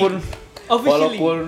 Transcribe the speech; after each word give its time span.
Walaupun 0.00 0.12
Officially. 0.66 0.90
walaupun 1.18 1.38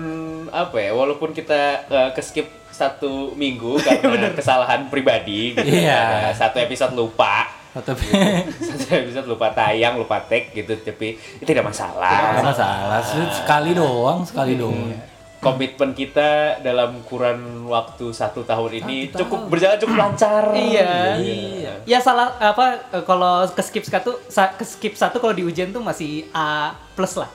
apa 0.47 0.77
ya, 0.77 0.91
walaupun 0.91 1.29
kita 1.31 1.61
uh, 1.87 2.09
keskip 2.11 2.45
satu 2.69 3.33
minggu 3.33 3.77
karena 4.03 4.29
kesalahan 4.29 4.87
pribadi 4.87 5.53
gitu. 5.53 5.65
Iya. 5.65 6.29
Ada 6.29 6.37
Satu 6.37 6.57
episode 6.59 6.93
lupa. 6.93 7.49
Atau 7.71 7.97
Satu 7.97 8.85
episode 8.91 9.25
lupa 9.25 9.49
tayang, 9.49 9.95
lupa 9.95 10.21
tag 10.21 10.51
gitu, 10.51 10.77
tapi 10.77 11.13
itu 11.15 11.41
tidak 11.43 11.65
masalah. 11.65 12.35
Nggak 12.35 12.45
masalah, 12.47 12.99
sekali 13.33 13.73
doang, 13.73 14.21
sekali 14.21 14.53
doang. 14.53 14.93
Komitmen 15.39 15.91
kita 15.91 16.61
dalam 16.61 17.03
kurun 17.03 17.67
waktu 17.67 18.09
satu 18.09 18.41
tahun 18.41 18.79
ini 18.79 19.09
Satu 19.09 19.19
cukup 19.19 19.39
tahun. 19.39 19.49
berjalan 19.49 19.77
cukup 19.77 19.95
lancar. 19.97 20.43
Iya. 20.55 20.91
Iya. 21.17 21.73
Ya 21.83 21.99
salah 21.99 22.31
apa 22.37 22.65
eh, 22.89 23.03
kalau 23.03 23.43
ke 23.45 23.59
skip 23.59 23.83
satu 23.83 24.23
sa- 24.25 24.51
ke 24.51 24.63
skip 24.63 24.93
satu 24.93 25.17
kalau 25.17 25.31
di 25.31 25.41
ujian 25.41 25.67
tuh 25.69 25.81
masih 25.81 26.31
A 26.31 26.71
plus 26.93 27.15
lah. 27.15 27.27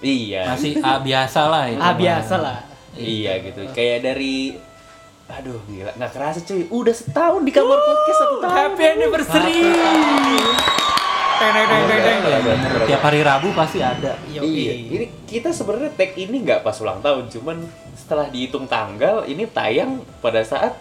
Iya. 0.00 0.42
Masih 0.56 0.72
A 0.80 0.96
biasa 1.00 1.40
lah 1.48 1.64
itu. 1.68 1.80
A 1.80 1.92
mah. 1.92 1.94
biasa 1.96 2.34
lah. 2.40 2.58
Iya 2.96 3.32
gitu. 3.44 3.60
Kayak 3.76 3.98
dari 4.12 4.56
aduh 5.30 5.62
gila 5.70 5.92
nggak 5.94 6.12
kerasa 6.12 6.38
cuy. 6.42 6.66
Udah 6.72 6.94
setahun 6.96 7.40
di 7.46 7.52
kamar 7.54 7.78
podcast 7.78 8.18
satu 8.18 8.36
tahun. 8.42 8.56
Happy 8.56 8.84
anniversary. 8.84 9.60
Teng 11.40 11.52
teng 11.56 11.66
teng 11.68 11.84
teng 11.88 12.00
teng. 12.04 12.40
Bener. 12.44 12.70
Tiap 12.84 13.02
hari 13.04 13.20
Rabu 13.24 13.48
pasti 13.56 13.78
ada. 13.80 14.12
Iya, 14.28 14.72
ini 14.76 15.06
kita 15.24 15.54
sebenarnya 15.54 15.92
tag 15.96 16.12
ini 16.18 16.36
nggak 16.44 16.60
pas 16.60 16.76
ulang 16.84 17.00
tahun, 17.00 17.32
cuman 17.32 17.56
setelah 17.96 18.28
dihitung 18.28 18.68
tanggal 18.68 19.24
ini 19.24 19.48
tayang 19.48 20.04
pada 20.20 20.44
saat 20.44 20.76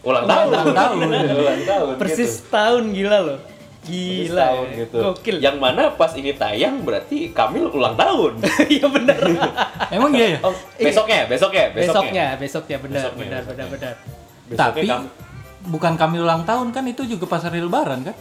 ulang 0.00 0.24
tahun. 0.24 0.48
Ulang 0.48 0.72
tahun. 0.72 0.96
ulang 1.42 1.62
tahun. 1.66 1.94
Persis 2.00 2.40
gitu. 2.40 2.54
tahun 2.54 2.82
gila 2.94 3.18
loh. 3.20 3.38
Gila. 3.86 4.40
tahun 4.42 4.66
ya. 4.66 4.76
gitu. 4.80 4.98
Gokil. 5.00 5.36
Yang 5.38 5.56
mana 5.56 5.82
pas 5.90 6.12
ini 6.12 6.30
tayang 6.32 6.74
berarti 6.80 7.30
Kamil 7.30 7.66
ulang 7.68 7.94
tahun. 7.94 8.32
Iya 8.68 8.86
benar. 8.86 9.18
Emang 9.96 10.10
iya 10.12 10.26
ya? 10.34 10.38
Oh, 10.40 10.50
besoknya, 10.76 11.24
besoknya, 11.24 11.64
Besoknya, 11.70 12.26
besoknya 12.36 12.76
benar 12.76 13.00
Besoknya, 13.04 13.16
benar 13.16 13.40
besoknya. 13.40 13.64
benar 13.64 13.66
benar. 13.68 13.94
Besoknya 14.44 14.60
Tapi 14.74 14.86
Kam- 14.86 15.10
bukan 15.66 15.92
kami 15.96 16.16
ulang 16.18 16.42
tahun 16.42 16.68
kan 16.70 16.84
itu 16.84 17.02
juga 17.04 17.24
pas 17.26 17.40
hari 17.40 17.58
lebaran 17.58 18.02
kan? 18.02 18.16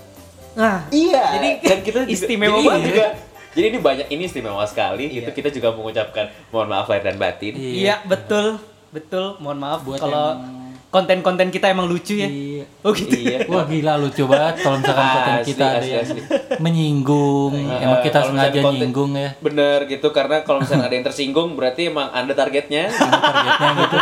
Nah, 0.55 0.87
Iya. 0.87 1.23
Jadi 1.35 1.49
dan 1.67 1.79
kita 1.81 1.99
juga, 2.01 2.09
istimewa 2.09 2.55
jadi 2.55 2.67
banget. 2.67 2.87
juga. 2.87 3.05
Jadi 3.51 3.65
ini 3.65 3.79
banyak 3.79 4.07
ini 4.09 4.23
istimewa 4.23 4.63
sekali. 4.63 5.05
Iya. 5.07 5.19
Itu 5.21 5.31
kita 5.31 5.49
juga 5.49 5.71
mengucapkan 5.71 6.25
mohon 6.49 6.67
maaf 6.67 6.85
lahir 6.85 7.03
dan 7.03 7.15
batin. 7.15 7.53
iya 7.53 7.99
betul. 8.03 8.59
Betul. 8.89 9.35
Mohon 9.37 9.59
maaf 9.59 9.79
Buat 9.81 9.99
kalau 9.99 10.27
yang- 10.33 10.54
konten-konten 10.95 11.51
kita 11.51 11.67
emang 11.67 11.85
lucu 11.85 12.15
ya. 12.15 12.25
Iya. 12.25 12.63
Oh 12.81 12.95
gitu. 12.95 13.11
Iya. 13.11 13.43
Wah 13.51 13.67
gila 13.67 13.99
lucu 13.99 14.23
banget 14.23 14.63
kalau 14.63 14.79
misalkan 14.79 15.07
konten 15.09 15.33
Asli, 15.35 15.47
kita 15.49 15.63
ada 15.65 15.77
asli, 15.77 15.91
yang 15.91 16.05
asli. 16.07 16.21
menyinggung, 16.57 17.51
Eh, 17.51 17.83
emang 17.83 17.99
kita 17.99 18.19
sengaja 18.23 18.55
konten- 18.57 18.79
nyinggung 18.79 19.11
ya. 19.13 19.29
Bener 19.37 19.79
gitu 19.85 20.07
karena 20.09 20.39
kalau 20.41 20.63
misalnya 20.63 20.87
ada 20.87 20.95
yang 20.95 21.03
tersinggung 21.03 21.53
berarti 21.53 21.91
emang 21.91 22.07
anda 22.09 22.31
targetnya 22.31 22.87
Ini 22.95 23.19
targetnya 23.19 23.69
gitu. 23.77 23.97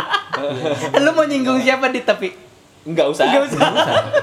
Lu 1.02 1.10
mau 1.10 1.24
nyinggung 1.24 1.58
siapa 1.58 1.90
di 1.90 2.00
tapi? 2.00 2.28
Nggak 2.84 3.06
usah. 3.08 3.24
Nggak 3.24 3.44
usah. 3.48 3.68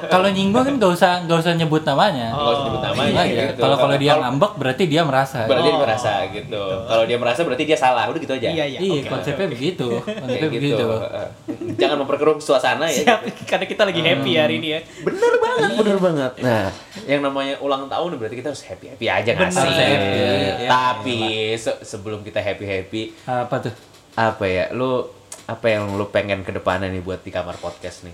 Kalau 0.07 0.29
nyinggung 0.29 0.61
kan 0.61 0.73
nggak 0.77 0.93
usah 0.93 1.11
nggak 1.25 1.37
usah 1.39 1.51
nyebut 1.53 1.81
namanya. 1.81 2.29
Nggak 2.29 2.53
usah 2.53 2.63
nyebut 2.63 2.83
namanya. 2.83 3.21
Iya, 3.21 3.43
gitu. 3.49 3.59
Kalau 3.59 3.75
kalau 3.75 3.95
dia 3.95 4.13
ngambek 4.15 4.51
berarti 4.55 4.83
dia 4.85 5.01
merasa. 5.01 5.39
berarti 5.43 5.65
dia 5.65 5.73
Oh. 5.73 5.81
merasa 5.81 6.11
gitu. 6.27 6.63
Kalau 6.85 7.03
dia 7.03 7.17
merasa 7.17 7.39
berarti 7.41 7.63
dia 7.63 7.75
salah. 7.75 8.03
Udah 8.05 8.19
gitu 8.19 8.33
aja. 8.33 8.47
Iya 8.47 8.65
iya. 8.67 8.79
Iya, 8.79 9.01
oke, 9.01 9.09
konsepnya 9.09 9.45
oke. 9.45 9.53
begitu. 9.53 9.87
Konsepnya 9.97 10.37
gitu. 10.47 10.53
begitu. 10.53 10.85
Heeh. 10.87 11.27
Jangan 11.73 11.97
memperkeruh 11.99 12.37
suasana 12.37 12.85
ya. 12.85 12.97
Siap, 13.01 13.19
karena 13.49 13.65
kita 13.65 13.81
lagi 13.83 13.99
happy 13.99 14.31
hari 14.35 14.53
ini 14.57 14.67
ya. 14.71 14.79
Bener 15.01 15.33
banget, 15.35 15.69
bener 15.75 15.97
banget. 15.97 16.31
Nah, 16.39 16.65
yang 17.03 17.21
namanya 17.21 17.57
ulang 17.57 17.85
tahun 17.87 18.13
berarti 18.15 18.35
kita 18.35 18.49
harus 18.49 18.61
happy 18.61 18.85
happy 18.89 19.05
aja 19.07 19.29
nggak 19.31 19.49
sih? 19.49 19.65
Happy, 19.65 20.21
ya. 20.59 20.69
Tapi 20.69 21.19
se- 21.55 21.81
sebelum 21.81 22.21
kita 22.21 22.37
happy 22.37 22.63
happy, 22.63 23.01
Apa 23.25 23.57
tuh? 23.59 23.73
apa 24.13 24.45
ya? 24.45 24.69
Lu 24.69 25.01
apa 25.43 25.65
yang 25.67 25.89
lu 25.91 26.05
pengen 26.07 26.41
ke 26.41 26.51
depannya 26.51 26.87
nih 26.87 27.01
buat 27.01 27.19
di 27.19 27.29
kamar 27.29 27.57
podcast 27.57 28.05
nih? 28.05 28.13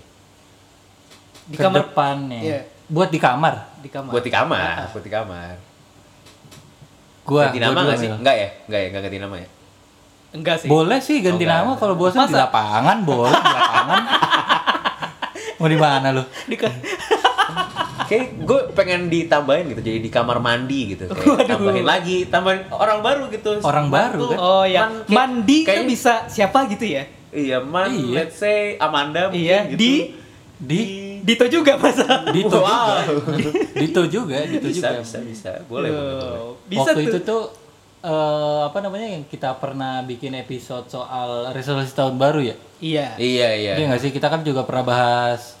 Di 1.48 1.56
Ke 1.56 1.62
kamar 1.64 1.80
depannya. 1.82 2.40
Iya. 2.40 2.60
Buat 2.86 3.08
di 3.08 3.18
kamar. 3.18 3.54
di 3.78 3.88
kamar. 3.88 4.10
Buat 4.10 4.24
di 4.24 4.32
kamar, 4.32 4.90
buat 4.90 5.00
di 5.00 5.10
kamar. 5.10 5.54
Gua, 7.22 7.42
ganti 7.46 7.60
nama 7.60 7.72
dulu, 7.74 7.84
nggak 7.86 7.98
sih? 7.98 8.08
Enggak 8.10 8.34
ya? 8.34 8.48
Enggak 8.64 8.80
ya? 8.80 8.86
Enggak 8.88 9.02
ganti 9.04 9.18
nama 9.18 9.36
ya? 9.36 9.48
Enggak 10.30 10.56
sih. 10.58 10.68
Boleh 10.68 10.98
sih 10.98 11.16
ganti 11.18 11.44
Oh, 11.44 11.46
enggak. 11.46 11.60
nama 11.62 11.72
kalau 11.74 11.94
bosan 11.94 12.24
di 12.24 12.34
lapangan, 12.34 12.96
boleh 13.02 13.32
di 13.34 13.52
lapangan. 13.54 14.02
Mau 15.58 15.66
di 15.66 15.76
mana 15.76 16.08
lu? 16.10 16.22
Di 16.44 16.56
ka- 16.56 16.80
Kayak 18.08 18.40
gue 18.40 18.60
pengen 18.72 19.00
ditambahin 19.06 19.68
gitu, 19.68 19.80
jadi 19.82 20.00
di 20.00 20.08
kamar 20.08 20.40
mandi 20.40 20.96
gitu. 20.96 21.04
Kayak 21.06 21.44
tambahin 21.46 21.84
lagi, 21.84 22.24
tambahin 22.24 22.64
orang 22.72 22.98
baru 22.98 23.28
gitu. 23.28 23.60
Orang 23.60 23.92
baru, 23.92 24.16
Tuh, 24.18 24.28
kan? 24.30 24.38
Oh 24.40 24.64
ya, 24.64 24.80
Man, 24.82 24.92
kayak- 24.98 25.12
mandi 25.12 25.58
kan 25.58 25.68
kayaknya- 25.76 25.84
bisa 25.86 26.12
siapa 26.26 26.58
gitu 26.66 26.84
ya? 26.88 27.04
Iya, 27.28 27.60
man, 27.60 27.92
Iya. 27.92 28.14
let's 28.16 28.40
say 28.40 28.80
Amanda 28.80 29.28
mungkin 29.28 29.44
Iya, 29.44 29.58
gitu. 29.68 29.76
di 29.76 29.92
Di 30.58 30.80
Dito 31.28 31.44
juga 31.46 31.76
masa. 31.76 32.06
Dito 32.30 32.56
Wow. 32.56 33.04
juga. 33.04 33.50
Dito 33.74 34.02
juga, 34.08 34.36
Dito 34.42 34.64
bisa, 34.64 34.88
juga. 34.88 35.04
bisa, 35.04 35.18
bisa. 35.20 35.50
Boleh, 35.66 35.90
boleh, 35.90 36.14
boleh. 36.16 36.40
Bisa 36.66 36.80
Waktu 36.88 36.96
tuh. 36.96 37.04
itu 37.04 37.18
tuh 37.22 37.42
eh, 38.00 38.60
apa 38.64 38.78
namanya 38.78 39.08
yang 39.10 39.24
kita 39.24 39.52
pernah 39.54 40.00
bikin 40.02 40.32
episode 40.34 40.88
soal 40.88 41.52
resolusi 41.52 41.92
tahun 41.92 42.16
baru 42.16 42.40
ya? 42.42 42.56
Iya. 42.80 43.06
Iya, 43.14 43.48
iya. 43.54 43.72
Iya 43.76 43.84
nggak 43.86 44.00
sih? 44.00 44.10
Kita 44.10 44.26
kan 44.26 44.40
juga 44.40 44.62
pernah 44.62 44.86
bahas 44.86 45.58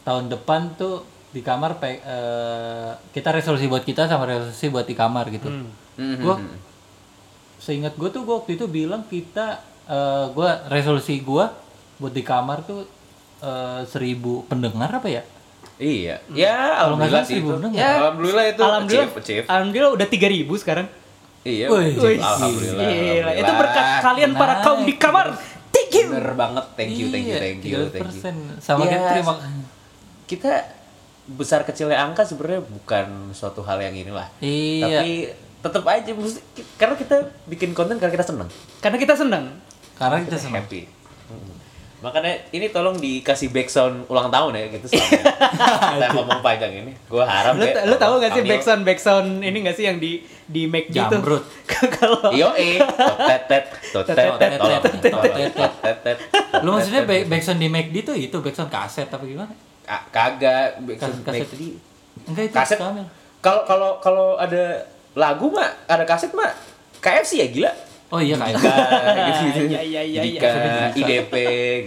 tahun 0.00 0.28
depan 0.28 0.74
tuh 0.74 1.00
di 1.30 1.40
kamar 1.40 1.78
pe- 1.78 2.02
eh, 2.02 2.90
kita 3.10 3.30
resolusi 3.30 3.64
buat 3.64 3.82
kita 3.82 4.04
sama 4.04 4.26
resolusi 4.26 4.66
buat 4.66 4.82
di 4.82 4.92
kamar 4.92 5.30
gitu. 5.30 5.46
Mhm. 5.46 6.20
Gua 6.20 6.36
seingat 7.56 7.94
gue 7.94 8.08
tuh 8.08 8.24
gua 8.24 8.40
waktu 8.40 8.56
itu 8.56 8.66
bilang 8.66 9.04
kita 9.04 9.60
eh, 9.86 10.26
gua 10.32 10.64
resolusi 10.66 11.20
gua 11.20 11.54
buat 11.96 12.10
di 12.10 12.20
kamar 12.20 12.64
tuh 12.64 12.82
eh, 13.40 13.80
seribu 13.84 14.44
pendengar 14.46 14.90
apa 14.90 15.08
ya? 15.08 15.22
Iya. 15.80 16.20
Ya, 16.28 16.76
Kalau 16.76 17.00
nggak 17.00 17.08
alhamdulillah 17.08 17.24
salah 17.24 17.30
sih 17.32 17.38
itu. 17.40 17.52
Ya, 17.72 17.90
alhamdulillah 17.96 18.44
itu 18.46 18.62
Alhamdulillah, 18.62 19.08
achieve, 19.08 19.22
achieve. 19.24 19.46
alhamdulillah 19.48 19.92
udah 19.96 20.06
3000 20.06 20.62
sekarang. 20.62 20.86
Iya, 21.40 21.66
Wih, 21.72 22.20
alhamdulillah. 22.20 23.32
Itu 23.32 23.52
berkat 23.56 23.86
kalian 24.04 24.30
para 24.36 24.54
kaum 24.60 24.84
di 24.84 24.94
kamar. 24.94 25.32
Thank 25.72 25.92
you. 25.96 26.06
Bener 26.12 26.36
banget. 26.36 26.64
Thank 26.76 26.92
you, 26.94 27.06
thank 27.08 27.24
you, 27.24 27.32
Iya, 27.32 27.40
thank 27.40 27.60
you, 27.64 27.80
thank 27.88 28.12
you. 28.12 28.20
3%. 28.20 28.60
Sama 28.60 28.84
Iya, 28.84 28.92
kita 28.92 29.08
terima 29.08 29.34
Kita 30.28 30.52
besar 31.30 31.64
kecilnya 31.64 31.96
angka 31.96 32.26
sebenarnya 32.26 32.60
bukan 32.60 33.32
suatu 33.32 33.64
hal 33.64 33.80
yang 33.80 33.96
inilah. 33.96 34.28
Iya. 34.42 35.00
Tapi 35.00 35.10
tetap 35.60 35.84
aja 35.84 36.10
karena 36.76 36.94
kita 36.96 37.16
bikin 37.48 37.72
konten 37.72 37.96
karena 37.96 38.12
kita 38.12 38.26
seneng. 38.26 38.48
Karena 38.80 38.98
kita 39.00 39.14
senang. 39.16 39.44
karena 39.96 40.24
kita 40.24 40.38
senang. 40.40 40.64
happy. 40.64 40.99
Makanya 42.00 42.32
ini 42.50 42.66
tolong 42.68 42.96
dikasih 42.96 43.48
backsound 43.48 44.08
ulang 44.08 44.32
tahun 44.32 44.56
ya 44.56 44.64
gitu 44.72 44.88
selama 44.88 45.20
kita 45.92 46.06
ngomong 46.10 46.40
panjang 46.40 46.72
ini. 46.74 46.92
Gua 47.06 47.28
harap 47.28 47.54
Lu, 47.54 47.62
kayak 47.62 47.84
lu 47.84 47.94
tahu 47.94 48.14
gak 48.18 48.32
sih 48.32 48.42
backsound 48.42 48.82
backsound 48.82 49.28
ini 49.40 49.56
gak 49.60 49.76
sih 49.76 49.84
yang 49.84 49.96
di 49.96 50.12
di 50.44 50.64
Mac 50.64 50.88
gitu? 50.88 50.96
Jamrut. 50.96 51.44
Kalau 52.00 52.32
Iyo 52.32 52.56
eh, 52.56 52.80
totetet, 52.80 53.64
tolong, 53.92 54.80
Totetet. 54.80 55.12
totetet. 55.52 56.18
Lu 56.64 56.72
maksudnya 56.72 57.04
back, 57.04 57.28
backsound 57.28 57.58
di 57.58 57.68
McD 57.68 57.96
tuh 58.02 58.16
itu 58.16 58.36
backsound 58.36 58.68
kaset 58.68 59.06
apa 59.06 59.20
gimana? 59.20 59.52
Ka- 59.84 60.06
kagak 60.08 60.80
backsound 60.80 61.20
Kaset-. 61.20 61.52
McD. 61.52 61.62
Enggak 62.26 62.44
itu 62.48 62.54
Kaset. 62.56 62.78
Kalau 63.40 63.62
kalau 63.64 63.90
kalau 64.00 64.26
ada 64.36 64.84
lagu 65.12 65.48
mah, 65.48 65.68
ada 65.84 66.04
kaset 66.04 66.32
mah 66.32 66.48
KFC 66.98 67.40
ya 67.40 67.48
gila. 67.48 67.72
Oh 68.10 68.18
iya 68.18 68.34
kayak. 68.34 68.58
gitu 68.58 69.70
gitu. 69.70 69.70
Iya, 69.70 69.80
iya, 69.86 70.02
iya, 70.02 70.20
iya. 70.26 70.90
IDP 70.90 71.34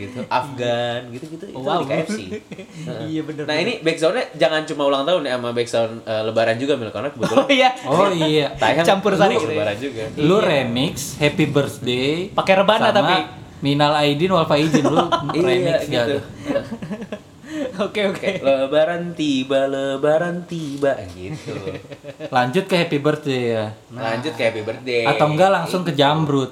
gitu, 0.08 0.20
Afgan 0.32 1.12
gitu-gitu 1.12 1.46
itu 1.52 1.60
Wow. 1.60 1.84
di 1.84 1.88
KFC. 1.92 2.20
Iya 3.12 3.22
bener. 3.28 3.44
Nah 3.44 3.56
ini 3.60 3.74
backsoundnya 3.84 4.32
jangan 4.40 4.64
cuma 4.64 4.88
ulang 4.88 5.04
tahun 5.04 5.28
ya 5.28 5.36
sama 5.36 5.52
backsound 5.52 5.94
eh, 6.04 6.22
Lebaran 6.24 6.56
juga 6.56 6.74
Mil 6.80 6.96
karena 6.96 7.12
kebetulan 7.12 7.44
Oh 7.44 7.50
iya. 7.52 7.70
Oh 7.84 8.08
iya. 8.08 8.48
tayang 8.62 8.88
Campur 8.88 9.20
sari 9.20 9.36
gitu. 9.36 9.52
Lebaran 9.52 9.76
juga. 9.76 10.02
Lu 10.16 10.40
remix 10.40 11.20
Happy 11.20 11.44
Birthday 11.44 12.32
Pakai 12.32 12.54
rebana 12.56 12.90
tapi. 12.90 13.44
Minal 13.60 13.96
Aidin 13.96 14.32
wal 14.32 14.44
Faizin 14.44 14.84
lu 14.84 15.00
remix 15.48 15.88
iya, 15.88 16.04
gitu. 16.04 16.20
Oke 17.82 18.02
oke. 18.10 18.20
Kayak 18.20 18.42
lebaran 18.42 19.04
tiba, 19.14 19.70
lebaran 19.70 20.46
tiba 20.50 20.98
gitu. 21.14 21.54
Lanjut 22.34 22.66
ke 22.66 22.76
Happy 22.82 22.98
Birthday 22.98 23.42
ya. 23.54 23.66
Lanjut 23.94 24.34
ke 24.34 24.44
happy 24.50 24.62
birthday. 24.66 25.06
Atau 25.06 25.30
enggak 25.30 25.50
langsung 25.54 25.82
ke 25.86 25.94
Jambrut. 25.94 26.52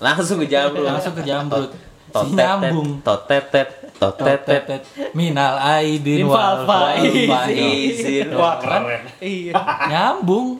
Langsung 0.00 0.40
ke 0.40 0.48
jamrut. 0.48 0.84
Langsung 0.88 1.12
ke 1.12 1.22
Jambrut. 1.22 1.70
Si 2.10 2.34
nyambung. 2.34 2.98
Totetet, 3.06 3.94
totetet. 3.94 4.82
Minal 5.14 5.62
Aidin 5.62 6.26
Din 6.26 6.26
wal 6.26 6.66
Faizin. 6.66 7.30
Faizin. 7.30 8.28
Wah 8.34 8.58
keren. 8.58 9.06
Iya. 9.22 9.54
Nyambung. 9.86 10.58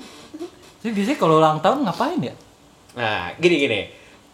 Jadi 0.79 0.95
biasanya 0.95 1.19
kalau 1.19 1.43
ulang 1.43 1.59
tahun 1.59 1.83
ngapain 1.85 2.21
ya? 2.23 2.35
Nah, 2.95 3.35
gini 3.37 3.67
gini. 3.67 3.81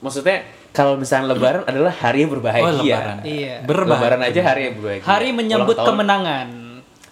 Maksudnya 0.04 0.44
kalau 0.76 0.94
misalnya 0.94 1.32
lebaran 1.32 1.64
adalah 1.64 1.88
hari 1.90 2.22
yang 2.22 2.30
berbahagia. 2.30 2.62
Oh, 2.62 2.72
lebaran. 2.76 3.16
Iya. 3.24 3.54
Berbahagia. 3.64 3.96
Lebaran 3.96 4.20
aja 4.22 4.40
hari 4.44 4.60
yang 4.62 4.74
berbahagia. 4.76 5.06
Hari 5.08 5.28
menyambut 5.32 5.72
tahun- 5.74 5.88
kemenangan. 5.88 6.48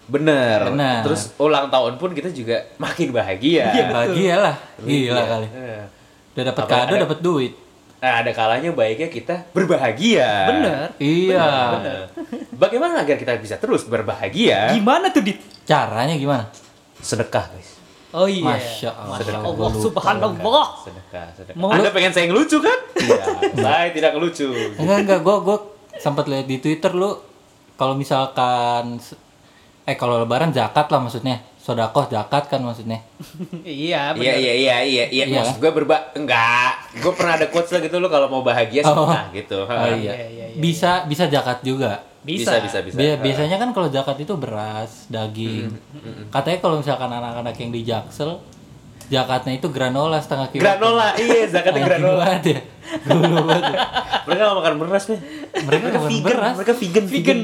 Bener. 0.05 0.59
Bener. 0.69 1.01
Terus 1.01 1.33
ulang 1.37 1.73
tahun 1.73 1.97
pun 1.97 2.13
kita 2.13 2.29
juga 2.29 2.61
makin 2.77 3.09
bahagia. 3.09 3.73
Iya, 3.73 3.85
Bahagia 3.89 4.35
lah. 4.37 4.57
Gila 4.79 4.93
Iya. 5.17 5.25
kali. 5.25 5.47
Udah 6.35 6.45
dapat 6.45 6.63
Apa, 6.63 6.75
kado, 6.85 6.93
dapat 7.01 7.19
duit. 7.19 7.53
Nah, 7.97 8.21
ada 8.21 8.31
kalanya 8.37 8.69
baiknya 8.69 9.09
kita 9.09 9.49
berbahagia. 9.51 10.29
Bener. 10.53 10.93
Iya. 11.01 11.47
Bagaimana 12.53 13.01
agar 13.01 13.17
kita 13.17 13.33
bisa 13.41 13.57
terus 13.57 13.89
berbahagia? 13.89 14.77
Gimana 14.77 15.09
tuh 15.09 15.25
dit? 15.25 15.41
Caranya 15.65 16.13
gimana? 16.13 16.53
Sedekah, 17.01 17.49
guys. 17.49 17.74
Oh 18.15 18.25
iya. 18.25 18.47
Masya 18.47 18.91
Allah. 18.91 19.19
Masya 19.19 19.35
Allah, 19.37 19.71
subhanallah. 19.75 20.67
Sedekah, 20.81 21.27
sedekah. 21.35 21.59
Mau- 21.59 21.69
Anda 21.69 21.91
pengen 21.91 22.15
saya 22.15 22.31
ngelucu 22.31 22.59
kan? 22.59 22.79
Iya, 22.95 23.25
saya 23.67 23.91
tidak 23.91 24.15
ngelucu. 24.15 24.55
Enggak 24.79 24.99
enggak, 25.03 25.21
gua 25.21 25.37
gua 25.41 25.57
sempat 25.97 26.25
lihat 26.25 26.47
di 26.47 26.59
Twitter 26.59 26.91
lu 26.91 27.11
kalau 27.75 27.95
misalkan 27.95 29.03
eh 29.85 29.97
kalau 29.97 30.17
lebaran 30.17 30.51
zakat 30.51 30.87
lah 30.87 31.01
maksudnya. 31.01 31.43
Sodakoh 31.65 32.05
zakat 32.07 32.45
kan 32.47 32.61
maksudnya. 32.61 33.01
iya, 33.65 34.13
bener. 34.13 34.37
Iya 34.37 34.53
iya 34.53 34.55
iya 34.55 34.77
iya 34.85 35.05
iya 35.09 35.25
Iya. 35.25 35.41
maksud 35.41 35.57
gue 35.59 35.73
berba 35.73 36.13
enggak 36.13 36.93
gue 36.95 37.09
pernah 37.11 37.35
ada 37.35 37.49
quotes 37.49 37.73
lah 37.73 37.81
gitu 37.81 37.97
lo 37.97 38.07
kalau 38.07 38.29
mau 38.29 38.45
bahagia 38.45 38.85
Oh. 38.85 39.09
sedekah 39.09 39.25
gitu 39.33 39.59
Oh 39.65 39.73
iya. 39.91 40.13
iya, 40.13 40.27
iya, 40.29 40.45
iya. 40.51 40.61
Bisa 40.61 40.91
bisa 41.05 41.25
zakat 41.27 41.65
juga. 41.65 42.05
Bisa. 42.21 42.57
bisa 42.59 42.81
bisa, 42.81 42.97
Bi- 42.97 43.17
biasanya 43.19 43.57
kan 43.57 43.69
kalau 43.71 43.89
zakat 43.89 44.17
itu 44.19 44.33
beras, 44.35 45.09
daging. 45.09 45.73
Katanya 46.29 46.59
kalau 46.59 46.77
misalkan 46.79 47.09
anak-anak 47.11 47.53
yang 47.55 47.69
di 47.71 47.81
Jaksel 47.83 48.41
zakatnya 49.07 49.53
itu 49.55 49.69
granola 49.69 50.17
setengah 50.17 50.49
kilo. 50.49 50.61
granola 50.61 51.13
iya 51.15 51.45
zakatnya 51.47 51.83
granola 51.85 52.25
banget 52.25 52.43
ya. 52.47 52.61
Dulu 53.05 53.37
banget. 53.43 53.65
ya. 53.67 53.79
mereka 54.25 54.43
nggak 54.43 54.59
makan 54.59 54.75
beras 54.79 55.05
nih 55.07 55.21
Mereka 55.61 55.85
makan 55.87 56.03
vegan 56.07 56.25
beras. 56.27 56.55
mereka 56.55 56.75
vegan 56.75 57.05
vegan 57.07 57.39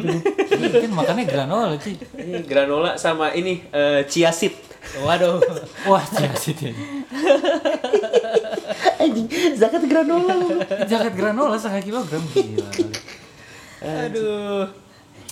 Kan 0.75 0.93
makannya 0.93 1.25
granola 1.25 1.75
sih. 1.77 1.95
Iya, 2.13 2.39
granola 2.43 2.91
sama 2.95 3.33
ini 3.33 3.61
eh, 3.67 4.05
chia 4.05 4.31
seed 4.31 4.53
Waduh. 4.97 5.37
Wah, 5.85 6.01
ciasit 6.01 6.57
ya. 6.59 6.73
anjing 8.97 9.27
zakat 9.55 9.85
granola 9.85 10.35
Zakat 10.85 11.13
granola 11.13 11.55
setengah 11.55 11.83
kilogram 11.83 12.23
gila. 12.27 12.69
kali. 12.71 12.93
Aduh. 13.81 14.65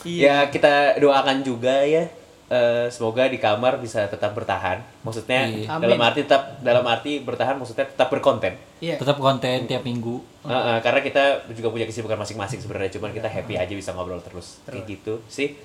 ya 0.05 0.47
kita 0.47 0.97
doakan 0.97 1.43
juga 1.43 1.83
ya 1.83 2.07
eh, 2.49 2.89
semoga 2.89 3.25
di 3.25 3.37
kamar 3.37 3.77
bisa 3.77 4.05
tetap 4.05 4.33
bertahan. 4.33 4.81
Maksudnya 5.01 5.45
Iya. 5.45 5.79
dalam 5.79 5.95
Amin. 5.95 6.09
arti 6.09 6.21
tetap 6.23 6.43
dalam 6.59 6.83
arti 6.83 7.13
bertahan 7.19 7.55
maksudnya 7.55 7.85
tetap 7.85 8.09
berkonten. 8.09 8.57
Iya. 8.79 8.97
Tetap 8.97 9.17
konten 9.17 9.65
tiap 9.65 9.83
minggu. 9.83 10.19
Heeh, 10.43 10.77
karena 10.79 11.01
kita 11.01 11.23
juga 11.51 11.69
punya 11.69 11.85
kesibukan 11.85 12.17
masing-masing 12.17 12.59
sebenarnya 12.59 12.89
cuman 12.91 13.11
kita 13.11 13.27
happy 13.27 13.55
aja 13.55 13.71
bisa 13.71 13.93
ngobrol 13.93 14.19
terus. 14.19 14.61
Kayak 14.65 14.85
gitu 14.87 15.21
sih. 15.27 15.61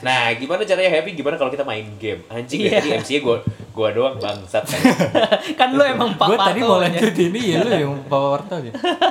Nah 0.00 0.30
gimana 0.32 0.62
caranya 0.62 0.90
happy? 0.92 1.10
Gimana 1.12 1.34
kalau 1.34 1.48
kita 1.48 1.64
main 1.64 1.82
game? 1.96 2.22
Anjing 2.28 2.60
ya 2.62 2.78
jadi 2.78 3.00
MC 3.00 3.18
gua 3.18 3.42
gua 3.70 3.90
doang 3.90 4.14
bangsat. 4.16 4.62
Kan 4.62 4.78
kan 5.58 5.68
lu 5.70 5.82
emang 5.82 6.14
Pak 6.14 6.26
Gue 6.28 6.38
tadi 6.38 6.60
mau 6.60 6.78
ya. 6.78 6.86
lanjut 6.86 7.14
ini 7.16 7.40
ya 7.48 7.58
lu 7.58 7.70
yang 7.72 7.94
bawa 8.06 8.38
warta 8.38 8.58
aja. 8.58 8.70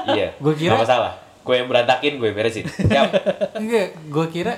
iya 0.09 0.31
Gua 0.37 0.53
kira- 0.53 0.75
nggak 0.75 0.85
masalah. 0.85 1.13
Gue 1.39 1.55
yang 1.55 1.67
berantakin 1.67 2.13
gue 2.15 2.29
beresin. 2.29 2.61
Siap. 2.63 3.09
Enggak, 3.57 3.97
gue 4.05 4.25
kira 4.29 4.53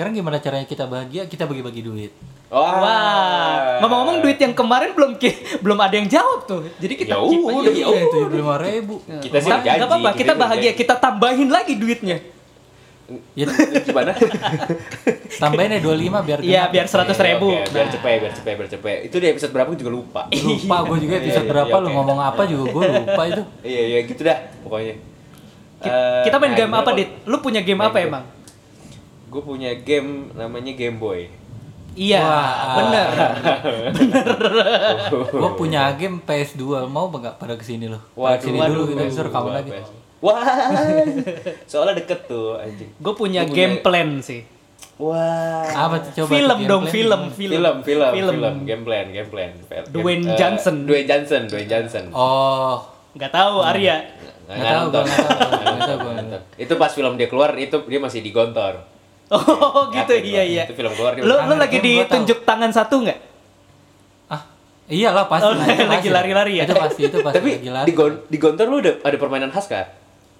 sekarang 0.00 0.16
gimana 0.16 0.40
caranya 0.40 0.64
kita 0.64 0.88
bahagia? 0.88 1.28
Kita 1.28 1.44
bagi-bagi 1.44 1.84
duit. 1.84 2.08
Wah. 2.48 2.72
Wah, 2.80 3.84
ngomong-ngomong 3.84 4.24
duit 4.24 4.40
yang 4.40 4.56
kemarin 4.56 4.96
belum 4.96 5.20
belum 5.68 5.76
ada 5.76 5.92
yang 5.92 6.08
jawab 6.08 6.48
tuh. 6.48 6.64
Jadi 6.80 7.04
kita 7.04 7.12
Ya 7.12 7.20
udah, 7.20 7.68
ya 7.68 7.84
Iya, 7.84 7.84
tujuh 8.08 8.08
puluh 8.08 8.28
lima 8.32 8.56
ribu. 8.56 9.04
Kita 9.04 9.36
sih 9.44 9.52
janji, 9.52 9.76
nggak 9.76 9.84
apa-apa, 9.92 10.10
kita 10.16 10.32
bahagia, 10.32 10.72
kita 10.72 10.96
tambahin 10.96 11.52
lagi 11.52 11.76
duitnya. 11.76 12.16
Ya, 13.36 13.44
gimana 13.84 14.14
tambahin 15.42 15.74
ya 15.76 15.80
25 15.82 16.26
biar 16.30 16.38
Iya, 16.40 16.62
biar 16.72 16.86
seratus 16.88 17.18
ribu. 17.20 17.52
Oke, 17.52 17.68
biar 17.68 17.86
cepet 17.92 18.16
biar 18.24 18.32
cepet 18.32 18.54
biar 18.54 18.68
cepet 18.70 18.98
itu 19.10 19.16
di 19.20 19.26
episode 19.34 19.50
berapa 19.50 19.70
juga 19.74 19.90
lupa 19.90 20.20
Lupa 20.30 20.76
gue 20.86 20.96
juga 21.02 21.14
episode 21.20 21.42
Iya, 21.42 21.42
iya, 21.42 21.50
berapa 21.50 21.74
iya, 21.74 21.84
lu 21.84 21.88
ngomong 21.90 22.18
apa 22.22 22.42
juga 22.46 22.64
gue 22.70 22.82
lupa 23.02 23.22
itu. 23.26 23.42
iya 23.66 23.82
iya 23.82 23.98
gitu 24.06 24.22
dah 24.22 24.38
pokoknya 24.62 24.94
Ki- 25.82 25.90
Kita 26.22 26.36
main 26.38 26.52
nah, 26.54 26.58
game 26.62 26.72
apa, 26.76 26.90
Dit? 26.94 27.10
Lu 27.26 27.42
punya 27.42 27.60
game 27.66 27.82
apa 27.82 27.98
emang? 27.98 28.24
Gue 29.30 29.40
punya 29.40 29.70
game 29.78 30.10
namanya 30.34 30.74
Game 30.74 30.98
Boy 30.98 31.30
Iya, 31.90 32.22
Wah. 32.22 32.54
bener. 32.78 33.06
Gue 35.32 35.50
punya 35.54 35.90
game 35.92 36.22
PS2 36.22 36.62
mau 36.86 37.10
nggak 37.10 37.34
pada 37.34 37.54
ke 37.54 37.66
sini 37.66 37.90
lo? 37.90 37.98
Pada 38.14 38.14
Waduh, 38.14 38.38
ke 38.38 38.44
sini 38.44 38.58
waduh, 38.58 38.70
dulu 38.70 38.82
kita 38.84 38.94
waduh, 38.96 39.10
bisa 39.10 39.22
rekaman 39.26 39.52
lagi. 39.52 39.70
waduh. 39.72 39.88
Wah, 40.20 40.44
soalnya 41.64 41.94
deket 41.96 42.20
tuh 42.26 42.54
anjing. 42.54 42.90
Gue 42.94 43.14
punya 43.16 43.42
Gua 43.42 43.48
punya- 43.48 43.56
game 43.58 43.74
plan 43.80 44.08
sih. 44.20 44.40
Wah. 45.00 45.64
Apa 45.66 45.96
tuh 46.00 46.10
coba? 46.14 46.30
film 46.30 46.58
dong, 46.62 46.84
film, 46.86 47.20
film, 47.32 47.56
Film, 47.58 47.76
film, 47.82 48.10
film, 48.12 48.34
film. 48.38 48.56
game 48.62 48.82
plan, 48.84 49.06
game 49.08 49.26
plan. 49.26 49.50
Game- 49.58 49.88
Dwayne 49.90 50.24
eh, 50.26 50.36
Johnson. 50.36 50.76
Dwayne 50.84 51.06
Johnson, 51.08 51.42
Dwayne 51.48 51.66
Johnson. 51.66 52.04
Oh, 52.12 52.86
Gak 53.12 53.32
tahu 53.32 53.64
Arya. 53.64 53.98
Nggak 54.46 54.62
tahu, 54.68 54.84
nonton. 54.84 55.02
gua 55.02 55.10
nggak 55.10 55.26
tahu, 55.26 55.50
Nggak 55.50 55.88
tahu, 55.88 55.98
nggak 55.98 56.16
nonton. 56.22 56.42
Itu 56.54 56.72
pas 56.76 56.92
film 56.92 57.12
dia 57.16 57.26
keluar, 57.26 57.50
itu 57.56 57.76
dia 57.82 57.98
masih 57.98 58.20
digontor. 58.20 58.78
Oh 59.34 59.86
gitu, 59.88 60.10
Yakin 60.10 60.26
iya 60.26 60.42
iya. 60.42 60.62
Itu 60.66 60.74
film 60.74 60.90
keluar 60.92 61.14
masih- 61.14 61.46
lu 61.46 61.54
lagi 61.54 61.78
ditunjuk 61.78 62.42
tangan 62.42 62.70
satu 62.70 62.94
nggak? 63.00 63.18
ah, 64.28 64.42
iyalah 64.86 65.24
pasti. 65.24 65.46
Oh, 65.46 65.54
lagi 65.86 66.08
lari-lari 66.08 66.58
ya? 66.58 66.64
Itu 66.66 66.74
pasti, 66.74 67.00
itu 67.04 67.18
pasti 67.20 67.38
Tapi 67.38 67.50
lagi 67.56 67.70
lari. 67.70 67.86
di, 67.86 67.94
gon- 67.94 68.22
di 68.26 68.36
gontor 68.36 68.66
lu 68.66 68.78
ada, 68.78 68.98
ada 69.00 69.16
permainan 69.16 69.48
khas 69.48 69.66
kan? 69.66 69.86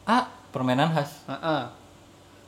Ah, 0.02 0.26
permainan 0.50 0.90
khas. 0.90 1.22
Heeh. 1.24 1.62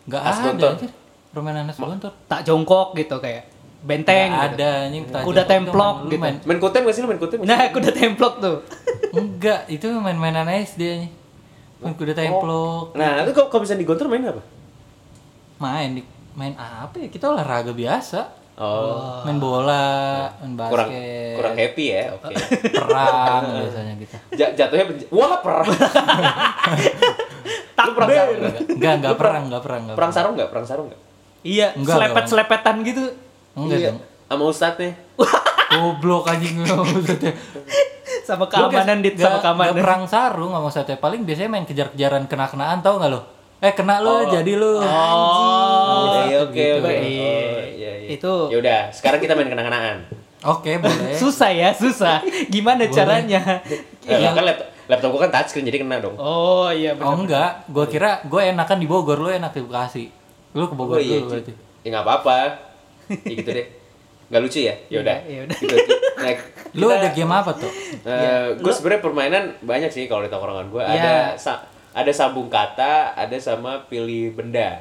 Nggak 0.03 0.21
Khas 0.21 0.35
ada 0.35 0.47
gontor. 0.49 0.71
anjir. 0.75 0.91
Permainan 1.31 1.63
khas 1.65 1.79
gontor. 1.79 2.13
Tak 2.27 2.41
jongkok 2.43 2.95
gitu 2.95 3.17
kayak 3.17 3.47
benteng. 3.81 4.31
Nggak 4.31 4.47
gitu. 4.49 4.59
ada 4.59 4.71
anjing. 4.83 5.05
Kuda 5.23 5.43
templok 5.45 5.97
gitu. 6.07 6.19
main. 6.19 6.35
Main 6.43 6.59
kutem 6.59 6.81
gak 6.83 6.95
sih 6.95 7.01
lu 7.01 7.09
main 7.09 7.19
kutem? 7.19 7.39
Nah, 7.41 7.71
kuda 7.71 7.91
templok 7.93 8.35
tuh. 8.39 8.57
Enggak, 9.13 9.67
itu 9.69 9.87
main-mainan 9.87 10.51
SD 10.59 10.83
anjing. 10.83 11.13
Main 11.79 11.95
kuda 11.95 12.13
templok. 12.13 12.95
Nah, 12.95 13.23
itu 13.23 13.31
kalau 13.33 13.47
kalau 13.49 13.63
bisa 13.63 13.75
di 13.75 13.83
gontor 13.83 14.07
main 14.07 14.23
apa? 14.25 14.43
Main 15.57 15.91
di 15.95 16.03
main 16.35 16.55
apa 16.55 16.97
ya? 16.97 17.09
Kita 17.09 17.29
olahraga 17.29 17.71
biasa. 17.71 18.21
Oh, 18.53 19.25
Main 19.25 19.41
bola, 19.41 20.29
main 20.39 20.53
basket. 20.53 20.71
kurang 20.71 20.91
kurang 21.35 21.55
happy 21.57 21.85
ya. 21.89 22.05
Oke. 22.13 22.35
perang 22.77 23.43
biasanya 23.59 23.95
kita. 23.97 24.17
Ja- 24.31 24.53
jatuhnya 24.55 24.85
wah 25.09 25.41
perang. 25.41 25.67
lu 27.83 27.91
perang 27.93 28.11
sarung 28.11 28.37
nggak? 28.39 28.55
Enggak, 28.71 28.93
enggak 29.01 29.17
perang, 29.17 29.43
enggak 29.49 29.63
perang, 29.63 29.81
enggak 29.83 29.97
Perang 29.97 30.13
sarung 30.13 30.35
nggak? 30.37 30.51
Perang 30.53 30.67
sarung 30.69 30.87
nggak? 30.87 31.01
Iya, 31.43 31.67
Enggak 31.75 31.97
selepet-selepetan 31.97 32.77
gitu. 32.85 33.03
Enggak 33.55 33.79
Iya. 33.79 33.89
dong. 33.91 33.99
Sama 34.29 34.45
ustadznya. 34.47 34.91
Goblok 35.73 36.29
anjing 36.29 36.61
maksudnya. 36.61 37.33
Sama 38.23 38.45
keamanan 38.47 39.01
dit 39.01 39.17
sama 39.17 39.41
keamanan. 39.41 39.73
Gak 39.73 39.81
perang 39.81 40.05
sarung 40.05 40.53
sama 40.53 40.69
sate 40.69 40.95
paling 40.95 41.25
biasanya 41.25 41.51
main 41.51 41.65
kejar-kejaran 41.65 42.29
kena-kenaan 42.29 42.79
tau 42.79 43.01
nggak 43.01 43.11
lo? 43.11 43.21
Eh 43.63 43.73
kena 43.73 44.03
lo 44.03 44.27
jadi 44.27 44.53
lo. 44.55 44.83
Oh. 44.83 46.27
Iya, 46.27 46.39
oke 46.43 46.51
gitu. 46.53 46.83
oke. 46.83 46.91
Iya. 46.91 47.31
Oh, 47.31 47.63
iya, 47.71 47.93
iya. 47.97 48.09
Itu- 48.11 48.49
Ya 48.51 48.57
udah, 48.59 48.81
sekarang 48.91 49.19
kita 49.19 49.33
main 49.33 49.47
kenang-kenangan. 49.47 50.03
Oke 50.43 50.75
boleh. 50.77 51.15
Susah 51.15 51.55
ya, 51.55 51.71
susah. 51.73 52.19
Gimana 52.51 52.91
caranya? 52.91 53.63
Eh, 54.03 54.19
kan 54.19 54.43
laptop, 54.43 54.67
laptop 54.85 55.09
gua 55.09 55.21
kan 55.23 55.33
touchscreen 55.33 55.63
jadi 55.63 55.79
kena 55.79 56.03
dong. 56.03 56.19
Oh 56.19 56.67
iya 56.69 56.91
Oh 56.93 57.15
benar. 57.15 57.15
enggak, 57.17 57.51
gua 57.71 57.87
kira 57.87 58.11
gue 58.25 58.43
enakan 58.45 58.77
di 58.77 58.87
Bogor, 58.87 59.17
lo 59.17 59.31
enak 59.31 59.55
di 59.55 59.63
Bekasi. 59.63 60.11
Lu 60.53 60.67
ke 60.67 60.75
Bogor 60.75 60.99
Oh 60.99 61.01
iya, 61.01 61.23
dulu 61.23 61.31
berarti. 61.31 61.53
ya 61.81 61.89
nggak 61.89 62.05
apa-apa. 62.05 62.39
Ya 63.23 63.33
gitu 63.33 63.51
deh. 63.53 63.67
Nggak 64.27 64.41
lucu 64.43 64.59
ya? 64.61 64.75
Ya 64.89 64.99
udah. 64.99 65.17
Iya, 65.23 65.31
ya 65.31 65.43
udah. 65.47 65.57
Gitu. 65.57 65.77
Nah, 66.13 66.31
Lu 66.73 66.87
ada 66.89 67.09
game 67.09 67.31
apa 67.31 67.51
tuh? 67.55 67.71
gue 68.59 68.73
sebenarnya 68.75 68.99
permainan 69.01 69.45
banyak 69.63 69.89
sih 69.89 70.11
kalau 70.11 70.27
di 70.27 70.31
tongkrongan 70.31 70.67
gue. 70.69 70.83
Iya. 70.83 70.99
Ada 70.99 71.15
sa- 71.39 71.63
ada 71.93 72.13
sambung 72.13 72.49
kata, 72.49 73.13
ada 73.13 73.37
sama 73.37 73.85
pilih 73.87 74.33
benda. 74.33 74.81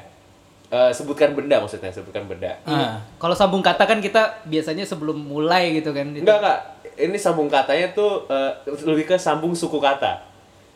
Eh, 0.72 0.88
sebutkan 0.88 1.36
benda 1.36 1.60
maksudnya, 1.60 1.92
sebutkan 1.92 2.24
benda. 2.24 2.56
Ah. 2.64 2.96
Kalau 3.20 3.36
sambung 3.36 3.60
kata 3.60 3.84
kan 3.84 4.00
kita 4.00 4.40
biasanya 4.48 4.88
sebelum 4.88 5.20
mulai 5.20 5.76
gitu 5.76 5.92
kan. 5.92 6.08
Enggak 6.16 6.40
enggak. 6.40 6.60
Ini 6.96 7.16
sambung 7.20 7.52
katanya 7.52 7.92
tuh 7.92 8.24
eh, 8.28 8.52
lebih 8.88 9.04
ke 9.04 9.16
sambung 9.20 9.52
suku 9.52 9.76
kata. 9.76 10.24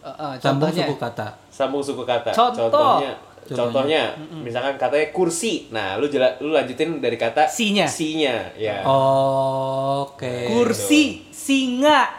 Eh, 0.04 0.08
eh, 0.12 0.32
Sambung 0.36 0.68
contohnya. 0.68 0.84
suku 0.84 0.94
kata. 1.00 1.26
Sambung 1.48 1.82
suku 1.82 2.02
kata. 2.04 2.30
Contoh. 2.36 2.68
Contohnya, 2.68 3.12
Contohnya. 3.46 3.56
contohnya, 3.56 4.02
misalkan 4.42 4.74
katanya 4.76 5.06
kursi. 5.14 5.70
Nah, 5.72 5.96
lu 5.96 6.10
jela, 6.10 6.28
lu 6.42 6.50
lanjutin 6.52 6.98
dari 7.00 7.14
kata 7.14 7.46
Si-nya. 7.46 7.86
Si-nya, 7.86 8.50
ya. 8.58 8.82
Oke. 8.84 10.50
Kursi, 10.50 11.24
singa. 11.30 12.10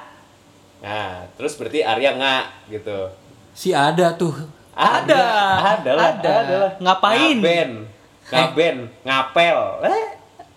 Nah, 0.80 1.28
terus 1.36 1.60
berarti 1.60 1.84
Arya 1.84 2.16
nggak 2.16 2.44
gitu. 2.72 3.00
Si 3.58 3.74
ada 3.74 4.14
tuh. 4.14 4.38
Ada. 4.72 5.24
Ada 5.74 5.92
lah, 5.92 6.08
Ada. 6.14 6.30
ada 6.38 6.56
lah. 6.60 6.72
Ngapain? 6.78 7.36
Ngaben. 7.36 7.72
Ngaben, 8.28 8.76
ngapel. 9.02 9.60
Eh, 9.84 10.08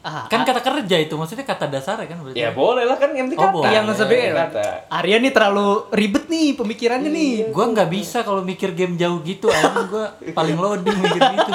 Ah, 0.01 0.25
Kan 0.25 0.49
kata 0.49 0.65
kerja 0.65 0.97
itu 0.97 1.13
maksudnya 1.13 1.45
kata 1.45 1.69
dasar 1.69 2.01
kan 2.01 2.17
berarti. 2.19 2.33
Ya 2.35 2.49
boleh 2.51 2.89
lah 2.89 2.97
kan 2.97 3.13
yang 3.13 3.29
Oh, 3.29 3.37
kata. 3.37 3.53
boleh. 3.53 3.69
yang 3.69 3.85
sebenarnya 3.87 4.33
kata. 4.49 4.65
Arya 4.89 5.21
nih 5.21 5.29
terlalu 5.29 5.69
ribet 5.93 6.25
nih 6.25 6.57
pemikirannya 6.57 7.13
nih. 7.13 7.33
Gua 7.53 7.69
nggak 7.69 7.89
bisa 7.91 8.25
kalau 8.25 8.41
mikir 8.41 8.73
game 8.73 8.97
jauh 8.97 9.21
gitu, 9.21 9.53
anjing 9.53 9.93
gua 9.93 10.09
paling 10.33 10.57
loading 10.57 10.97
mikir 10.97 11.21
gitu. 11.21 11.53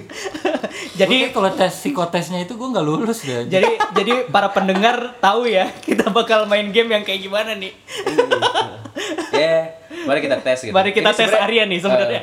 Jadi 0.96 1.28
kalau 1.28 1.52
tes 1.52 1.76
psikotesnya 1.76 2.40
itu 2.40 2.56
gua 2.56 2.72
nggak 2.72 2.86
lulus 2.88 3.20
deh. 3.22 3.44
jadi 3.46 3.68
jadi 3.92 4.12
para 4.26 4.48
pendengar 4.48 5.20
tahu 5.20 5.44
ya 5.44 5.68
kita 5.84 6.08
bakal 6.08 6.48
main 6.48 6.72
game 6.72 6.88
yang 6.90 7.04
kayak 7.04 7.20
gimana 7.20 7.52
nih. 7.52 7.76
Ya, 9.30 9.76
mari 9.88 10.20
kita 10.20 10.36
tes 10.38 10.58
gitu. 10.60 10.70
Mari 10.70 10.90
kita 10.90 11.08
Ini 11.08 11.18
tes 11.18 11.32
Arya 11.32 11.62
nih 11.64 11.78
sebenarnya. 11.78 12.22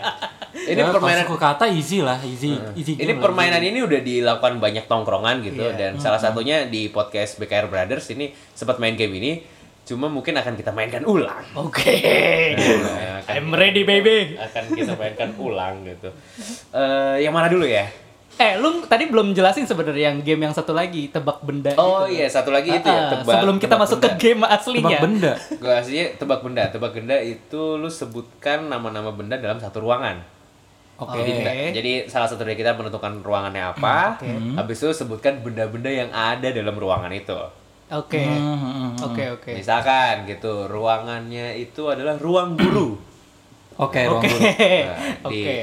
Eh, 0.55 0.72
ini 0.72 0.79
Ya, 0.79 0.88
permainan 0.88 1.24
suku 1.24 1.36
kata 1.36 1.65
easy 1.67 2.00
lah, 2.00 2.17
easy, 2.22 2.55
easy 2.74 2.93
ini 2.93 3.05
game 3.05 3.17
lah. 3.17 3.24
permainan 3.24 3.60
ini 3.60 3.79
udah 3.79 4.00
dilakukan 4.00 4.57
banyak 4.57 4.86
tongkrongan 4.86 5.41
gitu 5.41 5.62
Iya. 5.63 5.75
dan 5.75 5.91
salah 5.98 6.17
satunya 6.17 6.65
di 6.65 6.88
podcast 6.88 7.38
BKR 7.38 7.67
Brothers 7.67 8.10
ini 8.10 8.25
sempat 8.50 8.77
main 8.77 8.93
game 8.93 9.13
ini 9.13 9.31
cuma 9.84 10.07
mungkin 10.07 10.34
akan 10.34 10.53
kita 10.53 10.72
mainkan 10.72 11.03
ulang 11.03 11.45
Oke. 11.55 12.01
Nah, 12.57 13.22
akan- 13.22 13.34
I'm 13.36 13.50
ready 13.51 13.84
baby. 13.84 14.34
akan 14.36 14.63
kita 14.72 14.93
mainkan 14.95 15.29
ulang 15.36 15.84
gitu 15.84 16.10
Eh, 16.72 17.15
yang 17.19 17.29
mana 17.29 17.45
dulu 17.45 17.63
ya 17.63 17.86
Eh, 18.36 18.60
lu 18.60 18.84
tadi 18.84 19.08
belum 19.08 19.32
jelasin 19.32 19.63
sebenarnya 19.63 20.12
yang 20.12 20.20
game 20.20 20.44
yang 20.44 20.51
satu 20.51 20.72
lagi 20.72 21.08
tebak 21.08 21.39
benda 21.39 21.72
oh 21.74 22.04
gitu. 22.04 22.15
iya 22.15 22.27
satu 22.27 22.51
lagi 22.51 22.68
itu 22.70 22.84
ya 22.84 23.00
Ah, 23.01 23.12
tebak 23.13 23.32
sebelum 23.34 23.56
kita 23.56 23.68
tebak 23.72 23.82
masuk 23.82 23.98
ke 23.98 24.08
benda. 24.08 24.20
game 24.20 24.42
Tebak 24.42 24.54
aslinya. 24.54 24.98
benda. 25.00 25.32
Gue 25.56 25.74
aslinya 25.74 26.06
tebak 26.15 26.39
benda 26.42 26.63
tebak 26.68 26.92
benda 26.92 27.15
itu 27.18 27.62
lu 27.74 27.88
sebutkan 27.88 28.68
nama-nama 28.68 29.10
benda 29.10 29.36
dalam 29.36 29.56
satu 29.56 29.80
ruangan 29.80 30.20
Oke. 30.96 31.15
Jadi, 31.18 31.32
Oke. 31.38 31.56
jadi 31.74 31.92
salah 32.06 32.24
satu 32.25 32.42
dari 32.42 32.56
kita 32.56 32.72
menentukan 32.72 33.20
ruangannya 33.20 33.68
apa, 33.70 34.15
Oke. 34.15 34.32
habis 34.56 34.80
itu 34.80 34.96
sebutkan 34.96 35.44
benda-benda 35.44 35.92
yang 35.92 36.08
ada 36.08 36.48
dalam 36.48 36.72
ruangan 36.72 37.12
itu. 37.12 37.36
Oke. 37.86 38.24
Hmm, 38.24 38.56
hmm, 38.56 38.72
hmm. 38.74 38.92
Oke, 39.04 39.24
oke. 39.30 39.51
Misalkan 39.54 40.24
gitu, 40.24 40.65
ruangannya 40.65 41.51
itu 41.54 41.84
adalah 41.86 42.15
ruang 42.15 42.56
guru. 42.56 42.96
Oke, 43.75 44.08
ruang 44.08 44.24
Oke. 44.24 44.32
guru. 44.32 44.44
Nah, 44.88 44.98
Oke. 45.27 45.56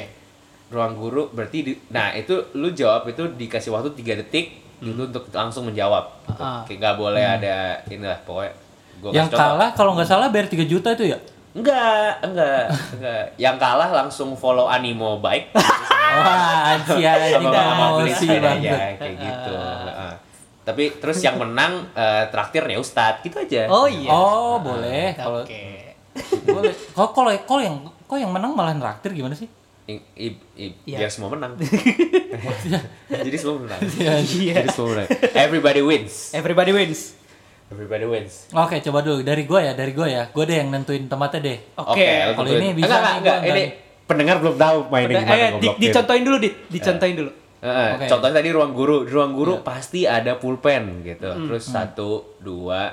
Ruang 0.72 0.96
guru 0.96 1.28
berarti 1.30 1.58
di, 1.60 1.72
nah 1.92 2.16
itu 2.16 2.32
lu 2.56 2.72
jawab 2.72 3.04
itu 3.12 3.28
dikasih 3.36 3.70
waktu 3.70 3.92
3 3.92 4.24
detik 4.24 4.62
itu 4.82 4.98
untuk 4.98 5.30
langsung 5.30 5.70
menjawab. 5.70 6.10
Gitu. 6.26 6.42
Ah. 6.42 6.64
Kayak 6.66 6.78
nggak 6.82 6.96
boleh 6.98 7.22
ada 7.22 7.78
inilah 7.86 8.18
pokoknya. 8.26 8.52
Gua 8.98 9.10
Yang 9.14 9.28
kalah 9.36 9.70
kalau 9.76 9.92
nggak 9.94 10.08
salah 10.08 10.28
bayar 10.32 10.50
3 10.50 10.66
juta 10.66 10.88
itu 10.96 11.14
ya? 11.14 11.18
Enggak, 11.52 12.24
enggak, 12.24 12.64
enggak. 12.96 13.24
Yang 13.44 13.56
kalah 13.60 13.90
langsung 13.92 14.32
follow 14.34 14.66
Animo 14.66 15.20
bike 15.20 15.52
Wah, 16.12 16.76
emosi 16.76 18.26
sepedanya 18.28 18.72
banget. 18.76 19.00
kayak 19.00 19.16
gitu. 19.16 19.54
Heeh. 19.88 20.12
Tapi 20.62 20.84
terus 21.02 21.18
yang 21.24 21.40
menang 21.40 21.88
eh, 21.96 22.24
traktirnya 22.30 22.78
Ustadz 22.78 23.24
gitu 23.24 23.40
aja. 23.40 23.66
Oh 23.66 23.88
iya. 23.88 24.12
Oh, 24.12 24.60
boleh. 24.60 25.16
Kalau 25.16 25.42
Oke. 25.42 25.96
boleh. 26.46 26.72
Kok 26.92 27.10
kalau 27.16 27.32
kalau 27.48 27.62
yang 27.64 27.76
kok 27.88 28.18
yang 28.20 28.30
menang 28.30 28.52
malah 28.52 28.76
traktir 28.76 29.16
gimana 29.16 29.32
sih? 29.32 29.48
I- 29.84 30.04
i- 30.14 30.76
Iya. 30.84 30.98
biar 30.98 31.10
semua 31.10 31.34
menang. 31.34 31.58
Jadi 33.26 33.36
semua 33.36 33.56
menang. 33.60 33.80
Iya. 33.98 34.54
Jadi 34.56 34.68
semua 34.70 34.88
menang. 34.94 35.08
Everybody 35.34 35.82
wins. 35.82 36.30
Everybody 36.32 36.70
wins. 36.70 37.00
Everybody 37.66 38.04
wins. 38.04 38.52
Oke, 38.52 38.78
coba 38.80 39.00
dulu 39.00 39.24
dari 39.24 39.42
gua 39.42 39.64
ya, 39.64 39.72
dari 39.72 39.90
gua 39.90 40.04
ya. 40.06 40.22
Gua 40.28 40.44
deh 40.44 40.54
yang 40.54 40.68
nentuin 40.68 41.08
tempatnya 41.08 41.40
deh. 41.42 41.58
Oke. 41.74 42.04
lu 42.04 42.32
Kalau 42.36 42.50
ini 42.52 42.68
bisa 42.76 42.92
enggak, 42.92 43.14
enggak, 43.18 43.38
gua 43.40 43.50
ini 43.50 43.64
pendengar 44.04 44.36
belum 44.38 44.56
tahu 44.56 44.76
mainnya 44.86 45.20
gimana 45.20 45.40
eh, 45.40 45.50
di, 45.56 45.68
dicontohin 45.80 46.22
dulu, 46.22 46.36
Dit. 46.38 46.54
Dicontohin 46.68 47.16
dulu. 47.16 47.32
Heeh, 47.62 47.88
Oke. 47.96 48.04
Contohnya 48.10 48.34
tadi 48.36 48.48
ruang 48.50 48.72
guru, 48.74 48.96
di 49.02 49.10
ruang 49.10 49.32
guru 49.32 49.54
Iya. 49.56 49.64
pasti 49.64 50.00
ada 50.04 50.32
pulpen 50.36 51.00
gitu. 51.00 51.30
Hmm. 51.30 51.46
Terus 51.48 51.64
satu, 51.64 52.10
dua, 52.38 52.92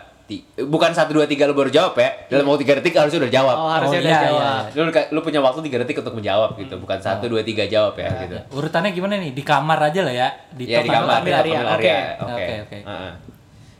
bukan 0.62 0.93
satu 0.93 1.12
dua 1.12 1.25
tiga 1.25 1.43
lu 1.43 1.53
baru 1.53 1.67
jawab 1.67 1.93
ya. 1.95 2.09
Dalam 2.27 2.45
mau 2.45 2.53
tiga 2.53 2.77
detik 2.77 2.93
harusnya 2.93 3.19
udah 3.19 3.33
jawab. 3.33 3.55
Oh, 3.55 3.65
harusnya 3.67 3.98
Oh, 3.98 4.03
udah 4.03 4.13
iya, 4.13 4.21
jawab. 4.24 4.62
iya, 4.69 4.77
Lu, 4.77 4.81
lu 5.17 5.19
punya 5.25 5.39
waktu 5.39 5.59
tiga 5.65 5.77
detik 5.81 5.98
untuk 6.00 6.13
menjawab 6.13 6.53
gitu, 6.55 6.75
bukan 6.77 6.98
satu 6.98 7.25
dua 7.25 7.41
tiga 7.41 7.65
jawab 7.65 7.98
ya 7.98 8.09
gitu. 8.24 8.38
Urutannya 8.53 8.93
gimana 8.93 9.17
nih? 9.17 9.33
Di 9.33 9.41
kamar 9.41 9.79
aja 9.89 10.01
lah 10.05 10.13
ya. 10.13 10.29
Di 10.53 10.63
Ya 10.65 10.86
di 10.86 10.89
kamar, 10.89 11.25
di 11.25 11.31
area, 11.31 11.57
ambil 11.57 11.74
oke. 11.74 11.93
Oke. 12.29 12.53
Oke. 12.63 12.77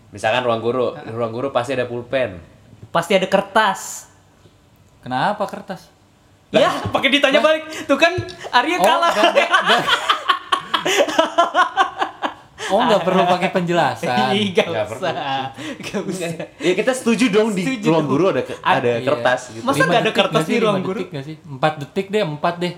Misalkan 0.10 0.41
ruang 0.41 0.58
guru, 0.58 0.98
di 0.98 1.12
ruang 1.13 1.29
guru 1.29 1.53
pasti 1.53 1.77
ada 1.77 1.86
pulpen. 1.86 2.41
Pasti 2.89 3.13
ada 3.13 3.29
kertas. 3.29 4.10
Kenapa 5.06 5.46
kertas? 5.46 5.86
Ya, 6.50 6.82
pakai 6.89 7.13
ditanya 7.13 7.46
balik. 7.46 7.70
Tuh 7.86 7.94
kan 7.94 8.18
Arya 8.50 8.82
kalah. 8.82 9.13
enggak, 9.13 9.50
enggak. 9.53 9.86
Oh, 12.70 12.80
nggak 12.80 13.02
perlu 13.02 13.24
pakai 13.28 13.50
penjelasan. 13.50 14.10
Gak 14.54 14.66
Nggak 14.66 14.86
usah. 14.88 15.14
Gak 15.80 16.02
usah. 16.04 16.30
Ya 16.58 16.74
kita 16.74 16.92
setuju 16.92 17.26
dong 17.30 17.52
di 17.52 17.64
Setuju 17.64 17.88
ruang 17.88 17.98
dong. 18.00 18.12
guru 18.12 18.26
ada 18.30 18.42
ada 18.62 18.92
Iya. 18.94 19.06
kertas 19.06 19.42
gitu. 19.52 19.64
Masa 19.64 19.82
nggak 19.84 20.02
ada 20.02 20.12
kertas 20.12 20.38
nggak 20.40 20.50
di 20.50 20.58
ruang 20.60 20.80
guru? 20.80 21.00
detik 21.00 21.10
nggak 21.12 21.26
sih? 21.26 21.36
Empat 21.42 21.74
detik 21.78 22.08
deh, 22.08 22.22
empat 22.22 22.56
deh. 22.58 22.74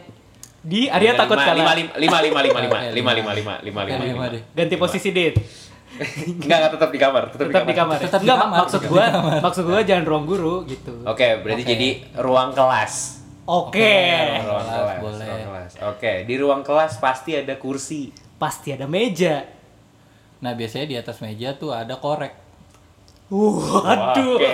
Di 0.62 0.82
Arya 0.88 1.12
takut 1.16 1.36
lima, 1.36 1.48
kalah. 1.48 1.74
lima, 1.74 1.94
lima, 1.98 2.18
lima, 2.22 2.40
lima, 2.40 2.40
lima, 2.40 2.60
lima, 2.62 2.80
lima, 2.80 2.80
lima. 2.94 3.12
lima, 3.12 3.32
lima, 3.34 3.54
lima, 3.60 3.82
Oke, 3.82 3.90
lima, 3.90 4.04
lima 4.06 4.06
lima. 4.06 4.26
deh. 4.30 4.42
Ganti 4.52 4.76
posisi 4.76 5.10
Dit. 5.10 5.36
Enggak, 5.92 6.58
enggak 6.58 6.72
tetap 6.72 6.90
di 6.90 6.98
kamar, 6.98 7.24
tetap, 7.28 7.46
Tetap 7.48 7.64
di 7.64 7.74
kamar. 7.74 7.98
Tetap 8.00 8.20
di 8.20 8.24
Enggak, 8.24 8.40
kamar, 8.40 8.58
maksud 8.60 8.80
tetap 8.80 8.90
gua, 8.90 9.02
di 9.02 9.12
kamar. 9.12 9.38
maksud 9.42 9.64
gua 9.66 9.80
jangan 9.84 10.04
ruang 10.04 10.26
guru 10.26 10.56
gitu. 10.66 10.94
Oke, 11.04 11.28
berarti 11.38 11.62
Oke. 11.62 11.70
jadi 11.70 11.90
ruang 12.16 12.50
kelas. 12.52 12.94
Oke. 13.44 13.94
Ruang 14.40 14.64
kelas, 14.64 14.70
kelas, 14.72 15.00
boleh. 15.00 15.26
ruang 15.26 15.42
kelas. 15.44 15.72
Oke, 15.90 16.14
di 16.24 16.36
ruang 16.38 16.62
kelas 16.62 16.92
pasti 16.98 17.32
ada 17.34 17.54
kursi. 17.56 18.02
Pasti 18.36 18.70
ada 18.70 18.86
meja. 18.86 19.46
Nah, 20.42 20.58
biasanya 20.58 20.86
di 20.90 20.98
atas 20.98 21.22
meja 21.22 21.54
tuh 21.54 21.70
ada 21.70 22.02
korek. 22.02 22.34
Waduh. 23.30 24.42
Oke. 24.42 24.54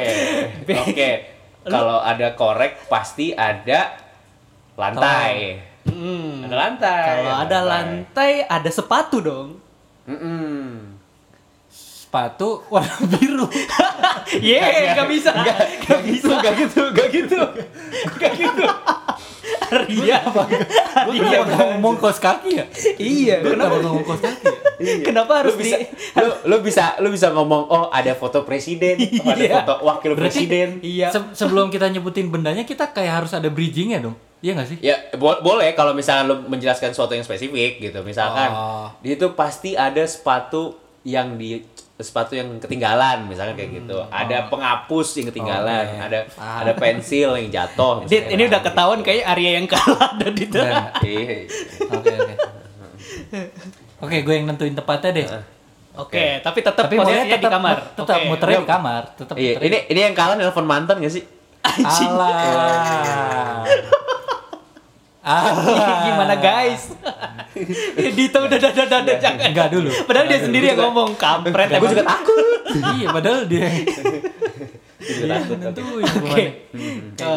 Oke. 0.83 1.11
Kalau 1.67 1.99
ada 1.99 2.35
korek 2.35 2.87
pasti 2.91 3.31
ada 3.31 3.95
lantai. 4.75 5.59
Hmm. 5.87 6.43
Ada 6.47 6.55
lantai. 6.55 7.05
Kalau 7.07 7.33
ada 7.39 7.59
lantai, 7.63 8.31
ada 8.43 8.69
sepatu 8.69 9.23
dong. 9.23 9.49
Mm-mm. 10.07 10.95
Sepatu 11.71 12.63
warna 12.71 12.95
biru. 13.15 13.47
Ye, 14.39 14.59
nggak 14.95 15.07
bisa. 15.07 15.31
Nggak 15.35 15.99
bisa. 16.07 16.33
Gak 16.39 16.53
gitu, 16.55 16.83
gak 16.91 17.07
gitu. 17.11 17.39
Nggak 18.15 18.31
gitu. 18.35 18.63
Arya. 19.67 20.19
Gue 21.09 21.23
kenapa 21.23 21.55
ngomong 21.65 21.95
kos 21.95 22.17
kaki 22.17 22.51
ya? 22.53 22.65
Iya. 22.95 23.35
Gue 23.39 23.53
Kenapa? 23.53 23.73
kenapa 23.73 23.85
ngomong 23.85 24.05
kos 24.05 24.19
kaki 24.19 24.43
ya? 24.43 24.55
Kenapa 25.07 25.31
Lu 25.31 25.37
harus 25.41 25.55
bisa, 25.55 25.75
di? 25.75 25.85
lu, 26.15 26.29
lu 26.45 26.57
bisa, 26.59 26.83
lu 26.97 27.09
bisa 27.09 27.27
ngomong, 27.29 27.65
oh 27.65 27.85
ada 27.89 28.13
foto 28.13 28.43
presiden, 28.43 28.93
oh, 29.17 29.25
ada 29.33 29.39
Iya. 29.39 29.53
foto 29.59 29.73
wakil 29.83 30.13
presiden. 30.13 30.77
Iya. 30.79 31.09
Se- 31.09 31.33
sebelum 31.35 31.67
kita 31.67 31.87
nyebutin 31.87 32.27
bendanya, 32.27 32.61
kita 32.61 32.85
kayak 32.87 33.23
harus 33.23 33.31
ada 33.31 33.47
bridgingnya 33.47 33.97
dong. 33.99 34.13
Iya 34.37 34.53
nggak 34.53 34.67
sih? 34.67 34.77
Ya 34.79 35.01
bo- 35.13 35.41
boleh 35.41 35.73
kalau 35.73 35.91
misalnya 35.91 36.29
lu 36.29 36.45
menjelaskan 36.45 36.93
sesuatu 36.93 37.09
yang 37.11 37.23
spesifik 37.23 37.81
gitu. 37.81 37.99
Misalkan 38.01 38.49
Oh. 38.49 38.85
di 38.99 39.13
itu 39.13 39.33
pasti 39.33 39.73
ada 39.73 40.05
sepatu 40.05 40.77
yang 41.01 41.33
di 41.33 41.57
sepatu 41.97 42.31
yang 42.31 42.47
ketinggalan 42.57 43.25
misalkan 43.25 43.55
kayak 43.55 43.69
gitu. 43.75 43.97
Ada 44.07 44.47
penghapus 44.47 45.07
yang 45.17 45.25
ketinggalan, 45.29 45.83
Oke. 45.83 45.99
ada 45.99 46.19
Paham. 46.29 46.57
ada 46.61 46.71
pensil 46.73 47.29
yang 47.35 47.49
jatuh. 47.49 47.93
Dit, 48.03 48.21
misalnya. 48.21 48.31
ini 48.31 48.41
udah 48.45 48.61
ketahuan 48.61 48.99
kayak 49.01 49.23
Arya 49.25 49.49
yang 49.57 49.65
kalah 49.65 50.09
dan 50.19 50.31
itu. 50.31 50.55
Enggak, 50.55 50.69
enggak. 50.69 50.91
Iya. 51.01 51.35
Oke, 51.89 52.13
oke. 52.13 52.33
Oke, 53.97 54.15
gue 54.21 54.31
yang 54.31 54.45
nentuin 54.45 54.71
tempatnya 54.71 55.09
deh. 55.11 55.27
Oke, 55.97 56.37
tapi 56.39 56.61
tetap 56.61 56.85
Tapi 56.85 56.93
posisinya 56.93 57.17
maunya 57.17 57.25
di 57.25 57.33
tetap 57.35 57.51
kamar. 57.51 57.75
tetap 57.91 58.15
Oke. 58.15 58.29
muternya 58.29 58.57
di 58.61 58.69
kamar, 58.69 59.01
tetap 59.17 59.33
Iya, 59.33 59.57
ini 59.57 59.77
ini 59.89 59.99
yang 59.99 60.13
kalah 60.13 60.37
nelpon 60.37 60.61
mantan 60.63 61.01
gak 61.01 61.09
sih? 61.09 61.25
Alah. 61.65 63.65
Alah. 65.27 65.99
Gimana 66.07 66.35
guys? 66.39 66.95
Dito 68.15 68.37
udah 68.39 68.57
udah 68.57 68.71
udah 68.71 68.99
udah 69.03 69.15
jangan. 69.19 69.51
Enggak 69.51 69.67
dulu. 69.75 69.91
Padahal 70.07 70.25
dia 70.31 70.39
sendiri 70.39 70.71
yang 70.71 70.79
ngomong 70.87 71.19
kampret. 71.19 71.67
Gue 71.75 71.89
juga 71.91 72.07
takut. 72.07 72.39
iya, 72.95 73.07
padahal 73.11 73.43
dia. 73.43 73.67
Takut. 75.27 75.57
nentuin 75.59 76.03
Oke. 76.07 76.15
rumahnya. 76.15 76.51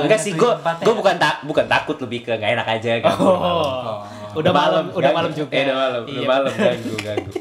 Enggak 0.07 0.21
sih, 0.23 0.33
gue 0.39 0.53
gue 0.59 0.95
bukan 0.95 1.15
tak 1.19 1.43
bukan 1.43 1.67
takut 1.67 1.97
lebih 1.99 2.31
ke 2.31 2.33
nggak 2.39 2.51
enak 2.63 2.67
aja. 2.79 2.91
Oh. 3.19 4.07
Udah 4.39 4.53
malam, 4.55 4.85
udah 4.95 5.11
malam 5.11 5.33
juga. 5.35 5.51
Eh, 5.51 5.67
udah 5.67 5.75
malam, 5.75 6.01
udah 6.07 6.15
Iya. 6.15 6.27
malam 6.31 6.51
ganggu 6.55 6.95
ganggu. 7.03 7.33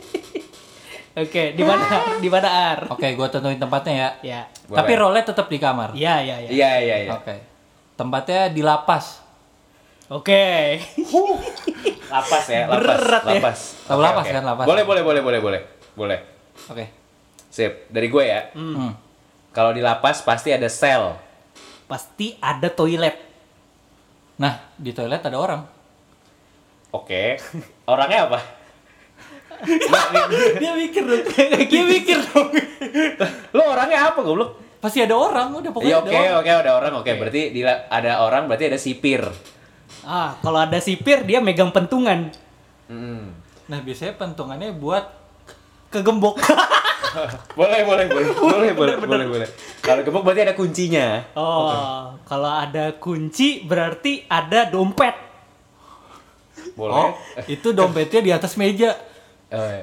Oke, 1.19 1.51
di 1.51 1.63
mana? 1.67 1.83
Di 2.17 2.29
mana 2.31 2.47
Ar? 2.47 2.79
Oke, 2.89 3.13
gue 3.13 3.27
tentuin 3.27 3.59
tempatnya 3.59 3.93
ya. 3.93 4.09
Ya. 4.23 4.41
Boleh. 4.65 4.77
Tapi 4.81 4.91
role 4.95 5.19
tetap 5.21 5.45
di 5.45 5.57
kamar. 5.59 5.91
Iya, 5.91 6.15
iya, 6.23 6.35
iya. 6.41 6.49
Iya 6.49 6.71
iya 6.79 6.95
iya. 7.05 7.11
Oke. 7.13 7.35
Tempatnya 7.93 8.47
di 8.49 8.61
lapas. 8.63 9.28
Oke. 10.09 10.81
Lapas 12.13 12.45
ya, 12.49 12.65
lapas. 12.65 12.81
Berat 12.81 13.23
ya. 13.29 13.37
lapas. 13.37 13.59
Tahu 13.85 13.99
lapas 14.01 14.25
oke. 14.25 14.33
kan, 14.33 14.43
lapas. 14.43 14.65
Boleh, 14.65 14.83
boleh, 14.83 15.03
boleh, 15.05 15.21
boleh, 15.21 15.39
boleh. 15.39 15.61
Boleh. 15.93 16.19
Oke. 16.73 16.85
Sip. 17.53 17.85
Dari 17.93 18.09
gue 18.09 18.23
ya. 18.25 18.49
Hmm. 18.57 18.97
Kalau 19.53 19.69
di 19.69 19.85
lapas 19.85 20.25
pasti 20.25 20.49
ada 20.49 20.65
sel. 20.65 21.13
Pasti 21.85 22.33
ada 22.41 22.65
toilet. 22.73 23.13
Nah, 24.41 24.73
di 24.73 24.89
toilet 24.89 25.21
ada 25.21 25.37
orang. 25.37 25.61
Oke. 26.89 27.37
Orangnya 27.85 28.25
apa? 28.25 28.39
Dia 30.61 30.71
mikir 30.73 31.03
dong. 31.05 31.23
Dia 31.69 31.83
mikir 31.85 32.17
dong. 32.33 32.49
Lo 33.53 33.69
orangnya 33.69 34.09
apa 34.09 34.25
goblok? 34.25 34.57
Pasti 34.79 35.03
ada 35.03 35.13
orang 35.13 35.51
udah 35.51 35.71
pokoknya 35.75 35.91
Iya 35.91 35.97
ada 35.99 36.07
oke 36.07 36.15
orang. 36.15 36.39
oke 36.39 36.51
ada 36.55 36.71
orang 36.71 36.91
oke 37.03 37.11
berarti 37.19 37.41
di, 37.51 37.61
ada 37.67 38.11
orang 38.23 38.47
berarti 38.47 38.65
ada 38.71 38.79
sipir. 38.79 39.27
Ah, 40.09 40.33
kalau 40.41 40.57
ada 40.57 40.81
sipir 40.81 41.21
dia 41.21 41.37
megang 41.37 41.69
pentungan. 41.69 42.33
Hmm. 42.89 43.29
Nah, 43.69 43.77
biasanya 43.85 44.17
pentungannya 44.17 44.73
buat 44.73 45.05
Kegembok. 45.89 46.41
Boleh 47.57 47.81
boleh 47.81 48.05
boleh 48.05 48.27
boleh 48.37 48.71
boleh 48.77 48.95
boleh 49.01 49.25
boleh. 49.25 49.47
Kalau 49.81 50.05
gembok 50.05 50.29
berarti 50.29 50.41
ada 50.45 50.53
kuncinya. 50.53 51.25
Oh, 51.33 52.13
kalau 52.21 52.53
ada 52.53 52.93
kunci 53.01 53.65
berarti 53.65 54.29
ada 54.29 54.69
dompet. 54.69 55.17
Boleh. 56.77 56.93
Oh, 56.93 57.09
itu 57.49 57.73
dompetnya 57.73 58.21
di 58.21 58.29
atas 58.29 58.53
meja. 58.61 58.93
Oh, 59.49 59.57
iya. 59.57 59.81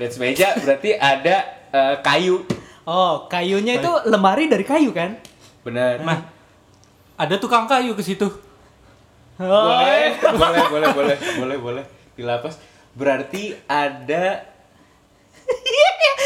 Di 0.00 0.02
atas 0.08 0.16
meja 0.16 0.48
berarti 0.56 0.96
ada 0.96 1.36
eh, 1.68 1.94
kayu. 2.00 2.40
Oh, 2.88 3.28
kayunya 3.28 3.76
itu 3.76 3.92
lemari 4.08 4.48
dari 4.48 4.64
kayu 4.64 4.96
kan? 4.96 5.20
Benar. 5.60 6.00
Nah, 6.00 6.24
ada 7.20 7.36
tukang 7.36 7.68
kayu 7.68 7.92
ke 7.92 8.00
situ. 8.00 8.32
Boleh, 9.42 10.08
boleh, 10.40 10.62
boleh, 10.70 10.88
boleh, 10.92 11.16
boleh, 11.36 11.56
boleh. 11.58 11.84
Di 12.14 12.22
lapas 12.22 12.54
berarti 12.92 13.56
ada 13.66 14.46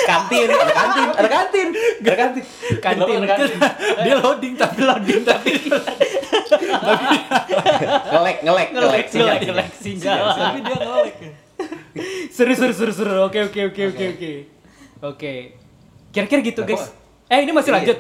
kantin, 0.07 0.47
ada 0.47 0.73
kantin, 0.73 1.09
ada 1.09 1.29
kantin, 1.29 1.69
ada 2.03 2.15
kantin, 2.15 2.45
Kantin. 2.79 3.17
ada 3.23 3.29
kantin. 3.33 3.59
Dia 4.03 4.15
loading 4.19 4.55
tapi 4.55 4.81
loading 4.83 5.23
tapi 5.23 5.51
ngelek, 8.07 8.37
ngelek, 8.45 8.69
ngelek, 8.71 9.05
sinyal, 9.09 9.27
ngelek, 9.27 9.43
ngelek, 9.47 9.71
sinyal. 9.75 10.25
tapi 10.31 10.59
dia 10.63 10.77
ngelek. 10.77 11.15
seru 12.29 12.53
seru 12.53 12.73
seru 12.75 12.93
seru. 12.93 13.13
Oke 13.25 13.41
oke 13.43 13.61
oke 13.73 13.83
oke 13.91 14.05
oke. 14.15 14.33
Oke. 15.03 15.33
Kira-kira 16.11 16.41
gitu, 16.41 16.61
guys. 16.65 16.93
Eh, 17.29 17.45
ini 17.45 17.53
masih 17.53 17.69
Iya. 17.69 17.77
lanjut. 17.83 17.99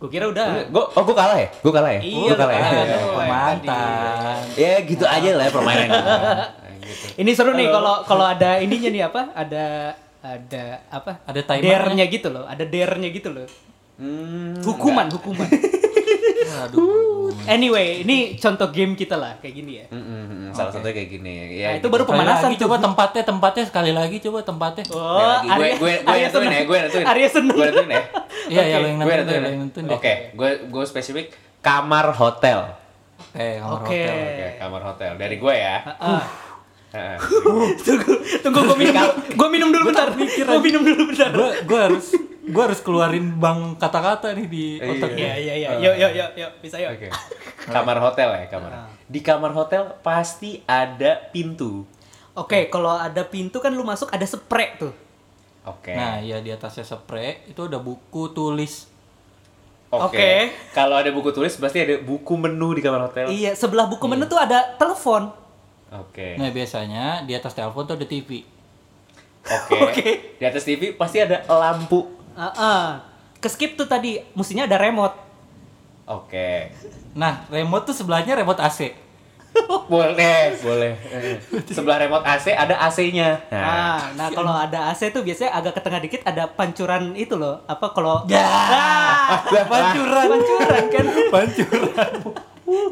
Gue 0.00 0.08
kira 0.08 0.24
udah. 0.26 0.64
Gue, 0.66 0.80
oh 0.80 1.02
gue 1.04 1.12
kalah 1.12 1.36
ya? 1.36 1.48
Gue 1.60 1.68
kalah 1.68 1.92
ya? 1.92 2.00
Iya, 2.00 2.24
gue 2.24 2.36
kalah 2.40 2.54
ya? 2.54 2.56
lu 2.56 2.64
kalah. 2.64 2.80
Ya, 2.80 2.96
Oh, 2.96 3.12
Pemantan. 3.20 4.40
Ya 4.56 4.72
gitu 4.80 5.04
aja 5.04 5.30
lah 5.36 5.44
ya 5.44 5.52
permainan. 5.52 5.88
gitu. 5.92 6.08
Ini 7.20 7.30
seru 7.36 7.52
nih 7.52 7.68
kalau 7.68 7.94
kalau 8.02 8.24
ada 8.24 8.56
ininya 8.58 8.88
nih 8.88 9.02
apa? 9.04 9.28
Ada 9.36 9.66
ada 10.24 10.64
apa? 10.88 11.20
Ada 11.28 11.40
timernya. 11.44 12.04
Gitu 12.08 12.32
loh. 12.32 12.48
Ada 12.48 12.64
dare-nya 12.64 13.12
gitu 13.12 13.28
loh. 13.28 13.44
Hmm, 14.00 14.56
Hukuman, 14.64 15.12
hukuman. 15.12 15.44
Aduh. 16.62 17.30
anyway, 17.46 18.00
ini 18.00 18.16
contoh 18.34 18.68
game 18.68 18.92
kita 18.92 19.14
lah 19.14 19.36
kayak 19.36 19.54
gini 19.54 19.72
ya. 19.76 19.86
Mm, 19.88 19.96
mm, 19.96 20.22
mm, 20.26 20.50
salah 20.50 20.68
satunya 20.68 20.92
kayak 20.92 21.10
gini. 21.10 21.32
Ya, 21.54 21.66
Nah, 21.66 21.74
itu 21.76 21.86
baru 21.86 22.02
Sekali 22.02 22.12
pemanasan 22.16 22.44
lagi, 22.44 22.54
tuh. 22.54 22.62
coba 22.62 22.76
tempatnya, 22.78 23.22
tempatnya 23.24 23.64
sekali 23.64 23.90
lagi 23.90 24.16
coba 24.20 24.38
tempatnya. 24.40 24.84
Oh, 24.90 25.16
lagi. 25.16 25.46
Gue 25.46 25.54
Arya- 25.54 25.74
gue 25.74 25.92
gue 25.94 25.94
Arya 26.04 26.20
nentuin 26.22 26.32
seneng. 26.34 26.52
ya, 26.52 26.62
gue 26.62 26.78
nentuin. 26.78 27.04
Arya 27.06 27.28
seneng. 27.28 27.54
Gue 27.54 27.66
nentuin 27.66 27.90
ya. 27.90 28.02
Iya, 28.50 28.62
ya 28.64 28.76
lo 28.76 28.86
yang 28.86 28.98
Gue 28.98 29.14
nentuin 29.14 29.40
deh, 29.40 29.52
nentuin. 29.54 29.84
ya. 29.84 29.88
yang. 29.88 29.96
Oke, 29.96 30.12
gue 30.32 30.50
gue 30.66 30.84
spesifik 30.84 31.26
kamar 31.60 32.10
hotel. 32.12 32.58
Oke, 33.22 33.46
kamar 33.56 33.74
Oke. 33.78 34.00
hotel. 34.00 34.16
Oke, 34.16 34.48
kamar 34.58 34.80
hotel. 34.84 35.12
Dari 35.16 35.36
gue 35.36 35.54
ya. 35.54 35.76
Ah. 35.96 36.24
Heeh. 36.90 37.16
tunggu, 37.86 38.12
tunggu 38.42 38.60
gue 38.64 38.78
minum. 38.80 39.06
Gue 39.30 39.48
minum 39.48 39.68
dulu 39.70 39.84
bentar. 39.86 40.10
Gue 40.18 40.58
minum 40.58 40.82
dulu 40.82 41.02
bentar. 41.06 41.30
Gue 41.30 41.50
gue 41.62 41.78
harus 41.80 42.06
gue 42.50 42.62
harus 42.62 42.80
keluarin 42.82 43.38
bang 43.38 43.78
kata-kata 43.78 44.34
nih 44.34 44.46
di 44.46 44.64
Iya. 44.76 44.90
otak. 44.90 45.10
Iya, 45.14 45.32
iya, 45.38 45.54
iya. 45.56 45.68
Yuk, 45.78 45.94
yuk, 45.96 46.12
yuk, 46.12 46.30
yuk. 46.36 46.52
Bisa 46.60 46.76
yuk. 46.76 46.90
Oke. 46.98 47.08
Kamar 47.74 48.02
hotel 48.02 48.28
ya, 48.34 48.46
kamar. 48.50 48.90
Di 49.06 49.20
kamar 49.20 49.52
hotel 49.52 49.94
pasti 50.00 50.58
ada 50.64 51.30
pintu. 51.30 51.86
Oke, 52.34 52.66
kalau 52.66 52.94
ada 52.94 53.22
pintu 53.22 53.60
kan 53.60 53.70
lu 53.70 53.82
masuk 53.82 54.10
ada 54.10 54.24
spray 54.24 54.74
tuh. 54.74 54.90
Oke. 55.66 55.92
Nah, 55.92 56.18
ya 56.18 56.40
di 56.40 56.48
atasnya 56.48 56.82
spray 56.82 57.44
itu 57.46 57.60
ada 57.62 57.76
buku 57.76 58.32
tulis. 58.32 58.88
Oke. 59.90 60.14
oke. 60.14 60.30
Kalau 60.72 60.96
ada 60.96 61.10
buku 61.10 61.34
tulis 61.34 61.52
pasti 61.58 61.82
ada 61.82 61.98
buku 62.00 62.32
menu 62.38 62.72
di 62.72 62.80
kamar 62.80 63.10
hotel. 63.10 63.28
Iya, 63.28 63.52
sebelah 63.52 63.90
buku 63.90 64.06
menu 64.06 64.24
tuh 64.24 64.38
ada 64.38 64.78
telepon. 64.78 65.34
Oke. 65.90 66.38
Nah, 66.38 66.48
biasanya 66.48 67.26
di 67.26 67.34
atas 67.34 67.52
telepon 67.52 67.82
tuh 67.84 67.98
ada 67.98 68.06
TV. 68.06 68.46
Oke. 69.42 69.78
Oke. 69.90 70.08
Di 70.38 70.44
atas 70.46 70.62
TV 70.62 70.94
pasti 70.94 71.18
ada 71.18 71.42
lampu. 71.44 72.19
Ah, 72.32 72.52
ah. 72.52 72.84
Keskip 73.38 73.74
tuh 73.74 73.84
tadi, 73.84 74.20
mestinya 74.34 74.64
ada 74.64 74.76
remote. 74.76 75.16
Oke. 76.04 76.74
Nah, 77.12 77.46
remote 77.48 77.86
tuh 77.86 77.96
sebelahnya 77.96 78.34
remote 78.34 78.58
AC. 78.58 78.92
Boleh, 79.90 80.54
boleh. 80.56 80.94
Eh, 81.10 81.34
Sebelah 81.74 81.98
remote 81.98 82.22
AC 82.22 82.54
ada 82.54 82.78
AC-nya. 82.80 83.34
Nah, 83.50 83.58
Ah, 83.60 83.98
nah 84.14 84.28
kalau 84.30 84.54
ada 84.54 84.86
AC 84.86 85.10
tuh 85.10 85.26
biasanya 85.26 85.50
agak 85.52 85.74
ke 85.74 85.80
tengah 85.80 85.98
dikit 85.98 86.22
ada 86.22 86.46
pancuran 86.46 87.14
itu 87.14 87.34
loh. 87.34 87.58
Apa 87.66 87.90
kalau 87.90 88.22
Ya. 88.26 88.46
Ah, 88.46 89.42
Pancuran. 89.42 90.26
pancuran 90.30 90.84
kan? 90.86 91.04
Pancuran. 91.34 92.10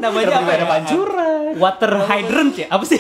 Namanya 0.03 0.27
apa? 0.35 0.51
ada 0.51 0.67
pancuran? 0.67 1.43
Water 1.55 1.93
hydrant 2.05 2.55
ya? 2.57 2.67
Apa 2.67 2.83
sih? 2.83 2.99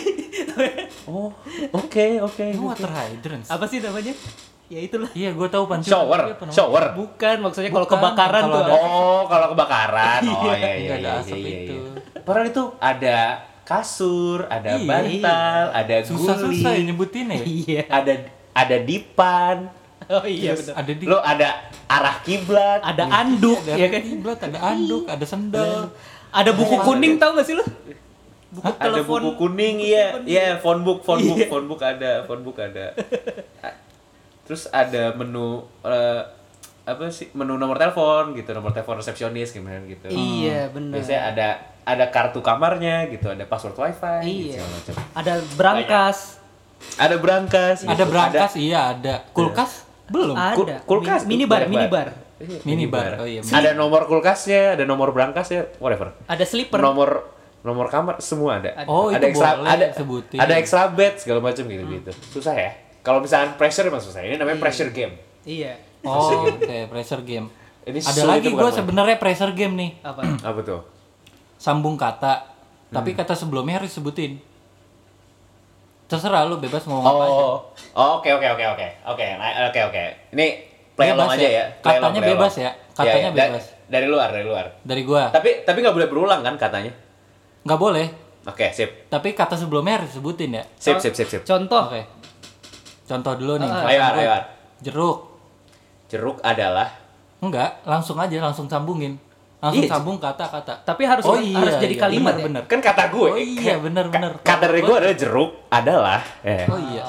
Oh, 1.04 1.34
oke, 1.72 2.06
oke. 2.22 2.44
Ini 2.44 2.62
water 2.62 2.86
hydrants. 2.88 3.50
apa 3.50 3.64
sih 3.66 3.82
namanya? 3.82 4.14
Ya 4.68 4.80
itulah. 4.80 5.08
Iya, 5.10 5.32
gue 5.32 5.48
tahu 5.48 5.64
pancuran. 5.64 5.88
Shower, 5.88 6.20
namanya? 6.28 6.52
shower. 6.52 6.84
Bukan, 6.92 7.36
maksudnya 7.40 7.70
kalau 7.70 7.88
kebakaran 7.88 8.42
kalau 8.42 8.52
tuh 8.52 8.60
ada-. 8.62 8.74
Oh, 8.76 9.20
kalau 9.24 9.46
kebakaran. 9.52 10.20
Oh, 10.28 10.44
iya, 10.44 10.72
iya, 10.76 10.94
iya, 10.94 11.10
asap 11.18 11.38
iya, 11.38 11.48
itu. 11.64 11.74
iya. 11.74 12.20
Padahal 12.20 12.46
itu 12.46 12.64
ada 12.76 13.18
kasur, 13.64 14.44
ada 14.46 14.76
Iya. 14.76 14.84
bantal, 14.84 15.62
ada 15.72 15.94
Susah-susah 16.02 16.52
ya 16.68 16.76
guling, 16.76 16.86
nyebutinnya 16.86 17.34
ya. 17.34 17.44
Iya. 17.64 17.82
ada 17.88 18.12
ada 18.52 18.76
dipan, 18.78 19.56
Oh 20.08 20.24
iya 20.24 20.56
Terus 20.56 20.72
benar. 20.72 20.76
ada 20.80 20.92
di 20.94 21.04
lo 21.04 21.18
ada 21.20 21.48
arah 21.86 22.16
kiblat, 22.22 22.80
Ada 22.80 23.04
anduk 23.08 23.60
ada 23.60 23.72
ya 23.72 23.86
kan? 23.88 24.00
kiblat, 24.02 24.38
ada 24.42 24.58
anduk, 24.66 25.04
ada 25.04 25.24
sendal. 25.24 25.92
Ada 26.28 26.50
buku 26.52 26.76
kuning 26.78 27.16
tau 27.16 27.32
gak 27.32 27.44
sih 27.44 27.52
lu? 27.52 27.64
Buku 28.48 28.64
ada 28.64 28.80
telepon. 28.80 29.20
buku 29.20 29.32
kuning, 29.38 29.76
iya, 29.80 30.16
iya, 30.24 30.56
phone 30.56 30.80
book, 30.80 31.04
phone 31.04 31.20
book, 31.22 31.36
Iya. 31.36 31.46
phone 31.46 31.66
book 31.66 31.80
ada, 31.80 32.12
phone 32.24 32.40
book 32.40 32.56
ada. 32.56 32.92
Terus 34.48 34.64
ada 34.66 35.12
menu 35.12 35.60
eh, 35.84 36.22
apa 36.82 37.04
sih 37.12 37.28
menu 37.30 37.54
nomor 37.54 37.76
telepon 37.76 38.32
gitu, 38.32 38.50
nomor 38.50 38.72
telepon 38.72 38.96
resepsionis 38.96 39.52
gimana 39.52 39.84
gitu. 39.84 40.08
Iya 40.08 40.72
benar. 40.72 40.96
Biasanya 40.96 41.20
ada 41.28 41.48
ada 41.84 42.04
kartu 42.08 42.40
kamarnya 42.40 43.08
gitu, 43.08 43.28
ada 43.28 43.44
password 43.44 43.76
wifi, 43.76 44.24
gitu, 44.24 44.24
Iya. 44.24 44.52
segala 44.56 44.70
macam. 44.72 44.94
Ada 45.14 45.32
brankas. 45.54 46.18
Ada 46.96 47.16
brankas, 47.18 47.78
Ada 47.82 47.92
gitu. 47.92 48.04
brankas, 48.08 48.52
iya 48.56 48.80
ada. 48.92 49.14
Kulkas 49.32 49.84
belum. 50.08 50.36
Kul- 50.54 50.64
Ada. 50.64 50.76
kulkas 50.86 51.22
Mini- 51.26 51.44
tuh, 51.44 51.52
minibar, 51.52 51.60
banyak 51.60 51.70
minibar. 51.70 52.08
Iya, 52.38 52.58
Minibar, 52.62 53.10
oh 53.18 53.26
iya. 53.26 53.42
Ada 53.42 53.74
nomor 53.74 54.06
kulkasnya, 54.06 54.78
ada 54.78 54.86
nomor 54.86 55.10
brankasnya, 55.10 55.74
whatever. 55.82 56.14
Ada 56.30 56.46
slipper. 56.46 56.78
Nomor 56.78 57.26
nomor 57.66 57.90
kamar 57.90 58.22
semua 58.22 58.62
ada. 58.62 58.70
Oh, 58.86 59.10
ada 59.10 59.18
itu 59.18 59.34
extra 59.34 59.58
boleh 59.58 59.66
ada 59.68 59.86
sebutin. 59.90 60.38
ada 60.38 60.54
extra 60.54 60.86
bed 60.86 61.18
segala 61.18 61.42
macam 61.42 61.66
gitu 61.66 61.82
gitu. 61.82 62.10
Susah 62.30 62.54
ya? 62.54 62.70
Kalau 63.08 63.24
misalnya 63.24 63.56
pressure 63.56 63.88
emang 63.88 64.04
susah. 64.04 64.20
Ini 64.20 64.36
namanya 64.36 64.60
pressure 64.60 64.92
game. 64.92 65.16
Iya. 65.42 65.80
Oh, 66.04 66.44
oke, 66.44 66.60
pressure 66.86 67.24
game. 67.24 67.48
Ini 67.82 67.98
Ada 67.98 68.22
lagi 68.28 68.52
gue 68.52 68.70
sebenarnya 68.70 69.16
pressure 69.16 69.56
game 69.56 69.72
nih. 69.74 69.90
Apa? 70.04 70.20
Apa 70.44 70.60
tuh? 70.60 70.84
Sambung 71.56 71.96
kata, 71.96 72.44
tapi 72.86 73.10
Hmm. 73.10 73.18
kata 73.18 73.32
sebelumnya 73.32 73.80
harus 73.80 73.90
sebutin. 73.90 74.36
Terserah 76.04 76.44
lu 76.44 76.56
bebas 76.56 76.84
mau 76.84 77.00
ngomong 77.00 77.08
apa 77.10 77.24
aja. 77.26 77.42
Oh, 77.42 77.56
oh, 77.94 78.10
oke 78.16 78.28
oke 78.30 78.46
oke 78.46 78.64
oke 78.66 78.86
oke 79.06 79.26
nah, 79.36 79.68
oke 79.68 79.80
oke. 79.82 80.04
Ini 80.32 80.46
play 80.94 81.08
Bebas 81.08 81.16
along 81.18 81.30
aja 81.32 81.42
ya? 81.42 81.48
ya. 81.50 81.64
Play 81.74 81.88
along, 81.90 82.00
Katanya 82.02 82.20
play 82.20 82.30
bebas 82.30 82.52
along. 82.52 82.64
ya? 82.64 82.70
Katanya 82.90 83.08
Iya, 83.08 83.20
iya. 83.20 83.30
Da- 83.30 83.48
bebas. 83.50 83.64
Dari 83.88 84.06
luar, 84.06 84.28
dari 84.30 84.44
luar. 84.44 84.64
Dari 84.80 85.02
gua. 85.02 85.24
Tapi 85.28 85.50
tapi 85.64 85.78
nggak 85.80 85.94
boleh 85.94 86.08
berulang 86.08 86.40
kan 86.40 86.54
katanya? 86.56 86.92
Nggak 87.60 87.76
boleh, 87.78 88.06
Oke, 88.44 88.68
sip. 88.70 89.08
tapi 89.08 89.32
kata 89.32 89.52
sebelumnya 89.54 90.00
harus 90.00 90.12
sebutin 90.12 90.52
ya. 90.54 90.64
Sip, 90.76 90.96
sip, 90.96 91.12
sip, 91.12 91.28
sip. 91.28 91.42
Contoh. 91.44 91.88
Oke. 91.88 92.17
Contoh 93.08 93.32
dulu 93.34 93.56
nih. 93.56 93.66
Ah, 93.66 93.88
Ayo, 93.88 94.00
ayo. 94.14 94.30
Jeruk. 94.78 95.18
Jeruk 96.06 96.38
adalah 96.40 96.92
Enggak, 97.38 97.80
langsung 97.82 98.18
aja 98.18 98.34
langsung 98.36 98.66
sambungin. 98.66 99.14
Langsung 99.58 99.82
Iya. 99.82 99.90
sambung 99.90 100.18
kata-kata. 100.18 100.74
Tapi 100.82 101.02
harus 101.02 101.22
Oh 101.22 101.34
harus 101.34 101.46
iya, 101.72 101.78
jadi 101.80 101.94
iya, 101.94 102.02
kalimat 102.04 102.34
ya. 102.34 102.44
bener, 102.46 102.62
kan 102.66 102.78
kata 102.78 103.10
gue. 103.10 103.28
Oh 103.28 103.34
iya, 103.34 103.74
bener, 103.78 104.06
Ka- 104.06 104.12
bener. 104.12 104.32
Kata 104.38 104.64
dari 104.66 104.82
gue 104.82 104.96
adalah 104.96 105.16
jeruk 105.16 105.50
adalah. 105.66 106.20
Eh. 106.42 106.66
Oh 106.66 106.78
iya. 106.78 107.02